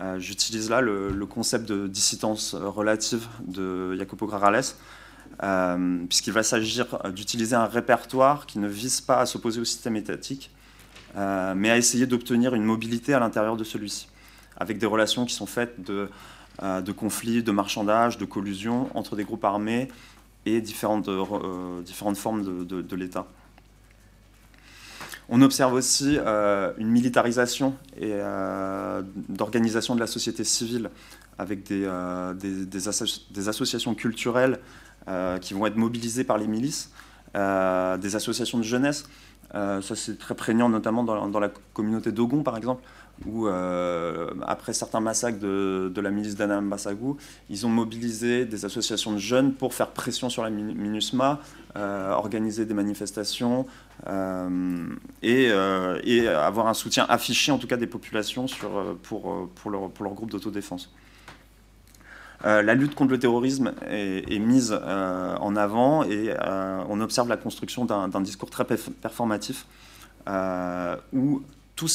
[0.00, 4.62] Euh, j'utilise là le, concept de dissidence relative de Jacopo Grarales,
[5.42, 9.96] euh, puisqu'il va s'agir d'utiliser un répertoire qui ne vise pas à s'opposer au système
[9.96, 10.50] étatique,
[11.14, 14.08] mais à essayer d'obtenir une mobilité à l'intérieur de celui-ci,
[14.56, 16.08] avec des relations qui sont faites de,
[16.60, 19.88] de conflits, de marchandages, de collusions entre des groupes armés
[20.46, 23.26] et différentes, euh, différentes formes de, l'État.
[25.28, 30.90] On observe aussi euh, une militarisation et euh, d'organisation de la société civile
[31.38, 31.88] avec des,
[32.36, 34.58] des, associations culturelles
[35.40, 36.92] qui vont être mobilisées par les milices,
[37.34, 39.06] des associations de jeunesse.
[39.52, 42.82] ça, c'est très prégnant, notamment dans la communauté d'Ogon, par exemple,
[43.26, 47.16] où, euh, après certains massacres de, la milice d'Anna Bassagou,
[47.50, 51.40] ils ont mobilisé des associations de jeunes pour faire pression sur la MINUSMA,
[51.76, 53.66] euh, organiser des manifestations
[54.06, 54.88] euh,
[55.22, 55.50] et,
[56.28, 60.14] avoir un soutien affiché, en tout cas, des populations sur, pour, pour, leur, pour leur
[60.14, 60.92] groupe d'autodéfense.
[62.44, 66.34] la lutte contre le terrorisme est, mise en avant et
[66.88, 69.66] on observe la construction d'un discours très performatif
[71.12, 71.42] où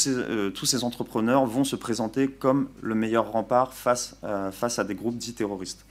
[0.07, 4.95] euh, tous ces, entrepreneurs vont se présenter comme le meilleur rempart face, euh, à des
[4.95, 5.85] groupes dits terroristes.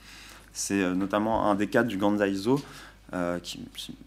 [0.52, 2.60] C'est euh, notamment un des cas du Gandaizo,
[3.42, 3.64] qui,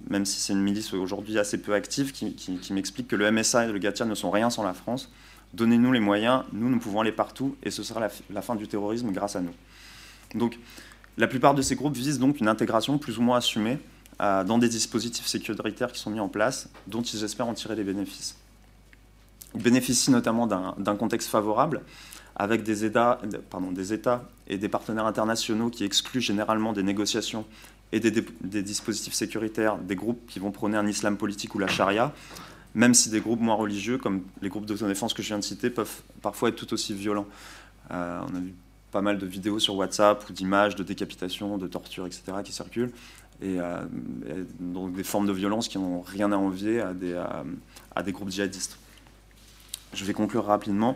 [0.09, 3.71] même si c'est une milice aujourd'hui assez peu active, qui, m'explique que le MSA et
[3.71, 5.11] le GATIA ne sont rien sans la France.
[5.53, 9.11] Donnez-nous les moyens, nous, nous pouvons aller partout, et ce sera la, fin du terrorisme
[9.11, 9.53] grâce à nous.
[10.35, 10.59] Donc,
[11.17, 13.79] la plupart de ces groupes visent donc une intégration plus ou moins assumée
[14.19, 17.85] dans des dispositifs sécuritaires qui sont mis en place, dont ils espèrent en tirer les
[17.85, 18.35] bénéfices.
[19.55, 21.81] Bénéficie notamment d'un contexte favorable
[22.35, 23.19] avec des États,
[24.47, 27.45] et des partenaires internationaux qui excluent généralement des négociations
[27.91, 32.13] et des, dispositifs sécuritaires des groupes qui vont prôner un islam politique ou la charia,
[32.75, 35.69] même si des groupes moins religieux, comme les groupes d'autodéfense que je viens de citer,
[35.69, 37.27] peuvent parfois être tout aussi violents.
[37.91, 38.53] Euh, on a vu
[38.91, 42.23] pas mal de vidéos sur WhatsApp ou d'images de décapitation, de torture, etc.
[42.43, 42.91] qui circulent,
[43.41, 43.83] et, euh,
[44.59, 46.93] donc des formes de violence qui n'ont rien à envier à
[48.03, 48.77] des groupes djihadistes.
[49.93, 50.95] Je vais conclure rapidement.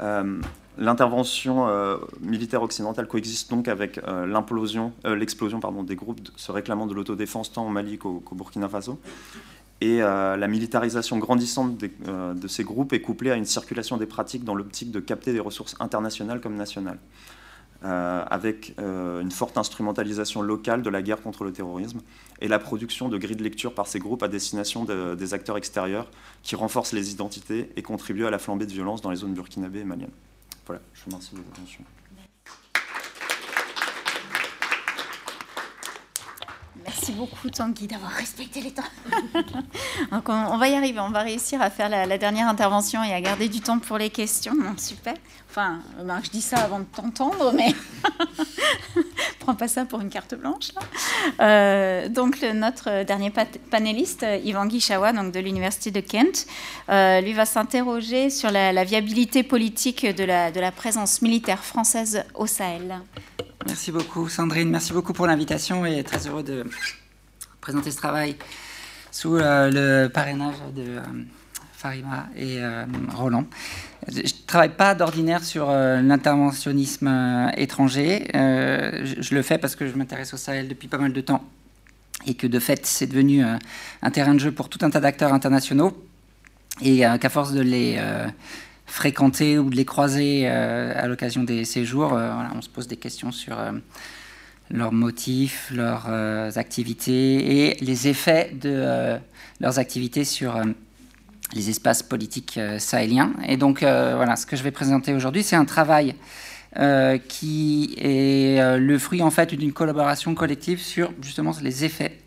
[0.00, 0.40] Euh,
[0.78, 6.86] l'intervention euh, militaire occidentale coexiste donc avec euh, l'implosion, l'explosion pardon, des groupes se réclamant
[6.86, 8.98] de l'autodéfense tant au Mali qu'au, Burkina Faso.
[9.82, 14.54] Et la militarisation grandissante de ces groupes est couplée à une circulation des pratiques dans
[14.54, 16.98] l'optique de capter des ressources internationales comme nationales.
[17.84, 22.00] Euh, avec euh, une forte instrumentalisation locale de la guerre contre le terrorisme
[22.40, 26.10] et la production de grilles de lecture par ces groupes à destination des acteurs extérieurs
[26.42, 29.80] qui renforcent les identités et contribuent à la flambée de violence dans les zones burkinabées
[29.80, 30.08] et maliennes.
[30.64, 31.84] Voilà, je vous remercie de votre attention.
[36.86, 38.82] Merci beaucoup Tanguy d'avoir respecté les temps.
[40.12, 43.48] on, va y arriver, on va réussir à faire la, dernière intervention et à garder
[43.48, 44.54] du temps pour les questions.
[44.76, 45.14] super.
[45.50, 47.74] Enfin, ben, je dis ça avant de t'entendre, mais
[49.40, 50.70] prends pas ça pour une carte blanche.
[51.40, 53.32] Euh, donc notre dernier
[53.70, 56.46] panéliste, Yvan Guichawa, donc de l'université de Kent,
[56.88, 63.00] euh, lui va s'interroger sur la, viabilité politique de la présence militaire française au Sahel.
[63.66, 66.64] Merci beaucoup Sandrine, merci beaucoup pour l'invitation et très heureux de
[67.60, 68.36] présenter ce travail
[69.10, 71.00] sous le parrainage de
[71.72, 72.60] Farima et
[73.14, 73.46] Roland.
[74.08, 78.28] Je ne travaille pas d'ordinaire sur euh, l'interventionnisme euh, étranger.
[78.34, 81.42] Euh, je, le fais parce que je m'intéresse au Sahel depuis pas mal de temps
[82.26, 85.32] et que de fait c'est devenu un terrain de jeu pour tout un tas d'acteurs
[85.32, 85.96] internationaux
[86.82, 88.00] et qu'à force de les
[88.86, 93.56] fréquenter ou de les croiser à l'occasion des séjours, on se pose des questions sur
[94.70, 96.08] leurs motifs, leurs
[96.56, 99.18] activités et les effets de
[99.60, 100.62] leurs activités sur
[101.54, 103.32] les espaces politiques euh, sahéliens.
[103.46, 106.14] Et donc, euh, voilà, ce que je vais présenter aujourd'hui, c'est un travail
[106.78, 112.18] euh, qui est le fruit, en fait, d'une collaboration collective sur, justement, les effets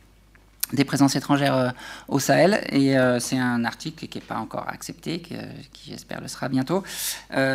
[0.73, 1.73] des présences étrangères
[2.07, 2.61] au Sahel.
[2.71, 5.35] Et c'est un article qui n'est pas encore accepté, qui,
[5.87, 6.83] j'espère le sera bientôt,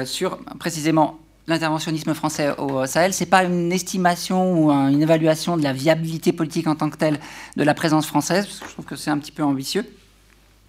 [0.04, 5.72] sur, précisément, l'interventionnisme français au Sahel, c'est pas une estimation ou une évaluation de la
[5.74, 7.20] viabilité politique en tant que telle
[7.56, 9.84] de la présence française, parce que je trouve que c'est un petit peu ambitieux.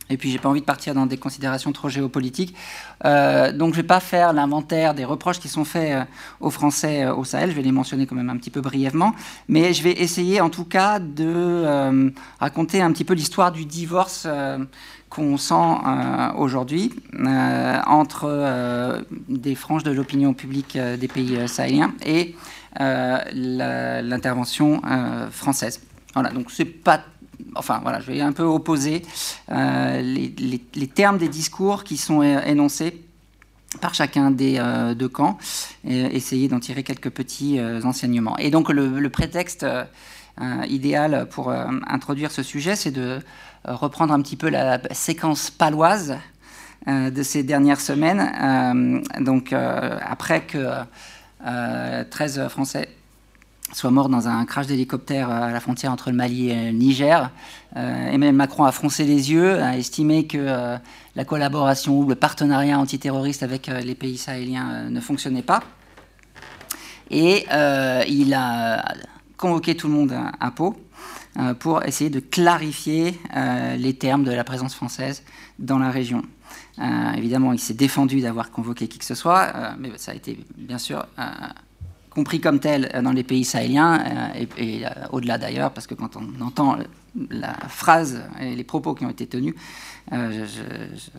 [0.09, 2.55] Et puis, j'ai pas envie de partir dans des considérations trop géopolitiques.
[3.05, 6.03] Euh, donc, je vais pas faire l'inventaire des reproches qui sont faits euh,
[6.39, 7.49] aux Français euh, au Sahel.
[7.49, 9.13] Je vais les mentionner quand même un petit peu brièvement.
[9.47, 14.27] Mais je vais essayer, en tout cas, de raconter un petit peu l'histoire du divorce
[15.09, 15.53] qu'on sent
[16.37, 16.93] aujourd'hui
[17.87, 22.35] entre des franges de l'opinion publique des pays sahéliens et
[22.79, 24.81] l'intervention
[25.31, 25.81] française.
[26.13, 27.01] Voilà, donc c'est pas
[27.55, 29.01] enfin voilà, je vais un peu opposer
[29.51, 33.01] euh, les, termes des discours qui sont énoncés
[33.81, 35.37] par chacun des euh, deux camps
[35.83, 38.37] et essayer d'en tirer quelques petits euh, enseignements.
[38.37, 39.65] Et donc le, prétexte
[40.67, 43.19] idéal pour introduire ce sujet, c'est de
[43.63, 46.17] reprendre un petit peu la séquence paloise
[46.87, 49.01] de ces dernières semaines.
[49.21, 50.67] donc après que
[52.09, 52.89] 13 Français
[53.73, 57.31] soit mort dans un crash d'hélicoptère à la frontière entre le Mali et le Niger.
[57.75, 60.77] Euh, Emmanuel Macron a froncé les yeux, a estimé que euh,
[61.15, 65.63] la collaboration ou le partenariat antiterroriste avec euh, les pays sahéliens ne fonctionnait pas.
[67.11, 67.45] Et
[68.07, 68.83] il a
[69.37, 70.75] convoqué tout le monde à, Pau
[71.59, 73.19] pour essayer de clarifier
[73.77, 75.21] les termes de la présence française
[75.59, 76.23] dans la région.
[77.15, 80.79] évidemment, il s'est défendu d'avoir convoqué qui que ce soit, mais ça a été bien
[80.79, 81.05] sûr
[82.15, 86.15] compris comme tel dans les pays sahéliens euh, et, euh, au-delà d'ailleurs, parce que quand
[86.15, 86.77] on entend
[87.29, 89.53] la phrase et les propos qui ont été tenus,
[90.13, 90.45] euh,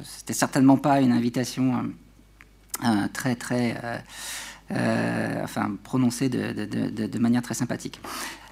[0.03, 1.85] c'était certainement pas une invitation
[3.13, 3.75] très très
[5.43, 8.01] enfin prononcée de, manière très sympathique.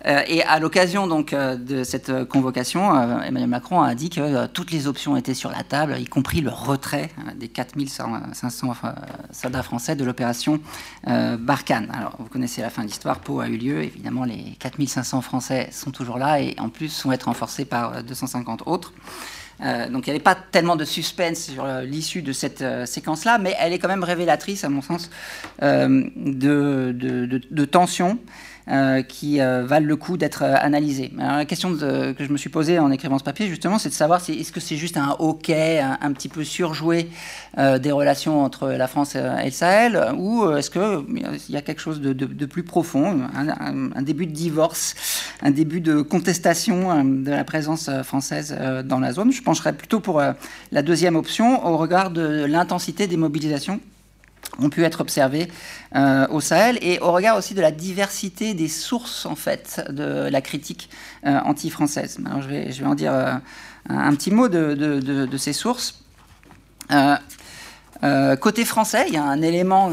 [0.07, 4.47] Euh, et à l'occasion donc euh, de cette convocation, euh, Emmanuel Macron a dit que
[4.47, 8.75] toutes les options étaient sur la table, y compris le retrait des 4500
[9.33, 10.61] soldats français de l'opération
[11.07, 11.89] Barkhane.
[11.93, 15.69] Alors vous connaissez la fin de l'histoire, Pau a eu lieu, évidemment les 4500 Français
[15.73, 18.93] sont toujours là et en plus sont être renforcés par 250 autres.
[19.61, 23.73] donc il n'y avait pas tellement de suspense sur l'issue de cette séquence-là, mais elle
[23.73, 25.11] est quand même révélatrice, à mon sens,
[25.61, 28.19] de, de, de, tensions
[29.03, 31.13] qui euh, valent le coup d'être euh, analysés.
[31.19, 34.21] la question que je me suis posée en écrivant ce papier, justement, c'est de savoir
[34.21, 37.09] si, est-ce que c'est juste un hockey un, petit peu surjoué
[37.57, 42.01] des relations entre la France et le Sahel, ou est-ce qu'il y a quelque chose
[42.01, 44.95] de, plus profond, un, début de divorce,
[45.43, 49.33] un début de contestation de la présence française dans la zone?
[49.33, 50.23] Je pencherais plutôt pour
[50.73, 53.81] la deuxième option au regard de l'intensité des mobilisations
[54.59, 55.49] ont pu être observés
[55.95, 60.29] euh, au Sahel et au regard aussi de la diversité des sources en fait de
[60.29, 60.91] la critique
[61.27, 62.19] euh, anti-française.
[62.41, 63.35] Je vais, je vais en dire euh,
[63.89, 66.01] un petit mot de, de ces sources.
[68.41, 69.93] côté français, il y a un élément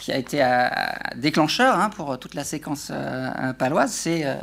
[0.00, 0.68] qui a été euh,
[1.16, 4.34] déclencheur hein, pour toute la séquence euh, paloise, c'est, euh,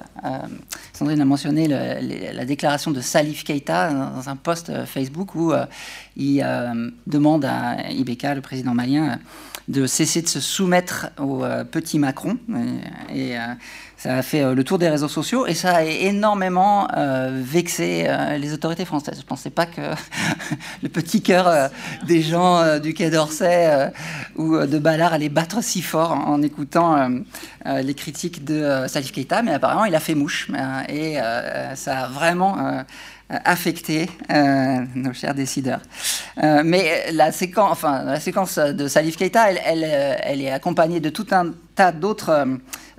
[0.93, 5.53] Sandrine a mentionné la déclaration de Salif Keita dans un post Facebook où
[6.15, 6.45] il
[7.05, 9.19] demande à Ibeka, le président malien,
[9.67, 12.37] de cesser de se soumettre au petit Macron.
[13.13, 13.35] Et,
[13.97, 16.87] ça a fait le tour des réseaux sociaux et ça a énormément
[17.31, 18.07] vexé
[18.39, 19.15] les autorités françaises.
[19.15, 19.81] Je ne pensais pas que
[20.83, 21.69] le petit cœur
[22.05, 23.91] des gens du Quai d'Orsay
[24.35, 27.09] ou de Ballard allait battre si fort en, écoutant euh,
[27.65, 30.49] euh, les critiques de euh, Salif Keita, mais apparemment il a fait mouche
[30.89, 31.17] et
[31.75, 32.83] ça a vraiment
[33.29, 34.09] affecté
[34.95, 35.81] nos chers décideurs.
[36.37, 39.83] mais la séquence, enfin, la séquence de Salif Keita, elle,
[40.41, 42.47] est accompagnée de tout un tas d'autres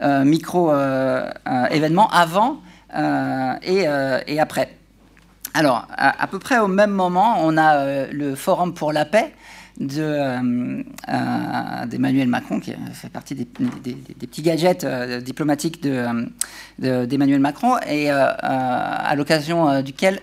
[0.01, 2.61] micro-événements avant
[3.63, 3.87] et,
[4.39, 4.75] après.
[5.55, 9.33] Alors, à, peu près au même moment, on a le Forum pour la paix
[9.79, 14.87] d'Emmanuel Macron, qui fait partie des, petits gadgets
[15.23, 15.83] diplomatiques
[16.79, 20.21] d'Emmanuel Macron, et à l'occasion duquel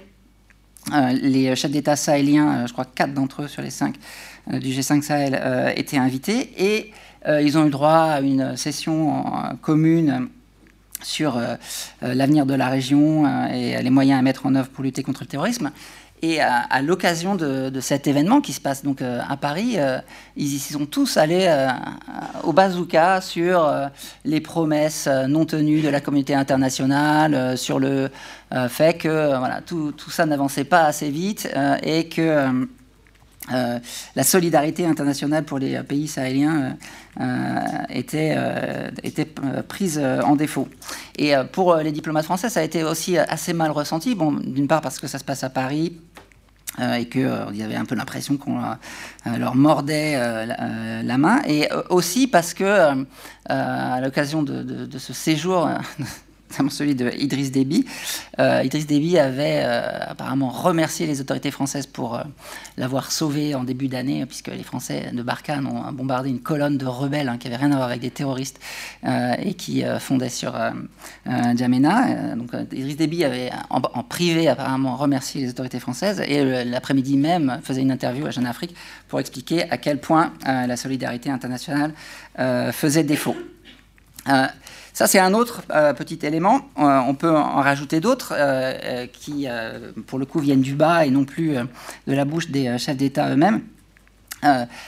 [1.22, 3.96] les chefs d'État sahéliens, je crois quatre d'entre eux sur les cinq
[4.48, 6.92] du G5 Sahel, étaient invités, et
[7.28, 9.24] ils ont eu droit à une session
[9.62, 10.30] commune
[11.02, 11.40] sur
[12.02, 15.28] l'avenir de la région et les moyens à mettre en œuvre pour lutter contre le
[15.28, 15.72] terrorisme.
[16.22, 20.00] Et à, l'occasion de, cet événement qui se passe donc euh, à Paris, euh,
[20.36, 21.68] ils y sont tous allés euh,
[22.44, 23.72] au bazooka sur
[24.24, 28.10] les promesses non tenues de la communauté internationale, sur le
[28.70, 29.34] fait que
[29.66, 31.50] tout, tout ça n'avançait pas assez vite
[31.84, 32.66] et que
[33.50, 36.78] la solidarité internationale pour les pays sahéliens
[37.90, 38.36] était,
[39.04, 39.28] était
[39.68, 40.68] prise en défaut.
[41.18, 44.16] Et pour les diplomates français, ça a été aussi assez mal ressenti.
[44.16, 45.94] Bon, d'une part parce que ça se passe à Paris,
[46.80, 51.70] euh, et qu'ils euh, avaient un peu l'impression qu'on euh, leur mordait la, main, et
[51.90, 53.06] aussi parce que
[53.48, 55.70] à l'occasion de, ce séjour
[56.52, 57.86] notamment celui de Idriss Déby.
[58.40, 62.24] Euh, Idriss Déby avait euh, apparemment remercié les autorités françaises pour euh,
[62.78, 66.86] l'avoir sauvé en début d'année, puisque les Français de Barkhane ont bombardé une colonne de
[66.86, 68.60] rebelles hein, qui n'avait rien à voir avec des terroristes
[69.04, 70.54] et qui fondaient sur
[71.26, 72.36] Djamena.
[72.36, 77.82] donc Idriss Déby avait en, privé apparemment remercié les autorités françaises et l'après-midi même faisait
[77.82, 78.76] une interview à Jeune Afrique
[79.08, 81.94] pour expliquer à quel point la solidarité internationale
[82.72, 83.36] faisait défaut.
[84.96, 86.62] Ça, c'est un autre euh, petit élément.
[86.80, 89.46] Euh, on peut en rajouter d'autres euh, qui,
[90.08, 91.56] pour le coup, viennent du bas et non plus
[92.08, 93.62] de la bouche des chefs d'État eux-mêmes.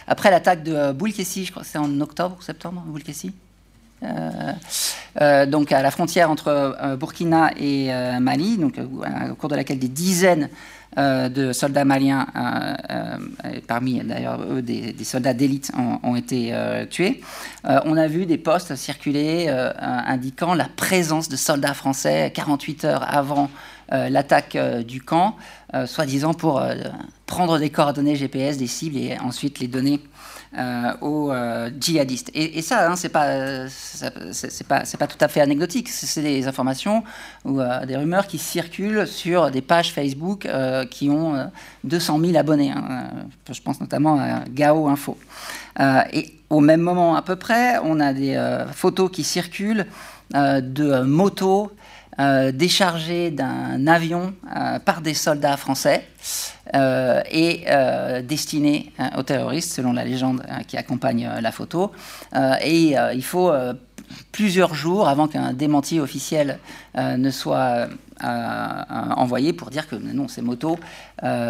[0.07, 3.33] après l'attaque de Boulkessi, je crois que c'est en octobre ou septembre, Boulkessi
[4.01, 7.89] donc à la frontière entre Burkina et
[8.21, 10.49] Mali, donc au cours de laquelle des dizaines
[10.97, 12.75] de soldats maliens, euh,
[13.45, 15.71] euh, parmi d'ailleurs eux des, soldats d'élite,
[16.03, 16.53] ont, été
[16.89, 17.21] tués.
[17.63, 23.49] on a vu des postes circuler indiquant la présence de soldats français 48 heures avant
[23.91, 25.35] l'attaque du camp,
[25.85, 26.61] soi-disant pour
[27.25, 30.36] prendre des coordonnées GPS des cibles et ensuite les donner euh,
[31.01, 32.31] aux euh, djihadistes.
[32.33, 35.89] Et, ça, hein, c'est pas, c'est pas, pas tout à fait anecdotique.
[35.89, 37.03] C'est des informations
[37.45, 40.47] ou euh, des rumeurs qui circulent sur des pages Facebook
[40.89, 41.49] qui ont
[41.83, 42.71] 200 000 abonnés.
[42.71, 43.09] Hein.
[43.51, 45.17] Je pense notamment à Gao Info.
[46.11, 48.37] et au même moment à peu près, on a des
[48.73, 49.85] photos qui circulent
[50.33, 51.71] de motos
[52.19, 56.03] euh, déchargé d'un avion euh, par des soldats français
[56.73, 57.65] euh, et
[58.23, 61.91] destiné aux terroristes, selon la légende qui accompagne la photo.
[62.61, 63.51] et il faut
[64.31, 66.59] plusieurs jours avant qu'un démenti officiel
[66.95, 67.87] ne soit
[68.19, 70.79] envoyé pour dire que non, ces motos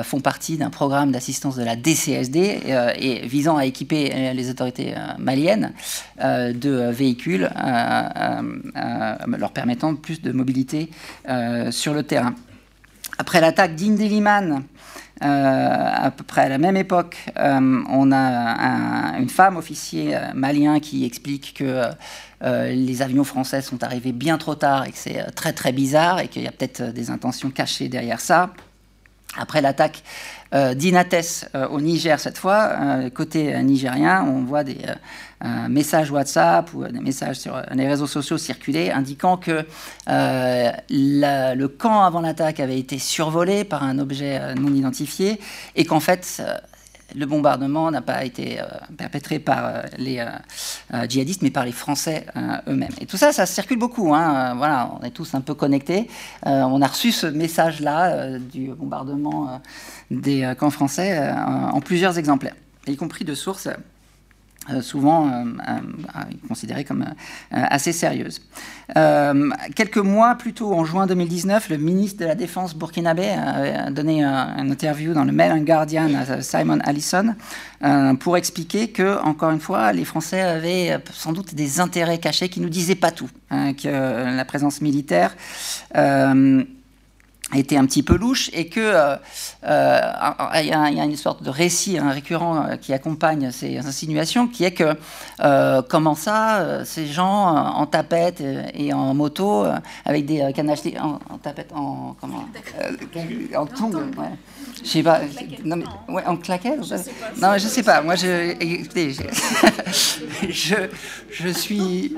[0.04, 2.60] font partie d'un programme d'assistance de la DCSD
[3.00, 5.72] et visant à équiper les autorités maliennes
[6.20, 7.50] de véhicules
[9.38, 10.90] leur permettant plus de mobilité
[11.72, 12.36] sur le terrain.
[13.18, 14.64] Après l'attaque d'Indeliman,
[15.20, 21.56] à peu près à la même époque, on a une femme officier malien qui explique
[21.56, 21.84] que
[22.44, 25.72] euh, les avions français sont arrivés bien trop tard et que c'est euh, très très
[25.72, 28.52] bizarre et qu'il y a peut-être euh, des intentions cachées derrière ça.
[29.36, 30.02] Après l'attaque
[30.76, 32.72] d'Inates au Niger cette fois,
[33.14, 34.78] côté nigérien, on voit des
[35.68, 39.66] messages WhatsApp ou des messages sur les réseaux sociaux circuler indiquant que
[40.08, 45.40] le camp avant l'attaque avait été survolé par un objet non identifié
[45.76, 46.42] et qu'en fait
[47.16, 48.66] le bombardement n'a pas été euh,
[48.98, 52.26] perpétré par euh, les euh, djihadistes, mais par les Français
[52.68, 52.92] eux-mêmes.
[53.00, 54.14] Et tout ça, ça circule beaucoup.
[54.14, 54.56] Hein.
[54.56, 56.10] voilà, on est tous un peu connectés.
[56.44, 59.62] on a reçu ce message-là du bombardement
[60.12, 62.56] des camps français en plusieurs exemplaires,
[62.88, 63.70] y compris de sources
[64.82, 67.06] souvent euh, euh, considérée comme
[67.52, 68.42] assez sérieuse.
[69.76, 74.24] quelques mois plus tôt, en juin 2019, le ministre de la Défense burkinabé a donné
[74.24, 77.36] une interview dans le Mail and Guardian à Simon Allison
[78.20, 82.60] pour expliquer que, encore une fois, les Français avaient sans doute des intérêts cachés qui
[82.60, 85.36] ne nous disaient pas tout, hein, que la présence militaire
[87.56, 89.16] était un petit peu louche et que euh,
[89.66, 90.02] euh,
[90.56, 94.66] il y, a une sorte de récit hein, récurrent euh, qui accompagne ces insinuations, qui
[94.66, 94.96] est que
[95.88, 98.44] comment ça, ces gens en tapette
[98.74, 99.66] et en moto
[100.06, 102.46] avec des canaches en, en, tapette en comment
[103.56, 104.26] en tongue, ouais.
[104.84, 105.22] je sais pas,
[105.64, 109.12] non mais ouais, en claquette, je sais pas, non je sais pas, moi je écoutez,
[109.12, 109.24] je,
[110.50, 110.76] je,
[111.32, 112.16] je suis,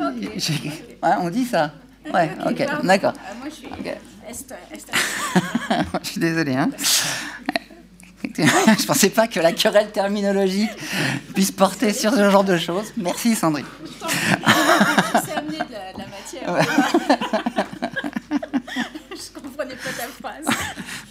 [1.02, 1.72] on dit ça,
[2.14, 3.14] ouais, ok, d'accord.
[3.40, 3.68] Moi je suis.
[6.04, 6.56] je suis désolé.
[6.56, 6.70] Hein.
[8.38, 10.70] je pensais pas que la querelle terminologique
[11.34, 12.94] puisse porter sur ce genre de choses.
[12.98, 13.66] Merci Sandrine.
[14.02, 16.68] Je amené de la, de la matière.
[19.12, 20.46] je comprenais pas ta phrase.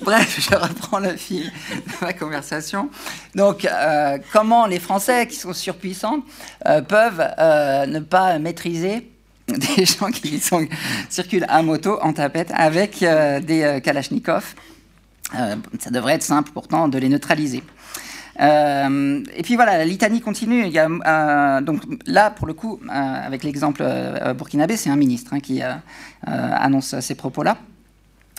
[0.02, 2.88] Bref, je reprends le fil de ma conversation.
[3.34, 6.22] Donc, euh, comment les Français, qui sont surpuissants,
[6.66, 9.17] euh, peuvent euh, ne pas maîtriser
[9.76, 10.40] des gens qui
[11.08, 14.54] circulent à moto en tapette avec euh, des euh, Kalachnikov.
[15.38, 17.62] Euh, ça devrait être simple pourtant de les neutraliser.
[18.38, 20.70] et puis voilà, la continue.
[21.62, 23.84] Donc là, pour le coup, avec l'exemple
[24.36, 25.60] burkinabé, c'est un ministre hein, qui
[26.22, 27.58] annonce ces propos-là.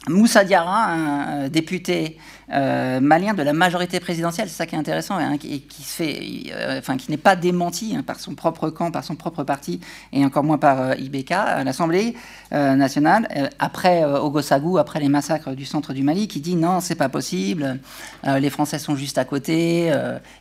[0.08, 2.18] Moussa Diarra, un député
[2.52, 6.20] euh, malien de la majorité présidentielle, c'est ça qui est intéressant, hein, qui, se fait,
[6.52, 9.80] euh, enfin, qui n'est pas démenti hein, par son propre camp, par son propre parti,
[10.12, 12.16] et encore moins par euh, IBK, l'Assemblée
[12.52, 17.10] nationale, après Ogosagou, après les massacres du centre du Mali, qui dit non, c'est pas
[17.10, 17.80] possible,
[18.24, 19.94] les Français sont juste à côté,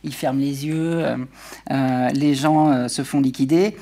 [0.03, 1.05] ils ferment les yeux,
[1.69, 3.77] les gens se font liquider.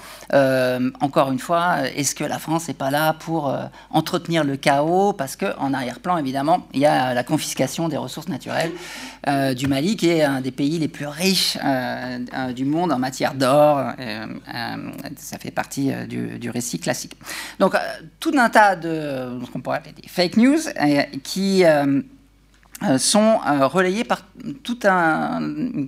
[0.99, 3.55] encore une fois, est-ce que la France n'est pas là pour
[3.91, 5.13] entretenir le chaos?
[5.13, 8.71] Parce qu'en arrière-plan, évidemment, il y a la confiscation des ressources naturelles
[9.27, 12.91] euh, du Mali, qui est un des pays les plus riches euh, euh, du monde
[12.91, 13.91] en matière d'or.
[15.17, 17.13] ça fait partie du, récit classique.
[17.59, 17.75] Donc,
[18.19, 20.59] tout un tas de ce qu'on pourrait appeler des fake news
[21.23, 21.63] qui
[22.97, 24.21] sont relayés par
[24.63, 25.87] toute une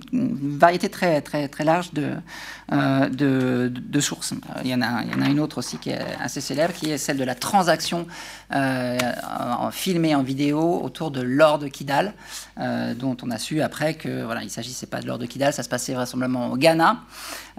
[0.58, 2.16] variété très, très, très large de,
[2.70, 4.34] de, sources.
[4.64, 7.24] Il y, en a, une autre aussi qui est assez célèbre, qui est celle de
[7.24, 8.06] la transaction
[8.52, 8.98] euh,
[9.58, 12.14] en, filmé en vidéo autour de l'or de Kidal,
[12.58, 15.52] euh, dont on a su après que voilà, il s'agissait pas de l'or de Kidal,
[15.52, 17.00] ça se passait vraisemblablement au Ghana,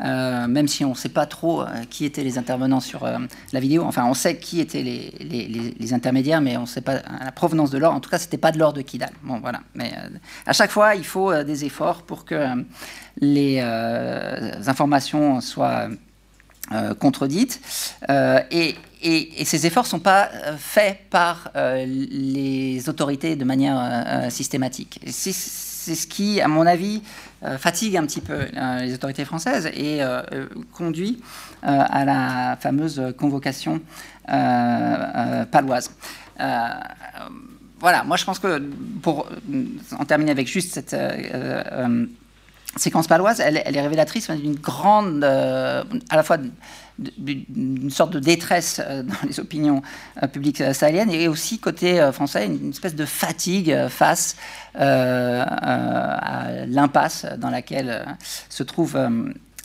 [0.04, 3.08] euh, même si on ne sait pas trop qui étaient les intervenants sur
[3.54, 3.84] la vidéo.
[3.86, 7.78] Enfin, on sait qui étaient les, intermédiaires, mais on ne sait pas la provenance de
[7.78, 7.94] l'or.
[7.94, 9.12] En tout cas, c'était pas de l'or de Kidal.
[9.24, 9.62] Bon, voilà.
[9.76, 9.94] Mais
[10.46, 12.66] à chaque fois, il faut des efforts pour que
[13.20, 15.90] les informations soient
[17.00, 17.62] contredites.
[18.10, 23.78] et et, ces efforts ne sont pas euh, faits par euh, les autorités de manière
[23.80, 25.00] euh, systématique.
[25.08, 27.02] C'est ce qui, à mon avis,
[27.58, 28.46] fatigue un petit peu
[28.82, 30.02] les autorités françaises et
[30.72, 31.20] conduit
[31.64, 33.82] à la fameuse convocation
[34.28, 35.90] paloise.
[37.82, 38.60] Voilà, moi je pense que
[39.02, 39.28] pour
[39.98, 40.96] en terminer avec juste cette
[42.78, 46.38] séquence paloise, elle, est révélatrice d'une grande, à la fois
[47.18, 49.82] d'une sorte de détresse euh, dans les opinions
[50.22, 54.36] euh, publiques euh, sahéliennes et aussi côté français une espèce de fatigue face
[54.76, 55.46] à
[56.68, 58.06] l'impasse dans laquelle
[58.50, 58.98] se trouve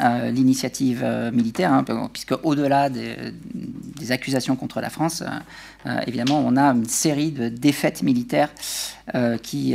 [0.01, 3.33] l'initiative militaire, hein, puisque au-delà des,
[4.11, 5.23] accusations contre la France,
[6.07, 8.51] évidemment, on a une série de défaites militaires
[9.43, 9.75] qui,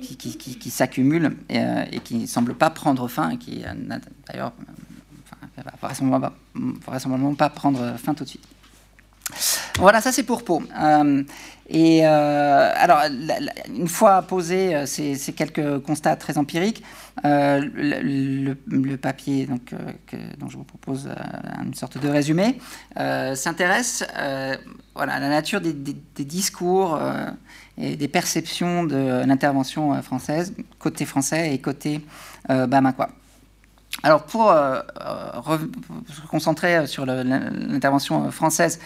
[0.00, 3.62] qui, qui, s'accumulent et, qui ne semblent pas prendre fin, et qui
[4.26, 4.52] d'ailleurs
[5.56, 5.62] ne
[6.18, 6.32] va
[6.86, 8.44] vraisemblablement pas prendre fin tout de suite.
[9.78, 10.62] Voilà, ça c'est pour Pau.
[11.72, 13.02] Euh, et euh, alors,
[13.68, 16.82] une fois posé euh, ces, quelques constats très empiriques,
[17.24, 19.74] le, papier donc,
[20.38, 21.08] dont je vous propose
[21.64, 22.58] une sorte de résumé
[22.96, 24.04] s'intéresse
[24.94, 25.72] voilà, à la nature des,
[26.24, 26.98] discours
[27.76, 32.00] et des perceptions de l'intervention française, côté français et côté
[32.48, 33.10] bamakois.
[34.02, 35.58] Alors pour euh, euh,
[36.08, 38.80] se concentrer sur l'intervention française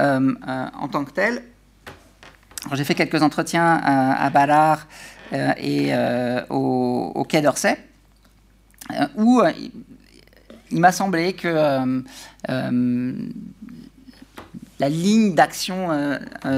[0.00, 1.42] euh, en tant que telle,
[2.72, 4.86] j'ai fait quelques entretiens à, Ballard
[5.32, 5.92] et
[6.50, 7.76] au, Quai d'Orsay,
[9.16, 9.42] où
[10.70, 12.02] il m'a semblé que
[14.78, 15.88] la ligne d'action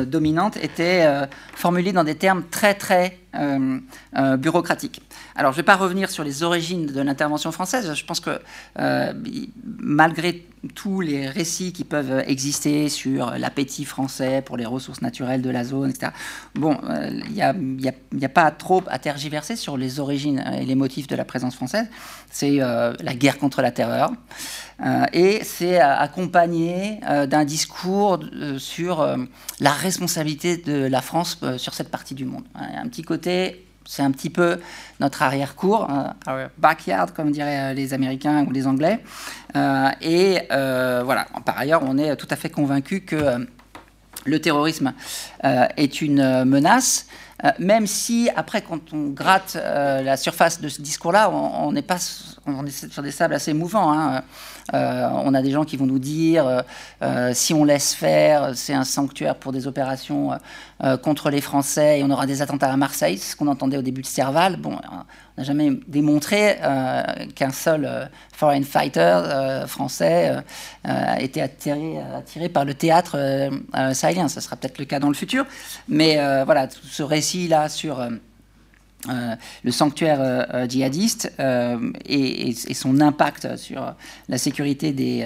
[0.06, 1.06] dominante était
[1.54, 3.18] formulée dans des termes très très
[4.38, 5.00] bureaucratique.
[5.36, 7.92] Alors, je ne vais pas revenir sur les origines de l'intervention française.
[7.94, 8.40] Je pense que
[9.64, 15.50] malgré tous les récits qui peuvent exister sur l'appétit français pour les ressources naturelles de
[15.50, 16.12] la zone, etc.,
[16.54, 16.78] bon,
[17.28, 21.24] il n'y a, pas trop à tergiverser sur les origines et les motifs de la
[21.24, 21.86] présence française.
[22.30, 24.12] C'est la guerre contre la terreur.
[24.80, 29.06] Euh, et c'est accompagné euh, d'un discours euh, sur
[29.60, 32.44] la responsabilité de la France sur cette partie du monde.
[32.54, 34.58] Un petit côté, c'est un petit peu
[35.00, 35.88] notre arrière-cour,
[36.26, 39.00] our backyard, comme diraient les Américains ou les Anglais.
[40.00, 43.46] et voilà, par ailleurs, on est tout à fait convaincu que
[44.24, 44.94] le terrorisme
[45.42, 47.06] est une menace.
[47.58, 51.98] même si après, quand on gratte la surface de ce discours-là, on, n'est pas,
[52.46, 53.92] on est sur des sables assez mouvants.
[53.92, 54.22] Hein.
[54.72, 56.62] Euh, on a des gens qui vont nous dire euh,
[57.02, 60.30] euh, si on laisse faire, c'est un sanctuaire pour des opérations
[61.02, 63.16] contre les Français et on aura des attentats à Marseille.
[63.16, 64.56] C'est ce qu'on entendait au début de Serval.
[64.56, 66.58] Bon, on n'a jamais démontré
[67.34, 70.42] qu'un seul foreign fighter français
[71.20, 73.50] était attiré, attiré, par le théâtre
[73.92, 74.28] sahélien.
[74.28, 75.46] Ce sera peut-être le cas dans le futur.
[75.88, 78.06] Mais voilà, tout ce récit-là sur
[79.10, 81.30] euh, le sanctuaire euh, euh, djihadiste
[82.06, 83.94] et, son impact sur
[84.28, 85.24] la sécurité des,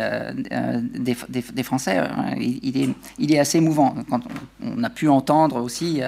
[1.63, 2.01] Français,
[2.39, 2.95] il,
[3.33, 3.95] est, assez mouvant.
[4.11, 4.21] Quand
[4.63, 6.01] on, a pu entendre aussi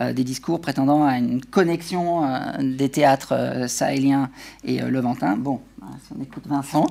[0.00, 2.24] des discours prétendant à une connexion
[2.60, 4.30] des théâtres sahéliens
[4.64, 5.36] et levantins.
[5.36, 5.60] Bon,
[6.06, 6.86] si on écoute Vincent,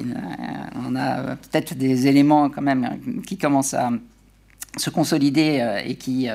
[0.00, 3.90] on a peut-être des éléments quand même qui commencent à
[4.76, 6.28] se consolider et qui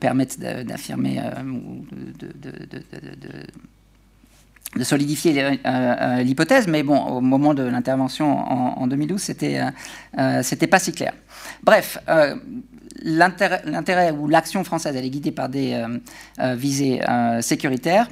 [0.00, 1.20] permettent d'affirmer
[4.76, 5.58] de, solidifier
[6.24, 9.60] l'hypothèse, mais bon, au moment de l'intervention en, 2012, c'était
[10.42, 11.12] c'était pas si clair.
[11.62, 11.98] Bref,
[13.02, 15.82] l'intérêt ou l'action française, elle est guidée par des
[16.38, 17.00] visées
[17.40, 18.08] sécuritaires.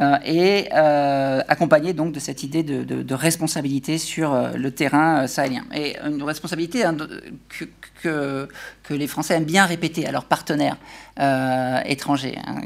[0.00, 5.64] Euh, et euh, accompagné donc de cette idée de, responsabilité sur euh, le terrain sahélien.
[5.74, 6.96] Et une responsabilité hein,
[8.02, 8.48] que,
[8.90, 10.76] les Français aiment bien répéter à leurs partenaires
[11.84, 12.38] étrangers.
[12.46, 12.60] Hein.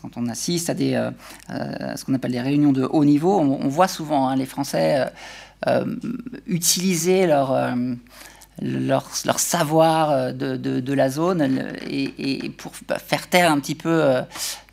[0.00, 4.28] Quand on assiste à, ce qu'on appelle des réunions de haut niveau, on, voit souvent
[4.28, 5.10] hein, les Français
[6.46, 7.74] utiliser leur
[8.62, 11.42] leur, savoir euh, de, de, la zone
[11.88, 14.22] et, et, pour faire taire un petit peu euh,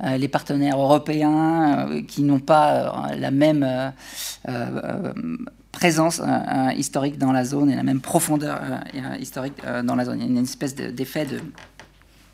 [0.04, 3.94] euh, les partenaires européens qui n'ont pas la même
[5.72, 6.22] présence
[6.76, 8.60] historique dans la zone et la même profondeur
[9.20, 10.20] historique dans la zone.
[10.20, 11.40] Il y a une espèce d'effet de,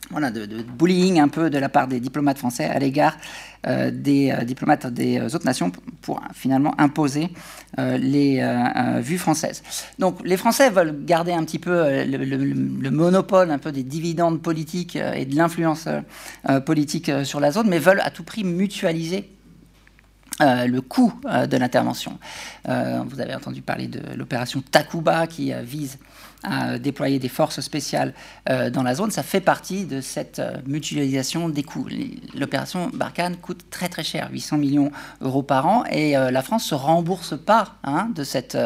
[0.10, 3.18] voilà, de, bullying un peu de la part des diplomates français à l'égard
[3.68, 5.72] euh, des euh, diplomates des autres nations
[6.02, 7.30] pour, finalement imposer
[7.80, 8.42] euh, les
[9.02, 9.64] vues françaises.
[10.00, 14.96] Donc les Français veulent garder un petit peu le, monopole un peu des dividendes politiques
[14.96, 15.88] et de l'influence
[16.66, 19.30] politique sur la zone, mais veulent à tout prix mutualiser
[20.40, 22.18] le coût de l'intervention.
[22.66, 25.98] vous avez entendu parler de l'opération Takuba qui vise
[26.50, 28.14] à déployer des forces spéciales
[28.50, 31.88] euh, dans la zone, ça fait partie de cette euh, mutualisation des coûts.
[32.36, 34.92] L'opération Barkhane coûte très très cher, 800 millions
[35.22, 38.58] d'euros par an, et euh, la France se rembourse pas hein, de cette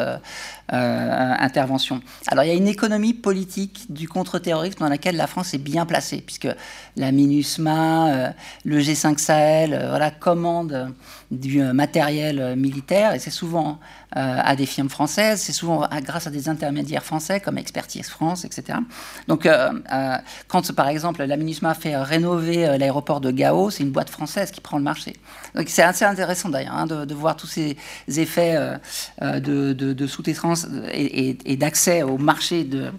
[0.68, 2.00] intervention.
[2.28, 5.84] Alors il y a une économie politique du contre-terrorisme dans laquelle la France est bien
[5.84, 6.48] placée, puisque
[6.96, 8.32] la MINUSMA,
[8.64, 10.94] le G5 Sahel, voilà, commandent
[11.32, 13.78] du matériel militaire, et c'est souvent
[14.12, 18.78] à des firmes françaises, c'est souvent grâce à des intermédiaires français comme Expertise France, etc.
[19.28, 20.16] Donc, euh, euh,
[20.48, 24.50] quand par exemple la MINUSMA fait rénover euh, l'aéroport de Gao, c'est une boîte française
[24.50, 25.14] qui prend le marché.
[25.54, 27.76] Donc, c'est assez intéressant d'ailleurs hein, de, voir tous ces
[28.08, 28.56] effets
[29.20, 32.90] de, sous-traitance et, d'accès au marché de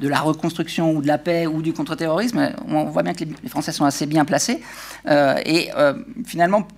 [0.00, 3.48] de la reconstruction ou de la paix ou du contre-terrorisme, on voit bien que les,
[3.48, 4.60] Français sont assez bien placés.
[5.08, 5.70] et
[6.24, 6.68] finalement,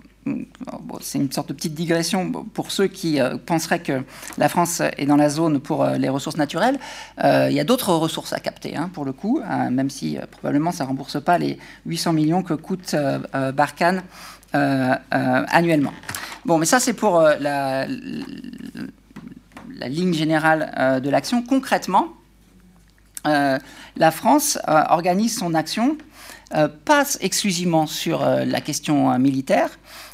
[1.01, 4.03] c'est une sorte de petite digression pour ceux qui euh, penseraient que
[4.39, 6.79] la France est dans la zone pour euh, les ressources naturelles.
[7.25, 9.41] Euh, il y a d'autres ressources à capter, hein, pour le coup,
[9.71, 12.95] même si probablement ça ne rembourse pas les 800 millions que coûte
[13.55, 14.03] Barkhane
[14.53, 15.93] annuellement.
[16.45, 17.87] Bon, mais ça c'est pour la,
[19.89, 21.43] ligne générale de l'action.
[21.43, 22.09] Concrètement,
[23.25, 25.97] la France organise son action
[26.85, 29.71] passe exclusivement sur la question militaire,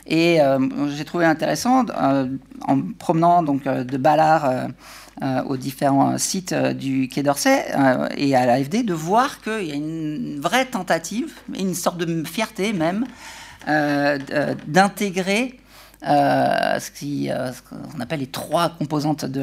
[0.07, 0.59] et euh,
[0.97, 2.29] j'ai trouvé intéressant, euh,
[2.63, 4.69] en promenant donc, euh, de Ballard
[5.47, 7.65] aux différents sites du Quai d'Orsay
[8.19, 12.75] et à l'AFD, de voir qu'il y a une vraie tentative, une sorte de fierté
[12.75, 13.07] même,
[13.67, 15.59] d'intégrer
[16.03, 19.41] ce qu'on appelle les trois composantes de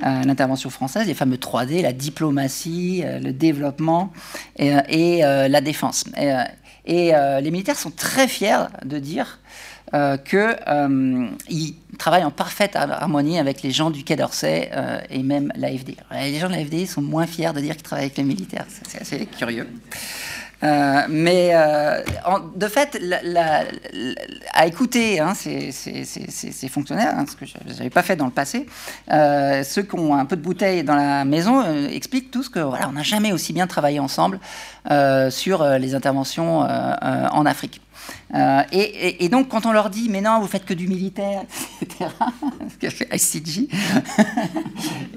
[0.00, 4.10] l'intervention française, les fameux 3D, la diplomatie, le développement
[4.56, 6.04] et, la défense.
[6.86, 9.38] Et les militaires sont très fiers de dire
[10.24, 14.70] qu'ils travaillent en parfaite harmonie avec les gens du Quai d'Orsay
[15.10, 15.96] et même l'AFD.
[16.12, 18.66] Les gens de l'AFD sont moins fiers de dire qu'ils travaillent avec les militaires.
[18.68, 19.66] C'est assez curieux.
[20.64, 22.02] Euh, mais euh,
[22.56, 22.98] de fait,
[24.52, 25.70] à écouter hein, ces,
[26.68, 28.66] fonctionnaires, hein, ce que je n'avais pas fait dans le passé,
[29.10, 32.88] euh, ceux qui ont un peu de bouteille dans la maison expliquent tous que voilà,
[32.88, 34.40] on n'a jamais aussi bien travaillé ensemble
[35.30, 37.80] sur les interventions en Afrique.
[38.34, 41.42] Euh, et, donc, quand on leur dit, mais non, vous faites que du militaire,
[41.80, 42.10] etc.,
[42.70, 43.68] ce qu'a fait ICG, et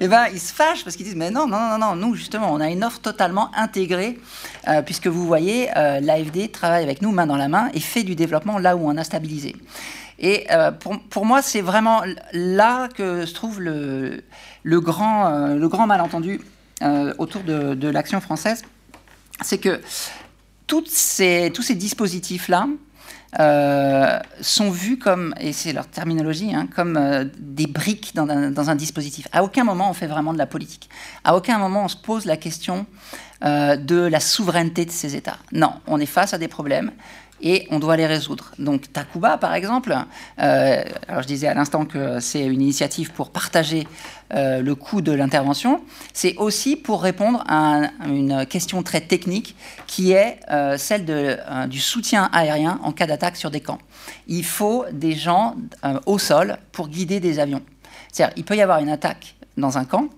[0.00, 2.52] eh ben, ils se fâchent parce qu'ils disent, mais non, non, non, non, nous, justement,
[2.52, 4.18] on a une offre totalement intégrée,
[4.68, 8.02] euh, puisque vous voyez, euh, l'AFD travaille avec nous main dans la main et fait
[8.02, 9.56] du développement là où on a stabilisé.
[10.24, 10.46] Et
[10.78, 12.02] pour, pour, moi, c'est vraiment
[12.32, 14.22] là que se trouve le,
[14.62, 16.40] le, grand, le grand malentendu
[17.18, 18.62] autour de, de l'action française.
[19.40, 19.80] C'est que
[20.80, 22.66] tous ces dispositifs-là
[23.40, 28.74] euh, sont vus comme, et c'est leur terminologie, hein, comme euh, des briques dans un,
[28.74, 29.26] dispositif.
[29.32, 30.88] À aucun moment on fait vraiment de la politique.
[31.24, 32.86] À aucun moment on se pose la question
[33.44, 35.38] euh, de la souveraineté de ces États.
[35.50, 36.90] Non, on est face à des problèmes
[37.42, 38.52] et on doit les résoudre.
[38.58, 39.94] Donc Takuba, par exemple,
[40.40, 43.86] euh, alors je disais à l'instant que c'est une initiative pour partager
[44.32, 45.82] euh, le coût de l'intervention,
[46.14, 49.56] c'est aussi pour répondre à une question très technique
[49.86, 51.04] qui est euh, celle
[51.68, 53.78] du soutien aérien en cas d'attaque sur des camps.
[54.28, 55.56] Il faut des gens
[56.06, 57.62] au sol pour guider des avions.
[58.12, 60.08] C'est-à-dire, il peut y avoir une attaque dans un camp,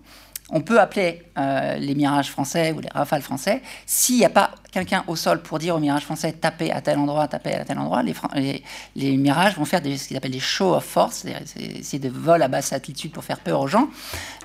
[0.50, 3.62] on peut appeler euh, les mirages français ou les rafales français.
[3.86, 6.98] S'il n'y a pas quelqu'un au sol pour dire aux mirages français tapez à tel
[6.98, 10.84] endroit, tapez à tel endroit, les, mirages vont faire ce qu'ils appellent des shows of
[10.84, 11.24] force,
[11.82, 13.88] c'est des vols à basse altitude pour faire peur aux gens,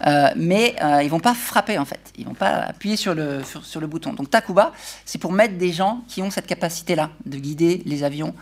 [0.08, 3.42] euh, mais euh, ils vont pas frapper en fait, ils vont pas appuyer sur le,
[3.44, 4.14] sur, le bouton.
[4.14, 4.72] Donc Takuba,
[5.04, 8.34] c'est pour mettre des gens qui ont cette capacité-là de guider les avions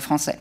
[0.00, 0.38] français.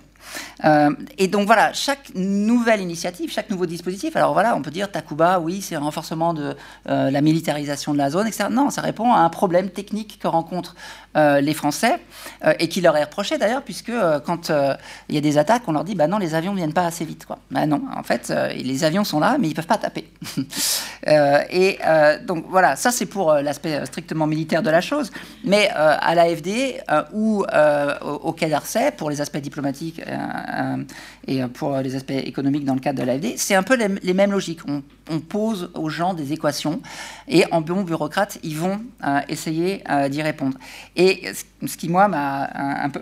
[0.64, 4.92] Euh, et donc voilà, chaque nouvelle initiative, chaque nouveau dispositif, alors voilà, on peut dire
[4.92, 6.56] Takuba, oui, c'est un renforcement de
[6.90, 8.46] euh, la militarisation de la zone, etc.
[8.50, 10.76] Non, ça répond à un problème technique que rencontrent
[11.18, 12.00] euh, les Français
[12.60, 13.92] et qui leur est reproché d'ailleurs, puisque
[14.26, 14.52] quand
[15.10, 16.86] il y a des attaques, on leur dit, bah non, les avions ne viennent pas
[16.86, 17.26] assez vite.
[17.26, 17.40] Quoi.
[17.52, 20.10] Bah non, en fait, les avions sont là, mais ils ne peuvent pas taper.
[21.08, 21.80] et
[22.26, 25.12] donc voilà, ça c'est pour l'aspect strictement militaire de la chose,
[25.44, 26.82] mais à l'AFD
[27.14, 27.46] ou
[28.02, 30.02] au, Quai d'Arsay, pour les aspects diplomatiques
[31.28, 34.32] et pour les aspects économiques dans le cadre de l'AFD, c'est un peu les, mêmes
[34.32, 34.62] logiques.
[34.68, 36.82] On, pose aux gens des équations
[37.28, 40.58] et en bon bureaucrate, ils vont euh, essayer euh, d'y répondre.
[40.96, 41.32] Et
[41.66, 42.50] ce qui, moi, m'a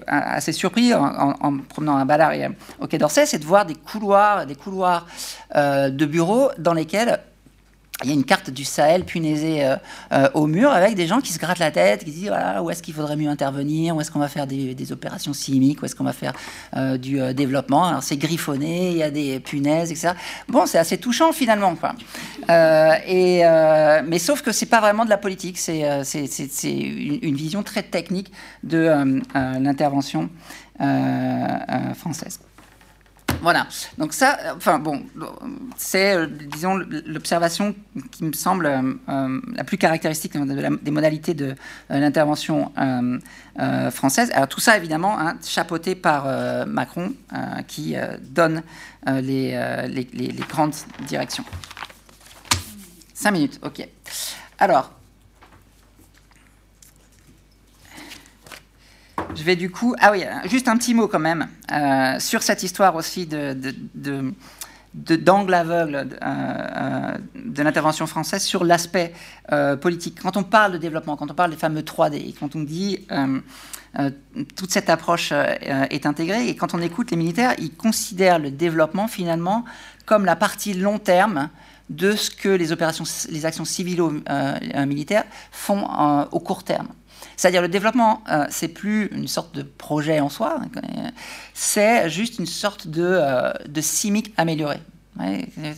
[0.07, 2.33] assez surpris en, en, promenant un balard
[2.79, 5.07] au Quai d'Orsay, c'est de voir des couloirs, des couloirs
[5.55, 7.19] de bureaux dans lesquels
[8.03, 9.75] il y a une carte du Sahel punaisée euh,
[10.11, 12.69] euh, au mur avec des gens qui se grattent la tête, qui disent voilà, où
[12.69, 15.95] est-ce qu'il faudrait mieux intervenir, où est-ce qu'on va faire des, opérations chimiques, où est-ce
[15.95, 16.33] qu'on va faire
[16.75, 17.85] euh, du développement.
[17.85, 20.13] Alors c'est griffonné, il y a des punaises, etc.
[20.49, 21.75] Bon, c'est assez touchant finalement.
[21.75, 21.93] Quoi.
[23.07, 23.43] et,
[24.05, 25.81] mais sauf que c'est pas vraiment de la politique, c'est
[26.63, 28.31] une, vision très technique
[28.63, 30.29] de l'intervention
[31.95, 32.39] française.
[33.41, 33.67] Voilà.
[33.97, 35.03] Donc ça, enfin bon,
[35.77, 37.75] c'est, euh, disons, l'observation
[38.11, 41.55] qui me semble euh, euh, la plus caractéristique des modalités de
[41.89, 42.71] l'intervention
[43.91, 44.31] française.
[44.33, 46.25] Alors tout ça, évidemment, hein, chapeauté par
[46.67, 47.13] Macron,
[47.67, 48.63] qui donne
[49.07, 49.57] les,
[49.87, 50.75] les, grandes
[51.07, 51.45] directions.
[53.13, 53.87] Cinq minutes, ok.
[54.59, 54.91] Alors,
[59.35, 59.95] Je vais du coup.
[59.99, 63.55] Ah oui, juste un petit mot quand même euh, sur cette histoire aussi de,
[64.93, 69.13] d'angle aveugle euh, euh, de l'intervention française sur l'aspect
[69.81, 70.19] politique.
[70.21, 73.07] Quand on parle de développement, quand on parle des fameux 3D, quand on dit
[74.55, 79.07] toute cette approche est intégrée, et quand on écoute les militaires, ils considèrent le développement
[79.07, 79.65] finalement
[80.05, 81.49] comme la partie long terme
[81.89, 85.87] de ce que les opérations, les actions civilo-militaires font
[86.31, 86.87] au court terme.
[87.43, 91.11] C'est-à-dire le développement, euh, c'est plus une sorte de projet en soi, hein,
[91.53, 93.81] c'est juste une sorte de, euh, de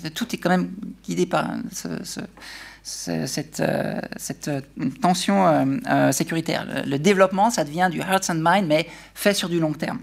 [0.10, 0.70] tout est quand même
[1.04, 2.20] guidé par cette,
[3.10, 3.26] euh,
[4.16, 4.52] cette,
[5.02, 5.80] tension
[6.12, 6.68] sécuritaire.
[6.86, 10.02] Le, développement, ça devient du hearts and mind, mais fait sur du long terme.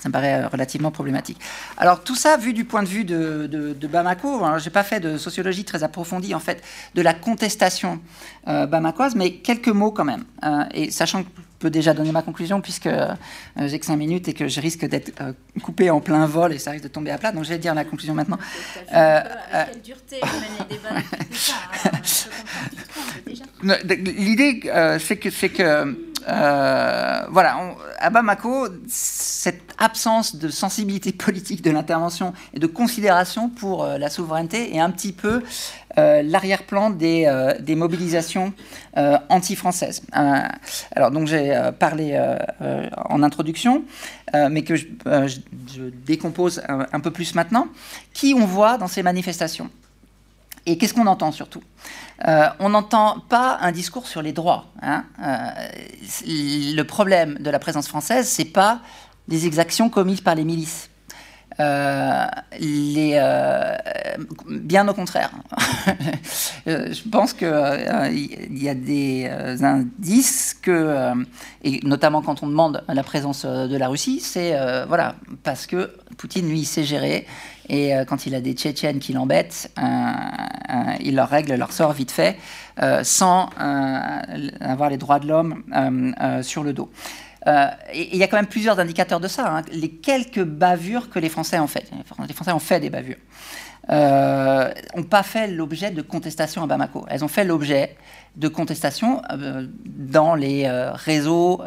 [0.00, 1.38] Ça me paraît euh, relativement problématique.
[1.76, 5.16] Alors tout ça, vu du point de vue de, Bamako, je n'ai pas fait de
[5.16, 6.62] sociologie très approfondie en fait
[6.94, 8.00] de la contestation
[8.48, 10.24] euh, bamakoise, mais quelques mots quand même.
[10.44, 12.90] Euh, et sachant que je peux déjà donner ma conclusion puisque
[13.56, 15.12] j'ai que 5 minutes et que je risque d'être
[15.62, 17.74] coupé en plein vol et ça risque de tomber à plat, donc je vais dire
[17.74, 18.36] la conclusion maintenant.
[18.90, 20.20] quelle dureté
[20.68, 21.00] les débats
[24.18, 25.96] L'idée, c'est que, c'est que
[26.26, 27.56] voilà,
[27.98, 34.74] à Bamako, cette absence de sensibilité politique de l'intervention et de considération pour la souveraineté
[34.74, 35.42] est un petit peu
[35.96, 38.52] l'arrière-plan des, mobilisations
[39.28, 40.02] anti-françaises.
[40.12, 42.20] alors, donc, j'ai parlé
[42.96, 43.84] en introduction,
[44.34, 44.86] mais que je,
[46.06, 47.68] décompose un peu plus maintenant.
[48.12, 49.70] Qui on voit dans ces manifestations?
[50.66, 51.62] Et qu'est-ce qu'on entend surtout?
[52.26, 54.66] Euh, On n'entend pas un discours sur les droits.
[54.82, 55.04] Hein.
[55.22, 55.48] Euh,
[56.26, 58.80] le problème de la présence française, c'est pas
[59.28, 60.90] des exactions commises par les milices.
[61.58, 62.26] Euh,
[64.50, 65.30] bien au contraire.
[66.66, 69.30] je pense qu'il il y a des
[69.62, 71.14] indices que,
[71.64, 74.54] et notamment quand on demande la présence de la Russie, c'est
[74.86, 75.14] voilà
[75.44, 77.26] parce que Poutine lui sait gérer
[77.68, 81.72] et euh, quand il a des Tchétchènes qui l'embêtent, euh, euh, il leur règle leur
[81.72, 82.36] sort vite fait,
[83.02, 83.48] sans
[84.60, 85.62] avoir les droits de l'homme
[86.42, 86.90] sur le dos.
[87.94, 89.56] il y a quand même plusieurs indicateurs de ça.
[89.56, 89.62] Hein.
[89.72, 91.90] Les quelques bavures que les Français ont fait.
[92.28, 93.16] Les Français ont fait des bavures.
[93.88, 97.06] n'ont pas fait l'objet de contestations à Bamako.
[97.08, 97.96] Elles ont fait l'objet
[98.36, 99.22] de contestations
[99.86, 101.62] dans les réseaux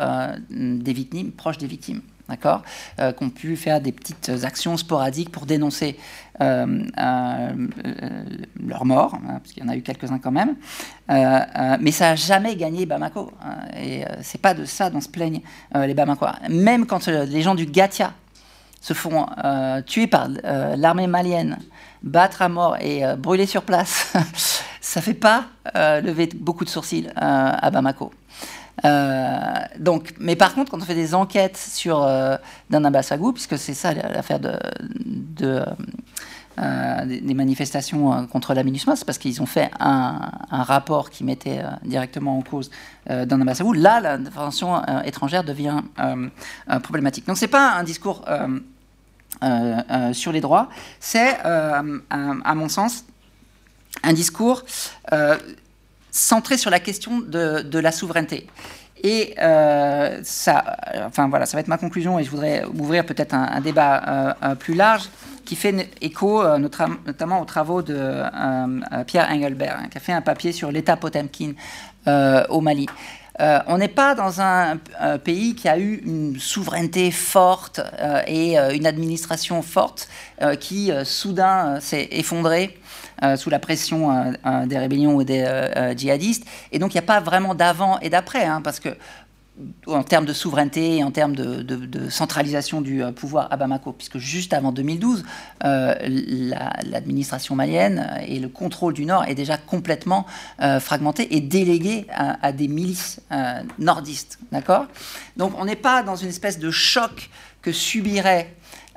[0.49, 2.61] des victimes, proches des victimes d'accord,
[2.99, 5.97] euh, qui ont pu faire des petites actions sporadiques pour dénoncer
[6.41, 7.67] euh, euh,
[8.65, 10.55] leur mort, hein, parce qu'il y en a eu quelques-uns quand même,
[11.09, 13.31] mais ça n'a jamais gagné Bamako.
[13.43, 15.41] Hein, et c'est pas de ça dont se plaignent
[15.75, 16.35] les Bamakois.
[16.49, 18.13] Même quand les gens du Gatia
[18.79, 19.25] se font
[19.85, 20.29] tuer par
[20.77, 21.57] l'armée malienne,
[22.03, 24.13] battre à mort et brûler sur place,
[24.81, 25.45] ça fait pas
[25.75, 28.11] lever beaucoup de sourcils à Bamako.
[28.85, 32.37] Euh, donc, mais par contre, quand on fait des enquêtes sur euh,
[32.69, 34.39] Dana Bassagou, puisque c'est ça l'affaire
[35.41, 35.65] euh,
[37.05, 40.19] des manifestations contre la MINUSMA, c'est parce qu'ils ont fait un,
[40.51, 42.69] rapport qui mettait directement en cause
[43.07, 43.73] Dana Bassagou.
[43.73, 45.81] Là, l'intervention étrangère devient
[46.83, 47.25] problématique.
[47.27, 48.25] Donc, c'est pas un discours
[50.11, 50.67] sur les droits,
[50.99, 53.05] c'est, à mon sens,
[54.03, 54.63] un discours
[56.11, 58.47] centré sur la question de, la souveraineté.
[59.01, 63.33] Et euh, ça, enfin voilà, ça va être ma conclusion et je voudrais ouvrir peut-être
[63.33, 65.09] un, débat euh, euh, plus large
[65.45, 68.21] qui fait écho notamment aux travaux de
[69.07, 71.53] Pierre Engelbert, hein, qui a fait un papier sur l'État Potemkin
[72.49, 72.85] au Mali.
[73.39, 74.77] on n'est pas dans un,
[75.23, 77.81] pays qui a eu une souveraineté forte
[78.27, 80.07] et une administration forte
[80.59, 82.77] qui soudain s'est effondrée
[83.37, 85.45] sous la pression euh, euh, des rébellions ou des
[85.95, 86.45] djihadistes.
[86.71, 88.89] Et donc il n'y a pas vraiment d'avant et d'après, hein, parce que
[89.87, 94.53] en termes de souveraineté et en termes de, centralisation du pouvoir à Bamako, puisque juste
[94.53, 95.25] avant 2012,
[95.59, 100.25] l'administration malienne et le contrôle du Nord est déjà complètement
[100.79, 103.19] fragmenté et délégué à, à des milices
[103.79, 104.39] nordistes.
[104.53, 104.85] D'accord?
[105.35, 107.29] Donc on n'est pas dans une espèce de choc
[107.61, 108.55] que subirait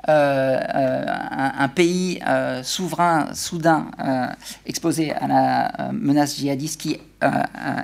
[0.09, 3.85] euh, euh, un, pays euh, souverain soudain
[4.65, 6.99] exposé à la menace djihadiste qui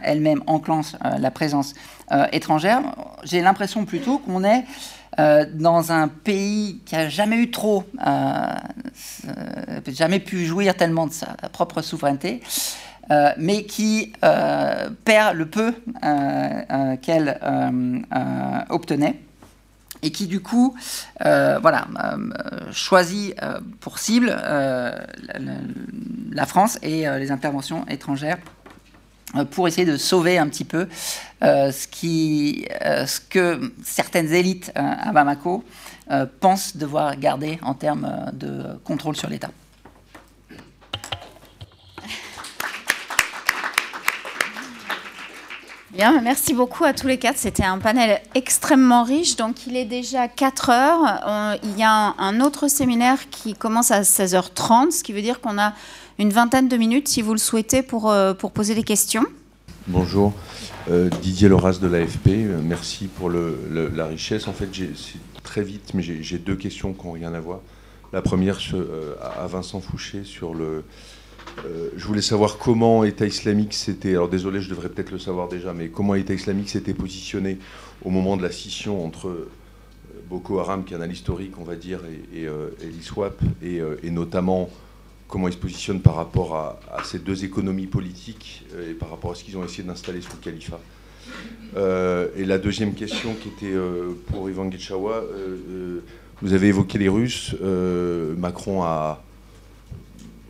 [0.03, 1.73] elle-même enclenche la présence
[2.33, 2.81] étrangère,
[3.23, 4.65] j'ai l'impression plutôt qu'on est
[5.53, 7.85] dans un pays qui a jamais eu trop,
[9.87, 12.41] jamais pu jouir tellement de sa propre souveraineté,
[13.37, 14.11] mais qui
[15.05, 15.73] perd le peu
[17.01, 17.39] qu'elle
[18.69, 19.15] obtenait
[20.01, 20.75] et qui du coup
[21.25, 24.29] euh, voilà, euh, choisit euh, pour cible
[26.31, 28.37] la France et les interventions étrangères
[29.51, 30.87] pour essayer de sauver un petit peu
[31.41, 35.63] ce, qui, ce que certaines élites à Bamako
[36.39, 39.51] pensent devoir garder en termes de contrôle sur l'État.
[45.99, 47.37] Merci beaucoup à tous les quatre.
[47.37, 49.35] C'était un panel extrêmement riche.
[49.35, 51.57] Donc, il est déjà 4 heures.
[51.63, 55.57] il y a un, autre séminaire qui commence à 16h30, ce qui veut dire qu'on
[55.59, 55.73] a
[56.17, 59.25] une vingtaine de minutes, si vous le souhaitez, pour, euh, pour poser des questions.
[59.87, 60.33] Bonjour,
[60.89, 62.27] euh, Didier Loras de l'AFP.
[62.29, 64.47] Euh, merci pour la richesse.
[64.47, 67.59] En fait, c'est très vite, mais j'ai deux questions qui n'ont rien à voir.
[68.13, 68.57] La première
[69.37, 70.83] à Vincent Fouché sur le,
[71.65, 75.47] euh, je voulais savoir comment État islamique s'était, alors désolé, je devrais peut-être le savoir
[75.47, 77.57] déjà, mais comment État islamique s'était positionné
[78.03, 79.49] au moment de la scission entre euh,
[80.29, 82.01] Boko Haram, qui est un historique, on va dire,
[82.33, 83.81] et, euh, l'ISWAP, et,
[84.11, 84.69] notamment
[85.27, 89.35] comment il se positionne par rapport à, ces deux économies politiques et par rapport à
[89.35, 90.79] ce qu'ils ont essayé d'installer sous le califat.
[92.35, 93.75] et la deuxième question qui était
[94.27, 95.23] pour Ivan Gitchawa,
[96.41, 97.55] vous avez évoqué les Russes.
[98.37, 99.23] Macron a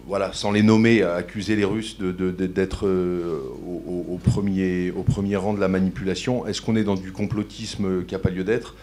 [0.09, 5.67] voilà, sans les nommer, accuser les Russes d'être au, premier, au premier rang de la
[5.67, 6.47] manipulation.
[6.47, 8.73] Est-ce qu'on est dans du complotisme qui n'a pas lieu d'être?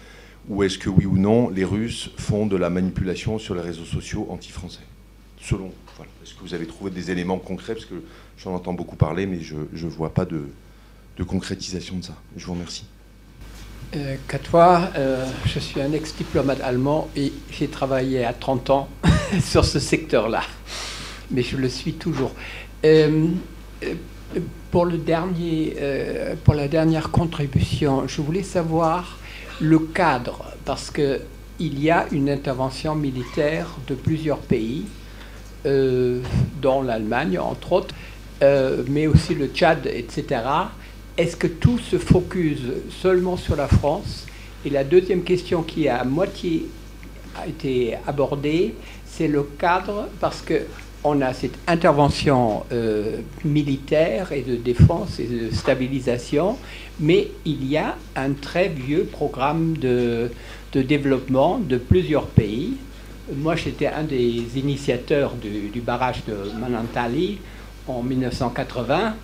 [0.48, 3.84] Ou est-ce que oui ou non, les Russes font de la manipulation sur les réseaux
[3.84, 4.84] sociaux anti-français?
[5.42, 5.72] Selon,
[6.22, 7.74] est-ce que vous avez trouvé des éléments concrets?
[7.74, 8.04] Parce que
[8.38, 10.44] j'en entends beaucoup parler, mais je ne vois pas de,
[11.24, 12.14] concrétisation de ça.
[12.36, 12.84] Je vous remercie.
[13.96, 18.88] Euh, Catois, euh, je suis un ex-diplomate allemand et j'ai travaillé à 30 ans
[19.40, 20.44] sur ce secteur-là.
[21.30, 22.32] Mais je le suis toujours.
[22.84, 23.28] Euh,
[23.84, 23.94] euh,
[24.70, 25.76] pour, le dernier,
[26.44, 29.18] pour la dernière contribution, je voulais savoir
[29.60, 31.18] le cadre, parce qu'il
[31.58, 34.84] y a une intervention militaire de plusieurs pays,
[35.64, 37.94] dont l'Allemagne, entre autres,
[38.42, 40.42] mais aussi le Tchad, etc
[41.16, 42.58] est-ce que tout se focus
[42.90, 44.26] seulement sur la France?
[44.64, 46.66] Et la deuxième question qui a à moitié
[47.34, 48.74] a été abordée,
[49.06, 50.62] c'est le cadre, parce que
[51.06, 56.58] on a cette intervention euh, militaire et de défense et de stabilisation,
[56.98, 60.30] mais il y a un très vieux programme de,
[60.74, 62.74] développement de plusieurs pays.
[63.34, 67.38] Moi, j'étais un des initiateurs du, du barrage de Manantali
[67.88, 69.14] en 1980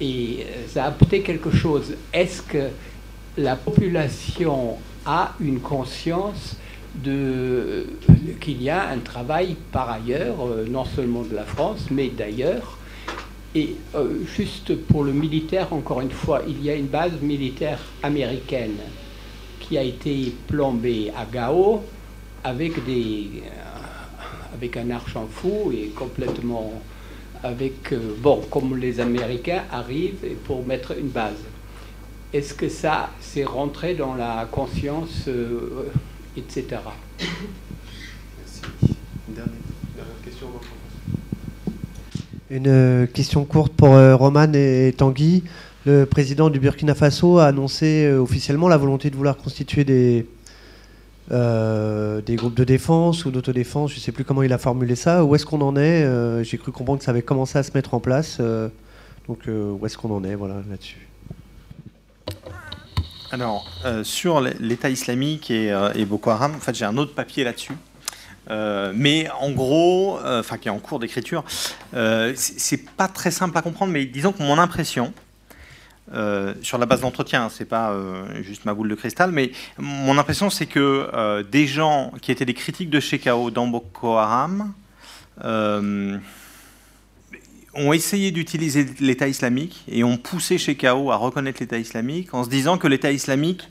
[0.00, 1.94] et euh, ça a apporté quelque chose.
[2.12, 2.68] Est-ce que
[3.36, 6.56] la population a une conscience
[8.40, 12.78] qu'il y a un travail par ailleurs, euh, non seulement de la France, mais d'ailleurs
[13.54, 17.80] Et euh, juste pour le militaire, encore une fois, il y a une base militaire
[18.00, 18.76] américaine
[19.58, 21.82] qui a été plombée à Gao
[22.44, 23.42] avec, des,
[24.54, 26.80] avec un argent fou et complètement
[27.42, 31.42] avec, euh, bon, comme les Américains arrivent pour mettre une base.
[32.32, 35.90] Est-ce que ça, c'est rentré dans la conscience, euh,
[36.36, 36.64] etc.
[37.18, 38.62] Merci.
[39.28, 39.54] Une dernière,
[40.24, 40.46] question.
[42.50, 45.44] Une euh, question courte pour Roman et Tanguy.
[45.86, 50.26] Le président du Burkina Faso a annoncé officiellement la volonté de vouloir constituer des,
[51.32, 54.96] euh, des groupes de défense ou d'autodéfense, je ne sais plus comment il a formulé
[54.96, 55.24] ça.
[55.24, 57.70] Où est-ce qu'on en est euh, J'ai cru comprendre que ça avait commencé à se
[57.72, 58.38] mettre en place.
[58.40, 58.68] Euh,
[59.28, 61.09] donc où est-ce qu'on en est voilà, là-dessus
[63.32, 63.66] Alors,
[64.02, 65.72] sur l'État islamique et,
[66.04, 67.76] Boko Haram, en fait, j'ai un autre papier là-dessus.
[68.48, 71.44] mais en gros, enfin qui est en cours d'écriture,
[72.34, 75.12] c'est pas très simple à comprendre, mais disons que mon impression,
[76.12, 80.18] euh, sur la base d'entretien, c'est pas euh, juste ma boule de cristal, mais mon
[80.18, 84.72] impression c'est que euh, des gens qui étaient des critiques de Shekau dans Boko Haram
[87.74, 92.50] ont essayé d'utiliser l'État islamique et ont poussé Shekau à reconnaître l'État islamique en se
[92.50, 93.68] disant que l'État islamique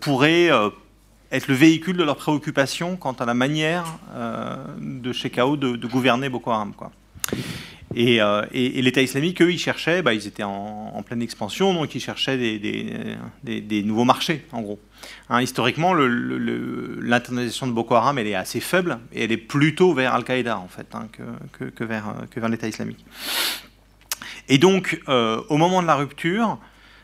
[0.00, 0.48] pourrait
[1.30, 3.98] être le véhicule de leurs préoccupations quant à la manière
[4.80, 6.72] de Shekau de, de, gouverner Boko Haram.
[6.72, 6.90] Quoi.
[7.96, 12.00] Euh, et, l'État islamique, eux, ils cherchaient, bah, ils étaient en, pleine expansion, donc ils
[12.00, 14.78] cherchaient des, nouveaux marchés, en gros.
[15.30, 20.14] Hein, historiquement, l'internationalisation de Boko Haram, elle est assez faible, et elle est plutôt vers
[20.14, 21.08] Al-Qaïda, en fait, hein,
[21.52, 23.04] que, vers, l'État islamique.
[24.48, 26.58] Et donc, euh, au moment de la rupture,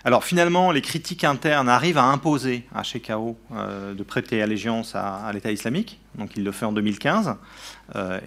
[0.04, 5.30] alors finalement, les critiques internes arrivent à imposer à Shekau euh, de prêter allégeance à,
[5.32, 7.36] l'État islamique, donc il le fait en 2015,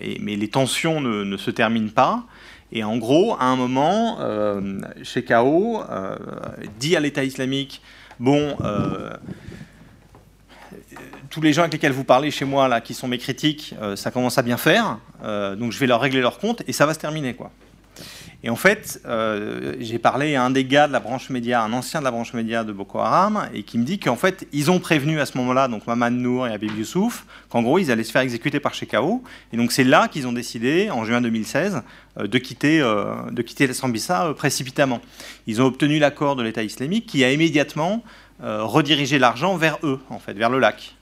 [0.01, 2.25] et, mais les tensions ne, se terminent pas,
[2.71, 6.15] et en gros, à un moment, euh, Shekau euh,
[6.79, 7.81] dit à l'État islamique,
[8.19, 9.11] bon, euh,
[11.29, 13.95] tous les gens avec lesquels vous parlez chez moi, là, qui sont mes critiques, euh,
[13.95, 14.99] ça commence à bien faire,
[15.57, 17.51] donc je vais leur régler leur compte, et ça va se terminer, quoi.
[18.45, 21.73] Et en fait, euh, j'ai parlé à un des gars de la branche média, un
[21.73, 24.69] ancien de la branche média de Boko Haram, et qui me dit qu'en fait, ils
[24.69, 28.03] ont prévenu à ce moment-là, donc Maman Nour et Abib Youssouf, qu'en gros, ils allaient
[28.03, 29.23] se faire exécuter par Shekau.
[29.51, 31.81] Et donc, c'est là qu'ils ont décidé, en juin 2016,
[32.19, 35.01] euh, de quitter, euh, quitter Sambisa précipitamment.
[35.47, 38.03] Ils ont obtenu l'accord de l'État islamique qui a immédiatement
[38.41, 40.93] redirigé l'argent vers eux, en fait, vers le lac.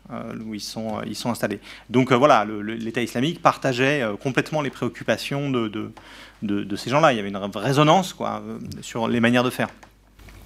[0.45, 1.59] où ils sont, installés.
[1.89, 5.91] Donc voilà, l'État islamique partageait complètement les préoccupations de,
[6.43, 7.13] de, ces gens-là.
[7.13, 9.69] Il y avait une résonance quoi, euh, sur les manières de faire.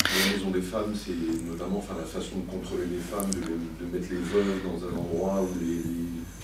[0.04, 1.16] La maison des femmes, c'est
[1.46, 5.42] notamment enfin, la façon de contrôler les femmes, de, mettre les veuves dans un endroit
[5.42, 5.82] où les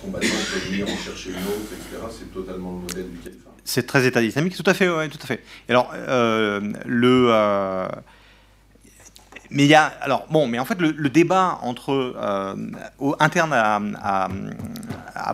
[0.02, 2.04] combattants peuvent venir en chercher une autre, etc.
[2.12, 3.52] C'est totalement le modèle du califat.
[3.64, 5.44] C'est très état islamique, tout à fait, ouais, tout à fait.
[5.70, 7.88] alors, euh, le, euh,
[9.54, 12.56] mais il y a, alors bon, mais en fait, le, débat entre euh,
[13.20, 14.30] interne à,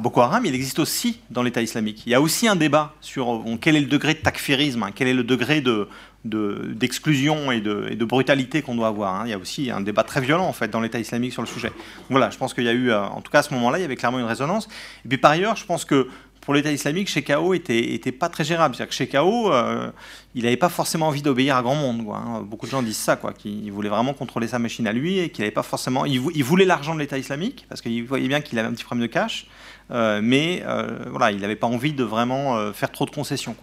[0.01, 2.03] Boko Haram, il existe aussi dans l'État islamique.
[2.05, 5.07] Il y a aussi un débat sur quel est le degré de takfirisme, hein, quel
[5.07, 5.87] est le degré de
[6.25, 9.15] d'exclusion et, de, et de, brutalité qu'on doit avoir.
[9.15, 9.23] Hein.
[9.25, 11.47] Il y a aussi un débat très violent en fait dans l'État islamique sur le
[11.47, 11.71] sujet.
[12.09, 13.81] Voilà, je pense qu'il y a eu, euh, en tout cas à ce moment-là, il
[13.83, 14.67] y avait clairement une résonance.
[15.05, 16.09] Et puis par ailleurs, je pense que
[16.49, 18.73] pour l'État islamique, Shekau était, était pas très gérable.
[18.73, 19.91] C'est-à-dire que Shekau, euh,
[20.33, 22.07] il n'avait pas forcément envie d'obéir à grand monde.
[22.11, 22.41] Hein.
[22.43, 25.43] Beaucoup de gens disent ça, qu'il voulait vraiment contrôler sa machine à lui et qu'il
[25.43, 26.05] n'avait pas forcément.
[26.05, 29.05] Il, voulait l'argent de l'État islamique parce qu'il voyait bien qu'il avait un petit problème
[29.07, 29.45] de cash.
[29.91, 33.55] Euh, mais euh, voilà, il n'avait pas envie de vraiment faire trop de concessions.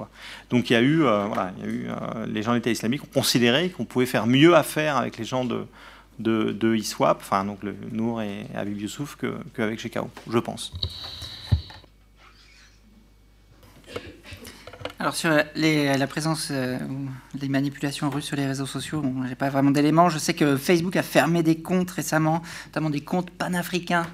[0.50, 1.02] Donc il y a eu,
[2.28, 5.44] les gens de l'État islamique ont considéré qu'on pouvait faire mieux affaire avec les gens
[5.44, 5.66] de,
[6.20, 9.16] de, ISWAP, enfin donc le Nour et Habib Youssouf,
[9.56, 10.72] qu'avec que Shekau, je pense.
[14.98, 16.78] Alors sur la présence euh,
[17.34, 20.08] des manipulations russes sur les réseaux sociaux, bon, j'ai pas vraiment d'éléments.
[20.08, 24.06] Je sais que Facebook a fermé des comptes récemment, notamment des comptes panafricains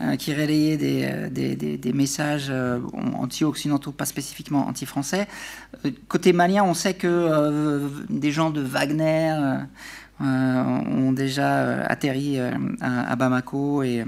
[0.00, 2.52] euh, qui relayaient des, euh, messages
[2.92, 5.26] anti-occidentaux, pas spécifiquement anti-français.
[6.08, 9.34] côté malien, on sait que des gens de Wagner
[10.20, 14.04] ont déjà atterri à, à Bamako et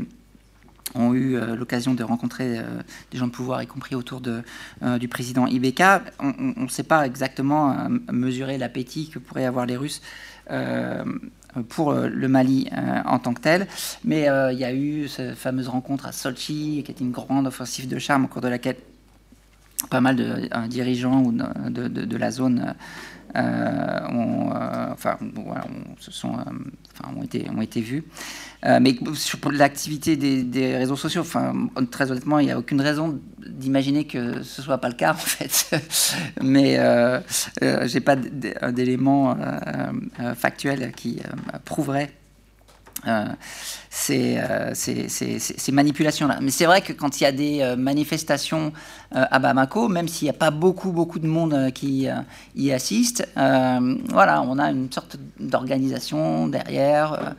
[0.94, 2.62] ont eu euh, l'occasion de rencontrer euh,
[3.10, 6.02] des gens de pouvoir, y compris autour euh, du président Ibeka.
[6.20, 7.76] On ne sait pas exactement
[8.10, 10.02] mesurer l'appétit que pourraient avoir les Russes
[11.68, 12.70] pour le Mali
[13.04, 13.66] en tant que tel.
[14.04, 17.88] Mais il y a eu cette fameuse rencontre à Sochi, qui était une grande offensive
[17.88, 18.76] de charme au cours de laquelle
[19.90, 22.74] pas mal de dirigeants de, la zone
[23.34, 24.50] ont,
[24.92, 25.18] enfin,
[25.98, 28.04] se sont, enfin, ont, été, ont été vus.
[28.66, 33.20] Euh, mais sur l'activité des, réseaux sociaux, enfin, très honnêtement, il n'y a aucune raison
[33.38, 35.70] d'imaginer que ce soit pas le cas en fait.
[36.42, 37.20] mais euh,
[37.62, 41.20] euh j'ai pas d'éléments euh, factuels qui
[41.64, 42.10] prouveraient
[43.90, 44.38] ces,
[44.74, 46.38] ces, ces, manipulations-là.
[46.42, 48.72] Mais c'est vrai que quand il y a des manifestations
[49.12, 52.06] à Bamako, même s'il n'y a pas beaucoup, beaucoup de monde qui
[52.56, 57.34] y assiste, voilà, on a une sorte d'organisation derrière.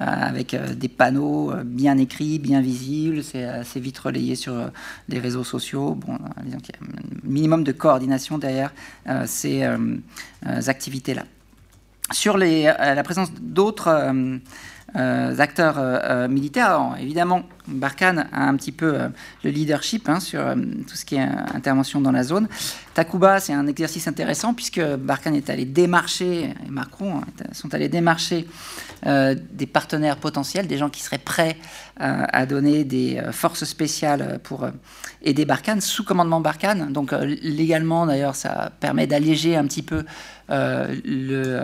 [0.00, 3.22] Euh, avec euh, des panneaux euh, bien écrits, bien visibles.
[3.22, 4.52] C'est assez vite relayé sur
[5.08, 5.94] les réseaux sociaux.
[5.94, 8.72] Bon, disons qu'il y a un minimum de coordination derrière
[9.26, 9.64] ces
[10.44, 11.24] activités-là.
[12.10, 14.12] Sur les, la présence d'autres
[14.96, 16.94] euh, acteurs euh, euh, militaires.
[17.00, 18.96] évidemment, Barkhane a un petit peu
[19.42, 20.44] le leadership hein, sur
[20.86, 22.46] tout ce qui est intervention dans la zone.
[22.92, 27.88] Takuba, c'est un exercice intéressant puisque Barkhane est allé démarcher, et Macron hein, sont allés
[27.88, 28.46] démarcher
[29.04, 31.56] des partenaires potentiels, des gens qui seraient prêts
[31.96, 34.66] à donner des forces spéciales pour
[35.22, 36.92] aider Barkhane, sous commandement Barkhane.
[36.92, 40.04] Donc légalement, d'ailleurs, ça permet d'alléger un petit peu
[40.50, 41.62] le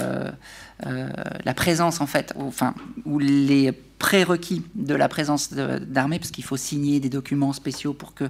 [0.82, 2.74] la présence, en fait, ou, enfin,
[3.04, 8.14] ou les prérequis de la présence d'armées, parce qu'il faut signer des documents spéciaux pour
[8.14, 8.24] que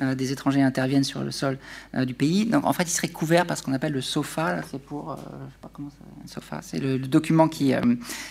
[0.00, 1.58] euh, des étrangers interviennent sur le sol
[1.94, 2.44] euh, du pays.
[2.44, 4.60] Donc, en fait, il serait couvert par ce qu'on appelle le SOFA.
[4.70, 7.72] C'est pour, je sais pas comment ça, SOFA, c'est le, document qui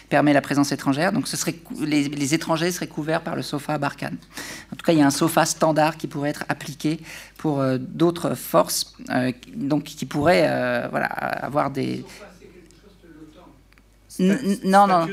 [0.09, 1.11] permet la présence étrangère.
[1.11, 4.17] Donc, ce serait les, étrangers seraient couverts par le SOFA Barkhane.
[4.71, 6.99] En tout cas, il y a un SOFA standard qui pourrait être appliqué
[7.37, 8.95] pour d'autres forces,
[9.55, 12.05] donc qui pourraient, voilà, avoir des
[14.19, 15.07] non, non.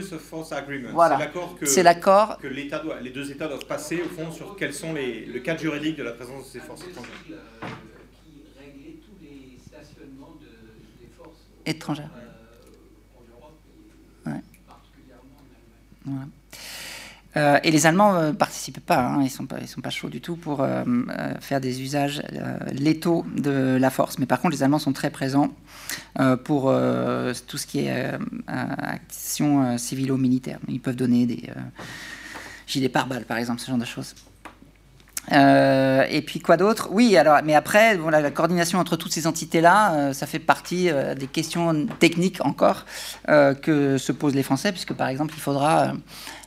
[0.93, 1.31] Voilà.
[1.65, 5.41] C'est l'accord que, les deux États doivent passer au fond sur quels sont les, le
[5.41, 7.11] cadre juridique de la présence de ces forces étrangères.
[8.23, 10.47] Qui réglait tous les stationnements de,
[11.01, 12.11] des forces étrangères.
[14.27, 14.43] Euh, ouais.
[16.05, 16.27] Voilà.
[17.37, 20.09] Euh, et les Allemands ne euh, participent pas, hein, ils ne sont, sont pas chauds
[20.09, 20.85] du tout pour euh,
[21.41, 22.23] faire des usages
[22.73, 24.19] létaux de la force.
[24.19, 25.53] Mais par contre, les Allemands sont très présents
[26.45, 26.73] pour
[27.47, 28.13] tout ce qui est
[28.47, 30.59] action civilo-militaire.
[30.69, 31.51] Ils peuvent donner des
[32.67, 34.15] gilets pare-balles, par exemple, ce genre de choses.
[35.31, 36.89] Et puis quoi d'autre?
[36.91, 41.27] Oui, alors, mais après, voilà, la coordination entre toutes ces entités-là, ça fait partie des
[41.27, 42.85] questions techniques encore
[43.27, 45.93] que se posent les Français, puisque par exemple, il faudra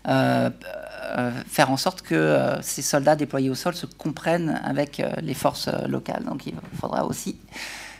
[0.07, 0.49] euh,
[1.17, 5.33] euh, faire en sorte que euh, ces soldats déployés au sol se comprennent avec les
[5.33, 6.23] forces locales.
[6.23, 7.37] Donc il faudra aussi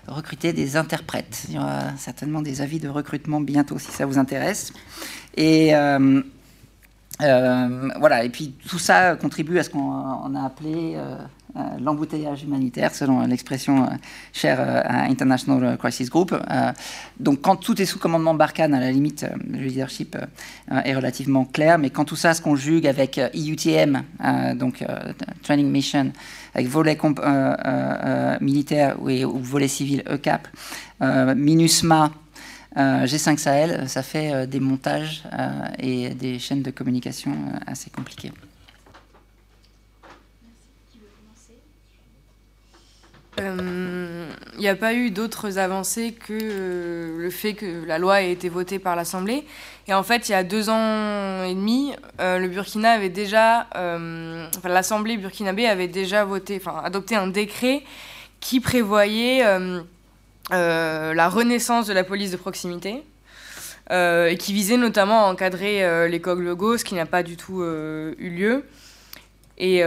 [0.08, 1.44] recruter des interprètes.
[1.50, 4.74] Il y aura certainement des avis de recrutement bientôt si ça vous intéresse.
[5.38, 5.74] Et
[8.00, 10.98] voilà, et puis tout ça contribue à ce qu'on a appelé
[11.56, 13.90] euh, l'embouteillage humanitaire, selon l'expression euh,
[14.32, 16.36] chère euh, à International Crisis Group.
[17.20, 20.18] donc, quand tout est sous commandement Barkhane, à la limite, le leadership
[20.72, 24.02] est relativement clair, mais quand tout ça se conjugue avec EUTM,
[24.56, 24.84] donc
[25.44, 26.12] Training Mission,
[26.56, 26.98] avec volet
[28.42, 30.48] militaire ou, volet civil ECAP,
[31.02, 32.12] MINUSMA,
[32.76, 35.24] G5 Sahel, ça fait des montages
[35.80, 37.36] et des chaînes de communication
[37.68, 38.32] assez compliquées.
[43.40, 48.22] Euh, il n'y a pas eu d'autres avancées que euh, le fait que la loi
[48.22, 49.46] ait été votée par l'Assemblée.
[49.88, 52.48] Et en fait, il y a deux ans et demi, euh,
[54.64, 57.84] l'Assemblée burkinabé avait déjà voté, adopté un décret
[58.40, 59.44] qui prévoyait
[60.52, 63.04] la renaissance de la police de proximité.
[63.92, 68.30] et qui visait notamment à encadrer les cogs ce qui n'a pas du tout eu
[68.30, 68.66] lieu.
[69.58, 69.84] Et,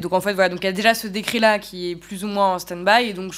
[0.00, 2.28] donc en fait, voilà, donc il y a déjà ce décret-là qui est plus ou
[2.28, 3.08] moins en stand-by.
[3.08, 3.34] Et donc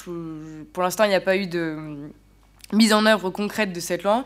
[0.72, 2.10] pour l'instant, il n'y a pas eu de
[2.72, 4.24] mise en œuvre concrète de cette loi.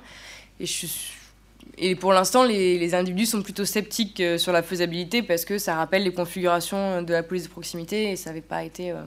[1.78, 5.74] Et, pour l'instant, les, individus sont plutôt sceptiques euh, sur la faisabilité parce que ça
[5.74, 9.02] rappelle les configurations de la police de proximité et ça n'avait pas été euh,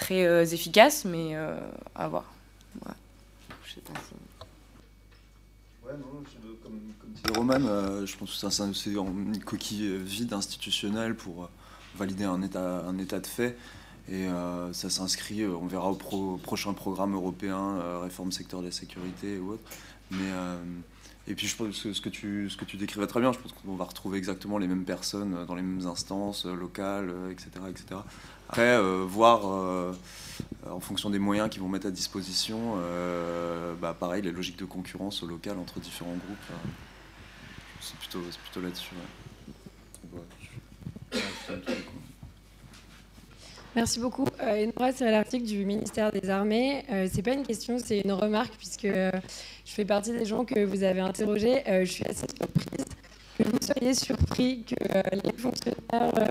[0.00, 1.36] très euh, efficace, mais
[1.94, 2.24] à voir.
[2.84, 2.92] Ouais.
[3.64, 4.14] Je sais pas si...
[5.86, 6.22] Ouais, non,
[6.62, 11.48] comme, comme disait Roman, je pense que c'est une coquille vide institutionnelle pour
[11.96, 13.56] valider un état, un état de fait.
[14.10, 18.66] Et euh, ça s'inscrit, euh, on verra au prochain programme européen, euh, réforme secteur de
[18.66, 19.62] la sécurité ou autre.
[20.10, 20.32] Mais,
[21.26, 23.38] et puis je pense que ce que, tu, ce que tu décrivais très bien, je
[23.38, 27.50] pense qu'on va retrouver exactement les mêmes personnes dans les mêmes instances locales, etc.
[27.68, 28.00] etc.
[28.48, 29.94] Après, voir
[30.68, 32.76] en fonction des moyens qu'ils vont mettre à disposition,
[33.80, 36.58] bah, pareil, les logiques de concurrence au local entre différents groupes,
[37.80, 38.94] c'est plutôt, plutôt là-dessus.
[43.76, 44.26] Merci beaucoup.
[44.42, 46.84] Euh, Enora, c'est l'article du ministère des Armées.
[46.90, 49.12] Euh, c'est pas une question, c'est une remarque, puisque euh,
[49.64, 51.62] je fais partie des gens que vous avez interrogés.
[51.68, 52.84] Euh, je suis assez surprise
[53.38, 54.74] que vous soyez surpris que
[55.24, 56.30] les fonctionnaires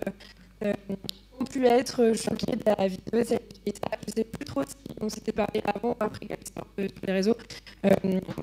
[1.45, 3.03] pu être choqués de la vidéo.
[3.13, 7.35] Je ne sais plus trop si on s'était parlé avant après sur les réseaux.
[7.83, 7.89] je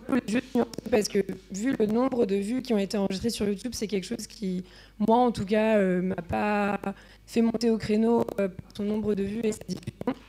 [0.09, 0.47] voulais juste
[0.90, 1.18] parce que
[1.51, 4.64] vu le nombre de vues qui ont été enregistrées sur YouTube, c'est quelque chose qui,
[4.98, 6.78] moi en tout cas, m'a pas
[7.27, 10.23] fait monter au créneau euh, par son nombre de vues et sa diffusion.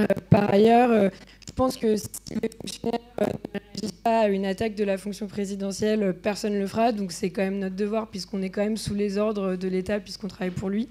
[0.00, 1.08] Euh, par ailleurs, euh,
[1.46, 2.08] je pense que si
[2.40, 6.66] les fonctionnaires ne réagissent pas à une attaque de la fonction présidentielle, personne ne le
[6.66, 6.92] fera.
[6.92, 10.00] Donc c'est quand même notre devoir, puisqu'on est quand même sous les ordres de l'État,
[10.00, 10.88] puisqu'on travaille pour lui.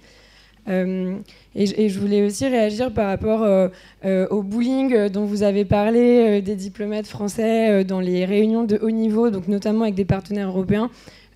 [0.67, 3.71] Et, je voulais aussi réagir par rapport
[4.03, 9.29] au bullying dont vous avez parlé des diplomates français dans les réunions de haut niveau,
[9.29, 10.89] donc notamment avec des partenaires européens.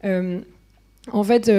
[0.04, 1.50] en fait,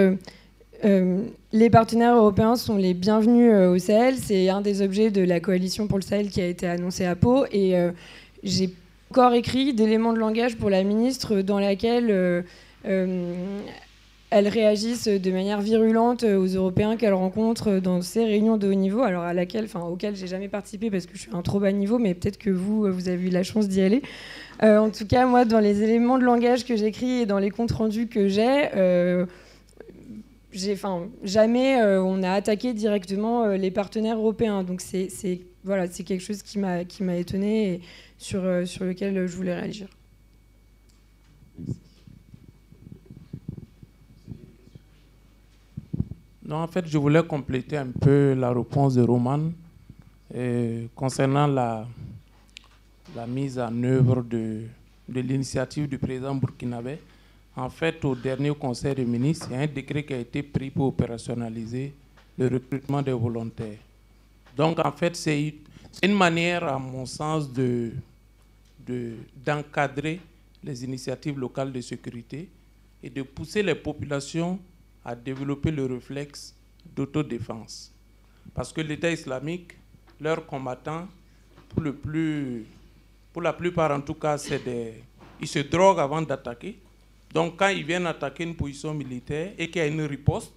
[0.85, 1.23] euh,
[1.53, 4.16] les partenaires européens sont les bienvenus euh, au Sahel.
[4.16, 7.15] C'est un des objets de la coalition pour le Sahel qui a été annoncé à
[7.15, 7.44] Pau.
[7.53, 7.93] Et euh,
[8.43, 8.70] j'ai
[9.11, 12.44] encore écrit d'éléments de langage pour la ministre dans laquelle
[14.32, 19.02] elle réagisse de manière virulente aux Européens qu'elle rencontre dans ces réunions de haut niveau,
[19.02, 21.70] alors à laquelle, enfin, auxquelles j'ai jamais participé parce que je suis un trop bas
[21.72, 24.02] niveau, mais peut-être que vous, vous avez eu la chance d'y aller.
[24.62, 27.72] en tout cas, moi, dans les éléments de langage que j'écris et dans les comptes
[27.72, 28.68] rendus que j'ai,
[30.72, 34.62] enfin, jamais euh, on a attaqué directement euh, les partenaires européens.
[34.62, 35.09] Donc c'est
[35.64, 37.80] voilà, quelque chose qui m'a étonné et
[38.18, 39.88] sur euh, sur lequel je voulais réagir.
[46.52, 49.50] En fait, je voulais compléter un peu la réponse de Roman
[50.94, 51.86] concernant la,
[53.26, 54.62] mise en œuvre de,
[55.08, 56.98] de l'initiative du président burkinabé.
[57.56, 60.42] En fait, au dernier Conseil des ministres, il y a un décret qui a été
[60.42, 61.92] pris pour opérationnaliser
[62.38, 63.78] le recrutement des volontaires.
[64.56, 65.54] Donc, en fait, c'est
[66.02, 67.92] une manière, à mon sens, de,
[69.44, 70.20] d'encadrer
[70.64, 72.48] les initiatives locales de sécurité
[73.02, 74.58] et de pousser les populations
[75.04, 76.54] à développer le réflexe
[76.94, 77.92] d'autodéfense.
[78.54, 79.72] Parce que l'État islamique,
[80.20, 81.08] leurs combattants,
[81.68, 82.66] pour, le plus,
[83.32, 85.02] pour la plupart en tout cas, c'est des,
[85.40, 86.78] ils se droguent avant d'attaquer.
[87.32, 90.52] Donc quand ils viennent attaquer une position militaire et qu'il y a une riposte,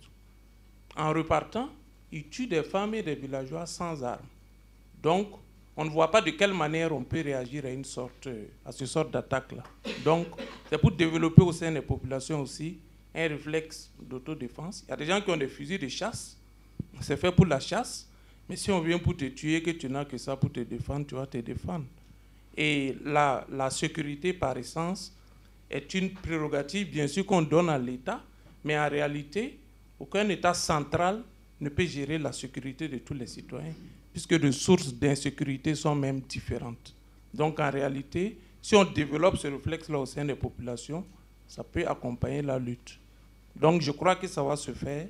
[0.98, 1.70] en repartant,
[2.12, 4.26] ils tuent des femmes et des villageois sans armes.
[5.02, 5.28] Donc
[5.78, 8.28] on ne voit pas de quelle manière on peut réagir à, une sorte,
[8.66, 9.64] à ce sort d'attaque-là.
[10.04, 10.28] Donc
[10.70, 12.78] c'est pour développer au sein des populations aussi
[13.16, 14.84] un réflexe d'autodéfense.
[14.88, 16.38] Il y a des gens qui ont des fusils de chasse,
[17.02, 18.10] c'est fait pour la chasse,
[18.48, 21.06] mais si on vient pour te tuer, que tu n'as que ça pour te défendre,
[21.08, 21.86] tu vas te défendre.
[22.56, 25.16] Et la, sécurité, par essence,
[25.70, 28.22] est une prérogative, bien sûr, qu'on donne à l'État,
[28.64, 29.60] mais en réalité,
[30.00, 31.24] aucun État central
[31.60, 33.74] ne peut gérer la sécurité de tous les citoyens,
[34.12, 36.96] puisque les sources d'insécurité sont même différentes.
[37.34, 41.06] Donc, en réalité, si on développe ce réflexe-là au sein des populations,
[41.48, 43.00] ça peut accompagner la lutte.
[43.56, 45.08] Donc, je crois que ça va se faire.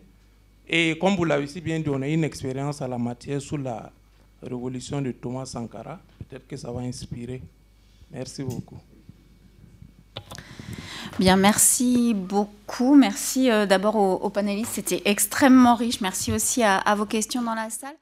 [0.68, 3.58] Et comme vous l'avez si bien dit, on a une expérience à la matière sous
[3.58, 3.92] la
[4.42, 6.00] révolution de Thomas Sankara.
[6.20, 7.42] Peut-être que ça va inspirer.
[8.12, 8.78] Merci beaucoup.
[11.20, 12.96] Bien, merci beaucoup.
[12.96, 16.02] Merci euh, d'abord aux, panélistes, c'était extrêmement riche.
[16.02, 17.96] Merci aussi à vos questions dans la salle.